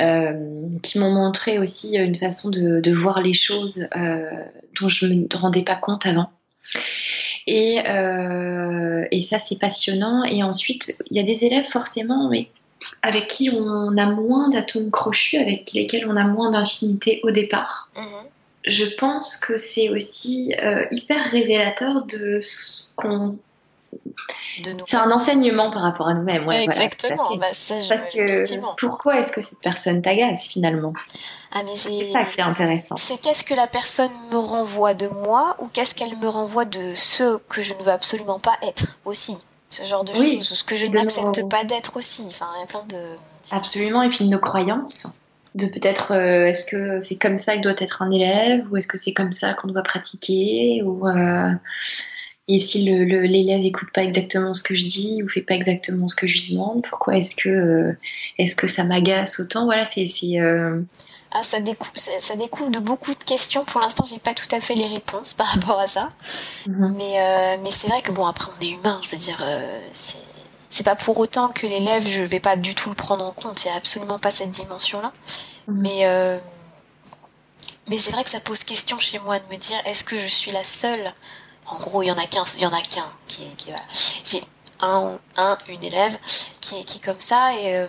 euh, 0.02 0.34
qui 0.82 1.00
m'ont 1.00 1.12
montré 1.12 1.60
aussi 1.60 1.98
une 1.98 2.16
façon 2.16 2.50
de, 2.50 2.94
voir 2.94 3.22
les 3.22 3.34
choses 3.34 3.88
euh, 3.96 4.30
dont 4.80 4.88
je 4.88 5.06
ne 5.06 5.16
me 5.16 5.28
rendais 5.34 5.64
pas 5.64 5.76
compte 5.76 6.06
avant. 6.06 6.30
Et, 7.48 7.82
euh, 7.88 9.06
et 9.12 9.22
ça, 9.22 9.40
c'est 9.40 9.60
passionnant. 9.60 10.24
Et 10.24 10.44
ensuite, 10.44 10.96
il 11.10 11.18
y 11.18 11.20
a 11.20 11.24
des 11.24 11.46
élèves 11.46 11.66
forcément, 11.66 12.30
mais 12.30 12.50
avec 13.02 13.28
qui 13.28 13.50
on 13.50 13.98
a 13.98 14.06
moins 14.12 14.50
d'atomes 14.50 14.92
crochus, 14.92 15.38
avec 15.38 15.72
lesquels 15.74 16.08
on 16.08 16.16
a 16.16 16.26
moins 16.26 16.52
d'infinité 16.52 17.20
au 17.24 17.32
départ. 17.32 17.90
Mhm. 17.96 18.04
Je 18.66 18.86
pense 18.98 19.38
que 19.38 19.58
c'est 19.58 19.90
aussi 19.90 20.54
hyper 20.92 21.24
révélateur 21.32 22.06
de 22.06 22.40
ce 22.42 22.84
qu'on 22.96 23.38
c'est 24.86 24.98
un 24.98 25.12
enseignement 25.12 25.72
par 25.72 25.82
rapport 25.82 26.08
à 26.08 26.14
nous-mêmes. 26.14 26.50
Exactement. 26.52 27.36
Bah, 27.38 27.48
Parce 27.90 28.14
que 28.14 28.76
pourquoi 28.78 29.20
est-ce 29.20 29.32
que 29.32 29.42
cette 29.42 29.60
personne 29.62 30.02
t'agace 30.02 30.48
finalement? 30.48 30.94
Ah, 31.54 31.62
C'est 31.76 32.04
ça 32.04 32.24
qui 32.24 32.42
est 32.42 32.44
intéressant. 32.44 32.96
C'est 32.98 33.20
qu'est-ce 33.20 33.44
que 33.44 33.54
la 33.54 33.68
personne 33.68 34.12
me 34.32 34.38
renvoie 34.38 34.94
de 34.94 35.08
moi 35.08 35.56
ou 35.60 35.68
qu'est-ce 35.68 35.96
qu'elle 35.96 36.16
me 36.18 36.28
renvoie 36.28 36.66
de 36.66 36.94
ce 36.94 37.38
que 37.50 37.62
je 37.62 37.74
ne 37.74 37.84
veux 37.84 37.92
absolument 37.92 38.40
pas 38.40 38.58
être 38.62 38.98
aussi? 39.06 39.38
Ce 39.70 39.84
genre 39.84 40.04
de 40.04 40.14
choses, 40.14 40.52
ou 40.52 40.56
ce 40.56 40.64
que 40.64 40.76
je 40.76 40.86
n'accepte 40.88 41.48
pas 41.50 41.64
d'être 41.64 41.98
aussi. 41.98 42.24
Enfin, 42.28 42.48
il 42.58 42.62
y 42.62 42.64
a 42.64 42.68
plein 42.68 42.86
de. 42.90 43.04
Absolument, 43.52 44.04
et 44.04 44.10
puis 44.10 44.26
nos 44.26 44.40
croyances. 44.40 45.16
De 45.56 45.66
peut-être, 45.66 46.14
euh, 46.14 46.46
est-ce 46.46 46.66
que 46.66 47.00
c'est 47.00 47.18
comme 47.18 47.40
ça 47.40 47.54
qu'il 47.54 47.62
doit 47.62 47.74
être 47.78 48.04
un 48.04 48.12
élève, 48.12 48.66
ou 48.72 48.78
est-ce 48.78 48.88
que 48.88 48.98
c'est 48.98 49.14
comme 49.14 49.32
ça 49.32 49.54
qu'on 49.54 49.68
doit 49.68 49.84
pratiquer, 49.84 50.84
ou. 50.84 51.08
Euh, 51.08 51.52
et 52.52 52.58
si 52.58 52.84
l'élève 52.84 53.62
n'écoute 53.62 53.90
pas 53.94 54.04
exactement 54.04 54.56
ce 54.56 54.64
que 54.64 54.74
je 54.74 54.88
dis 54.88 55.22
ou 55.22 55.30
fait 55.30 55.42
pas 55.42 55.54
exactement 55.54 56.08
ce 56.08 56.16
que 56.16 56.28
je 56.28 56.42
lui 56.42 56.54
demande, 56.54 56.84
pourquoi 56.90 57.16
est-ce 57.16 57.36
que, 57.36 57.50
euh, 57.50 57.94
est-ce 58.40 58.56
que 58.56 58.68
ça 58.68 58.84
m'agace 58.86 59.40
autant? 59.40 59.66
Voilà, 59.66 59.86
c'est. 59.86 60.08
Euh, 60.40 60.82
ah, 61.32 61.44
ça 61.44 61.60
découle, 61.60 61.92
ça, 61.96 62.36
découle 62.36 62.72
de 62.72 62.80
beaucoup 62.80 63.14
de 63.14 63.24
questions. 63.24 63.64
Pour 63.66 63.82
l'instant, 63.82 64.04
j'ai 64.04 64.20
pas 64.20 64.34
tout 64.34 64.48
à 64.52 64.62
fait 64.62 64.74
les 64.74 64.88
réponses 64.88 65.34
par 65.34 65.48
rapport 65.54 65.80
à 65.80 65.88
ça. 65.88 66.10
Mhm. 66.68 66.94
Mais, 66.96 67.14
euh, 67.18 67.58
mais 67.64 67.72
c'est 67.72 67.88
vrai 67.88 68.02
que 68.02 68.12
bon, 68.12 68.26
après, 68.26 68.52
on 68.58 68.64
est 68.64 68.70
humain. 68.70 69.00
Je 69.04 69.10
veux 69.10 69.18
dire, 69.18 69.44
c'est 69.94 70.18
c'est 70.72 70.84
pas 70.84 70.96
pour 70.96 71.18
autant 71.18 71.50
que 71.50 71.66
l'élève, 71.66 72.08
je 72.08 72.22
vais 72.22 72.40
pas 72.40 72.56
du 72.56 72.76
tout 72.76 72.90
le 72.90 72.96
prendre 72.96 73.26
en 73.26 73.32
compte. 73.32 73.66
Il 73.66 73.70
y 73.70 73.72
a 73.72 73.76
absolument 73.76 74.20
pas 74.20 74.30
cette 74.30 74.52
dimension-là. 74.52 75.12
Mhm. 75.68 75.82
Mais 75.82 76.42
mais 77.90 77.98
c'est 77.98 78.12
vrai 78.12 78.24
que 78.24 78.30
ça 78.30 78.40
pose 78.40 78.64
question 78.64 79.00
chez 79.00 79.18
moi 79.20 79.40
de 79.40 79.46
me 79.52 79.58
dire, 79.58 79.78
est-ce 79.86 80.04
que 80.04 80.18
je 80.18 80.28
suis 80.28 80.52
la 80.52 80.64
seule? 80.64 81.12
En 81.66 81.76
gros, 81.78 82.04
il 82.04 82.08
y 82.08 82.12
en 82.12 82.18
a 82.18 82.26
qu'un, 82.26 82.44
il 82.56 82.62
y 82.62 82.66
en 82.66 82.74
a 82.74 82.82
qu'un 82.82 83.06
qui, 83.28 83.44
qui 83.56 83.72
J'ai 84.24 84.44
un, 84.80 85.20
un, 85.38 85.58
une 85.68 85.84
élève 85.84 86.18
qui 86.62 86.80
est, 86.80 86.84
qui 86.84 86.98
est 86.98 87.02
comme 87.04 87.20
ça 87.20 87.54
et 87.56 87.78
euh, 87.78 87.88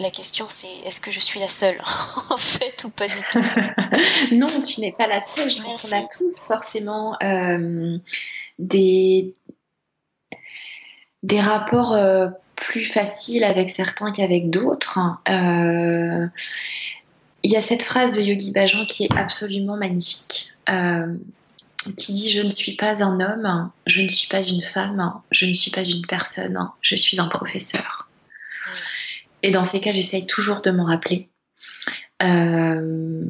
la 0.00 0.10
question 0.10 0.46
c'est 0.48 0.68
est-ce 0.86 1.00
que 1.00 1.10
je 1.10 1.20
suis 1.20 1.40
la 1.40 1.48
seule 1.48 1.80
en 2.30 2.36
fait 2.36 2.84
ou 2.84 2.90
pas 2.90 3.08
du 3.08 3.20
tout? 3.30 3.44
Non, 4.32 4.48
tu 4.60 4.80
n'es 4.80 4.92
pas 4.92 5.06
la 5.06 5.20
seule. 5.20 5.50
Je 5.50 5.62
pense 5.62 5.82
qu'on 5.82 5.96
a 5.96 6.02
tous 6.02 6.46
forcément 6.46 7.16
euh, 7.22 7.98
des 8.58 9.34
des 11.22 11.40
rapports 11.40 11.92
euh, 11.92 12.28
plus 12.56 12.84
faciles 12.84 13.44
avec 13.44 13.70
certains 13.70 14.12
qu'avec 14.12 14.50
d'autres. 14.50 14.98
il 15.28 16.30
y 17.50 17.56
a 17.56 17.60
cette 17.60 17.82
phrase 17.82 18.16
de 18.16 18.22
Yogi 18.22 18.52
Bhajan 18.52 18.84
qui 18.86 19.04
est 19.04 19.16
absolument 19.16 19.76
magnifique 19.76 20.50
qui 21.92 22.12
dit 22.12 22.32
je 22.32 22.40
ne 22.40 22.48
suis 22.48 22.76
pas 22.76 23.02
un 23.02 23.20
homme, 23.20 23.70
je 23.86 24.02
ne 24.02 24.08
suis 24.08 24.28
pas 24.28 24.42
une 24.42 24.62
femme, 24.62 25.20
je 25.30 25.46
ne 25.46 25.52
suis 25.52 25.70
pas 25.70 25.84
une 25.84 26.06
personne, 26.06 26.70
je 26.80 26.96
suis 26.96 27.20
un 27.20 27.28
professeur. 27.28 28.03
Et 29.44 29.50
dans 29.50 29.64
ces 29.64 29.78
cas, 29.78 29.92
j'essaye 29.92 30.24
toujours 30.24 30.62
de 30.62 30.70
m'en 30.70 30.84
rappeler. 30.84 31.28
Euh, 32.22 33.26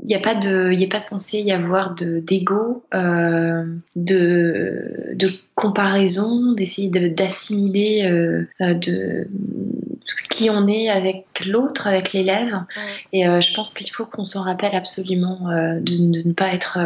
il 0.00 0.06
n'y 0.06 0.16
a 0.16 0.20
pas 0.20 0.34
de, 0.34 0.72
il 0.72 0.88
pas 0.88 0.98
censé 0.98 1.40
y 1.40 1.52
avoir 1.52 1.94
de 1.94 2.18
d'ego, 2.18 2.82
euh, 2.94 3.64
de, 3.94 5.14
de 5.14 5.30
comparaison, 5.54 6.52
d'essayer 6.52 6.90
d'assimiler 7.10 8.10
euh, 8.10 8.74
de 8.74 9.28
qui 10.30 10.50
on 10.50 10.66
est 10.66 10.88
avec 10.90 11.26
l'autre, 11.46 11.86
avec 11.86 12.12
l'élève. 12.12 12.60
Et 13.12 13.22
je 13.22 13.54
pense 13.54 13.74
qu'il 13.74 13.90
faut 13.90 14.04
qu'on 14.04 14.24
s'en 14.24 14.42
rappelle 14.42 14.74
absolument 14.74 15.48
de, 15.48 15.80
de, 15.80 16.26
ne 16.26 16.32
pas 16.32 16.52
être 16.52 16.78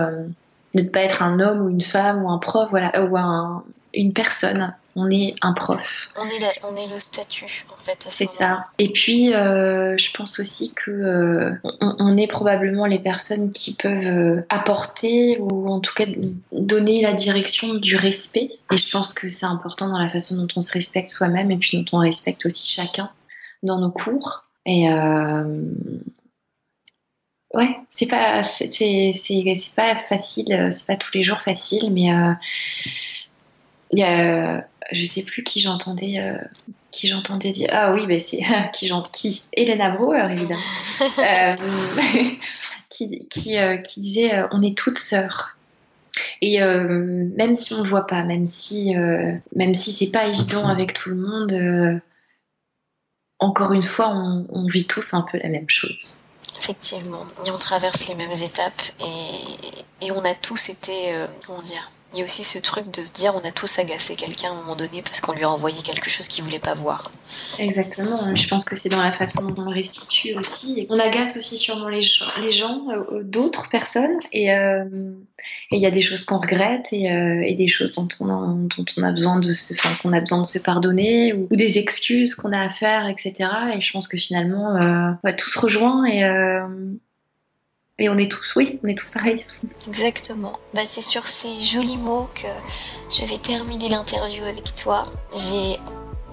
de 0.75 0.83
ne 0.83 0.89
pas 0.89 1.01
être 1.01 1.23
un 1.23 1.41
homme 1.41 1.63
ou 1.63 1.71
une 1.71 1.83
femme 1.83 2.23
ou 2.25 2.31
un 2.31 2.39
prof, 2.39 2.69
voilà, 2.71 3.07
ou 3.07 3.17
un, 3.17 3.65
une 3.95 4.13
personne. 4.13 4.75
On 4.95 5.11
est 5.11 5.35
un 5.41 5.55
prof. 5.55 6.13
On 6.17 6.27
est, 6.27 6.61
on 6.65 6.77
est 6.77 6.87
le 6.93 7.01
statut, 7.01 7.65
en 7.73 7.79
fait. 7.79 8.07
C'est 8.11 8.29
ça. 8.29 8.67
Et 8.79 8.93
puis, 8.93 9.33
euh, 9.33 9.97
je 9.97 10.13
pense 10.13 10.39
aussi 10.39 10.75
que 10.75 10.91
euh, 10.91 11.53
on, 11.81 12.15
est 12.19 12.27
probablement 12.27 12.85
les 12.85 12.99
personnes 12.99 13.53
qui 13.53 13.75
peuvent 13.75 14.07
euh, 14.07 14.43
apporter 14.51 15.39
ou 15.39 15.71
en 15.71 15.81
tout 15.81 15.95
cas 15.95 16.05
donner 16.53 17.01
la 17.01 17.15
direction 17.15 17.73
du 17.75 17.97
respect. 17.97 18.51
Et 18.71 18.77
je 18.77 18.91
pense 18.91 19.15
que 19.15 19.31
c'est 19.31 19.47
important 19.47 19.89
dans 19.89 19.99
la 19.99 20.11
façon 20.11 20.37
dont 20.37 20.49
on 20.57 20.61
se 20.61 20.75
respecte 20.75 21.09
soi-même 21.09 21.51
et 21.51 21.57
puis 21.57 21.79
dont 21.79 21.97
on 21.97 22.01
respecte 22.01 22.45
aussi 22.45 22.71
chacun 22.71 23.11
dans 23.63 23.79
nos 23.79 23.91
cours. 23.91 24.45
Et, 24.67 24.89
ouais, 27.55 27.77
c'est 27.89 28.09
pas, 28.09 28.43
c'est, 28.43 29.13
c'est, 29.15 29.75
pas 29.75 29.97
facile, 29.97 30.69
c'est 30.71 30.87
pas 30.87 30.97
tous 30.97 31.13
les 31.15 31.25
jours 31.25 31.41
facile, 31.41 31.91
mais 31.93 32.11
il 33.91 33.99
y 33.99 34.03
a, 34.03 34.67
je 34.91 35.05
sais 35.05 35.23
plus 35.23 35.43
qui 35.45 35.61
j'entendais, 35.61 36.19
euh, 36.19 36.39
qui 36.91 37.07
j'entendais 37.07 37.53
dire, 37.53 37.69
ah 37.73 37.95
oui, 37.95 38.07
ben 38.07 38.21
c'est 38.21 38.43
qui 38.75 38.87
j'entends, 38.87 39.11
qui, 39.11 39.47
Elena 39.53 39.91
Brouwer 39.91 40.29
évidemment, 40.31 40.61
qui, 42.89 43.27
qui, 43.29 43.57
qui 43.85 44.01
disait, 44.01 44.43
on 44.51 44.63
est 44.63 44.77
toutes 44.77 44.99
sœurs. 44.99 45.57
Et 46.43 46.61
même 46.61 47.57
si 47.57 47.73
on 47.73 47.83
ne 47.83 47.89
voit 47.89 48.07
pas, 48.07 48.25
même 48.27 48.47
si, 48.47 48.95
même 49.57 49.75
si 49.75 49.93
c'est 49.93 50.11
pas 50.11 50.27
évident 50.27 50.69
avec 50.69 50.93
tout 50.93 51.09
le 51.09 51.17
monde, 51.17 52.03
encore 53.39 53.73
une 53.73 53.83
fois, 53.83 54.11
on, 54.11 54.47
on 54.51 54.67
vit 54.67 54.87
tous 54.87 55.15
un 55.15 55.23
peu 55.23 55.39
la 55.39 55.49
même 55.49 55.71
chose. 55.71 56.19
Effectivement, 56.59 57.27
et 57.45 57.51
on 57.51 57.59
traverse 57.59 58.07
les 58.07 58.15
mêmes 58.15 58.31
étapes 58.31 58.83
et, 59.01 60.07
et 60.07 60.13
on 60.13 60.25
a 60.25 60.35
tous 60.35 60.69
été, 60.69 61.13
euh, 61.13 61.27
comment 61.45 61.61
dire, 61.63 61.91
il 62.13 62.19
y 62.19 62.23
a 62.23 62.25
aussi 62.25 62.45
ce 62.45 62.59
truc 62.59 62.91
de 62.93 63.05
se 63.05 63.13
dire 63.13 63.35
on 63.35 63.47
a 63.47 63.53
tous 63.53 63.79
agacé 63.79 64.17
quelqu'un 64.17 64.49
à 64.49 64.51
un 64.53 64.55
moment 64.57 64.77
donné 64.77 65.03
parce 65.03 65.21
qu'on 65.21 65.33
lui 65.33 65.45
a 65.45 65.51
envoyé 65.51 65.81
quelque 65.83 66.11
chose 66.11 66.29
qu'il 66.29 66.45
voulait 66.45 66.59
pas 66.59 66.75
voir. 66.75 67.11
Exactement, 67.59 68.35
je 68.35 68.49
pense 68.49 68.65
que 68.65 68.77
c'est 68.77 68.89
dans 68.89 69.03
la 69.03 69.11
façon 69.11 69.49
dont 69.49 69.63
on 69.63 69.65
le 69.65 69.75
restitue 69.75 70.35
aussi. 70.35 70.87
On 70.91 70.99
agace 70.99 71.37
aussi 71.37 71.57
sûrement 71.57 71.89
les 71.89 72.03
gens, 72.03 72.27
gens 72.51 72.87
euh, 72.91 73.23
d'autres 73.23 73.69
personnes 73.71 74.19
euh, 74.35 75.15
et 75.71 75.77
il 75.77 75.81
y 75.81 75.87
a 75.87 75.91
des 75.91 76.03
choses 76.03 76.25
qu'on 76.25 76.39
regrette 76.39 76.89
et, 76.93 77.11
euh, 77.11 77.55
des 77.55 77.69
choses 77.69 77.93
dont 77.93 78.09
on 78.21 78.29
a, 79.03 79.13
besoin 79.13 79.41
de 79.41 79.53
se, 79.53 79.75
qu'on 80.03 80.13
a 80.13 80.21
besoin 80.21 80.43
de 80.43 80.47
se 80.47 80.59
pardonner 80.59 81.33
ou, 81.33 81.49
des 81.51 81.79
excuses 81.79 82.35
qu'on 82.35 82.53
a 82.53 82.61
à 82.61 82.69
faire, 82.69 83.09
etc. 83.09 83.49
Et 83.77 83.81
je 83.81 83.93
pense 83.93 84.09
que 84.09 84.19
finalement, 84.19 84.77
on 84.77 85.17
va 85.23 85.33
tous 85.33 85.57
rejoindre 85.57 86.07
et 86.07 86.23
Et 87.99 88.09
on 88.09 88.17
est 88.17 88.31
tous, 88.31 88.55
oui, 88.57 88.81
on 88.83 88.89
est 88.89 88.99
tous 88.99 89.11
pareils. 89.11 89.45
Exactement. 89.87 90.59
Bah, 90.75 90.81
c'est 90.87 91.03
sur 91.03 91.27
ces 91.27 91.61
jolis 91.61 91.99
mots 91.99 92.29
que 92.35 92.49
je 93.15 93.25
vais 93.27 93.37
terminer 93.37 93.91
l'interview 93.91 94.45
avec 94.45 94.73
toi. 94.75 95.03
J'ai 95.37 95.79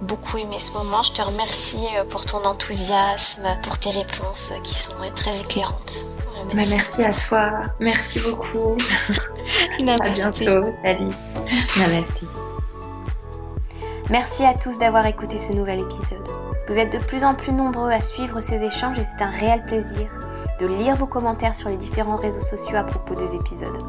beaucoup 0.01 0.37
aimé 0.37 0.57
ce 0.57 0.71
moment. 0.71 1.03
Je 1.03 1.11
te 1.11 1.21
remercie 1.21 1.85
euh, 1.97 2.05
pour 2.05 2.25
ton 2.25 2.43
enthousiasme, 2.45 3.43
pour 3.61 3.77
tes 3.77 3.89
réponses 3.89 4.53
qui 4.63 4.73
sont 4.73 4.93
très 5.13 5.37
éclairantes. 5.41 6.05
Merci. 6.53 6.71
Bah, 6.71 6.77
merci 6.77 7.03
à 7.03 7.13
toi. 7.13 7.51
Merci 7.81 8.19
beaucoup. 8.21 8.77
Namasté. 9.81 10.47
À 10.47 10.51
bientôt. 10.51 10.67
Salut. 10.81 11.13
Namasté. 11.77 12.25
Merci 14.09 14.45
à 14.45 14.53
tous 14.53 14.77
d'avoir 14.77 15.05
écouté 15.05 15.37
ce 15.37 15.51
nouvel 15.51 15.81
épisode. 15.81 16.27
Vous 16.69 16.79
êtes 16.79 16.93
de 16.93 16.99
plus 16.99 17.25
en 17.25 17.35
plus 17.35 17.51
nombreux 17.51 17.91
à 17.91 17.99
suivre 17.99 18.39
ces 18.39 18.63
échanges 18.63 18.97
et 18.97 19.03
c'est 19.03 19.23
un 19.23 19.29
réel 19.29 19.63
plaisir 19.65 20.09
de 20.59 20.67
lire 20.67 20.95
vos 20.95 21.07
commentaires 21.07 21.55
sur 21.55 21.69
les 21.69 21.77
différents 21.77 22.15
réseaux 22.15 22.41
sociaux 22.41 22.77
à 22.77 22.83
propos 22.83 23.15
des 23.15 23.35
épisodes. 23.35 23.85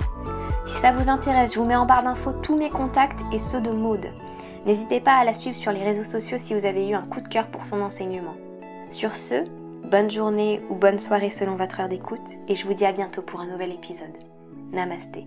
Si 0.66 0.74
ça 0.74 0.92
vous 0.92 1.08
intéresse, 1.08 1.54
je 1.54 1.58
vous 1.58 1.66
mets 1.66 1.76
en 1.76 1.86
barre 1.86 2.02
d'infos 2.02 2.32
tous 2.42 2.56
mes 2.56 2.70
contacts 2.70 3.20
et 3.32 3.38
ceux 3.38 3.60
de 3.60 3.70
Maude. 3.70 4.06
N'hésitez 4.66 5.00
pas 5.00 5.14
à 5.14 5.24
la 5.24 5.32
suivre 5.32 5.56
sur 5.56 5.72
les 5.72 5.82
réseaux 5.82 6.04
sociaux 6.04 6.38
si 6.38 6.54
vous 6.54 6.66
avez 6.66 6.86
eu 6.86 6.94
un 6.94 7.02
coup 7.02 7.20
de 7.20 7.28
cœur 7.28 7.46
pour 7.48 7.64
son 7.64 7.80
enseignement. 7.80 8.36
Sur 8.90 9.16
ce, 9.16 9.44
bonne 9.90 10.10
journée 10.10 10.62
ou 10.70 10.74
bonne 10.74 10.98
soirée 10.98 11.30
selon 11.30 11.56
votre 11.56 11.80
heure 11.80 11.88
d'écoute 11.88 12.38
et 12.48 12.54
je 12.54 12.66
vous 12.66 12.74
dis 12.74 12.84
à 12.84 12.92
bientôt 12.92 13.22
pour 13.22 13.40
un 13.40 13.46
nouvel 13.46 13.72
épisode. 13.72 14.16
Namasté. 14.72 15.26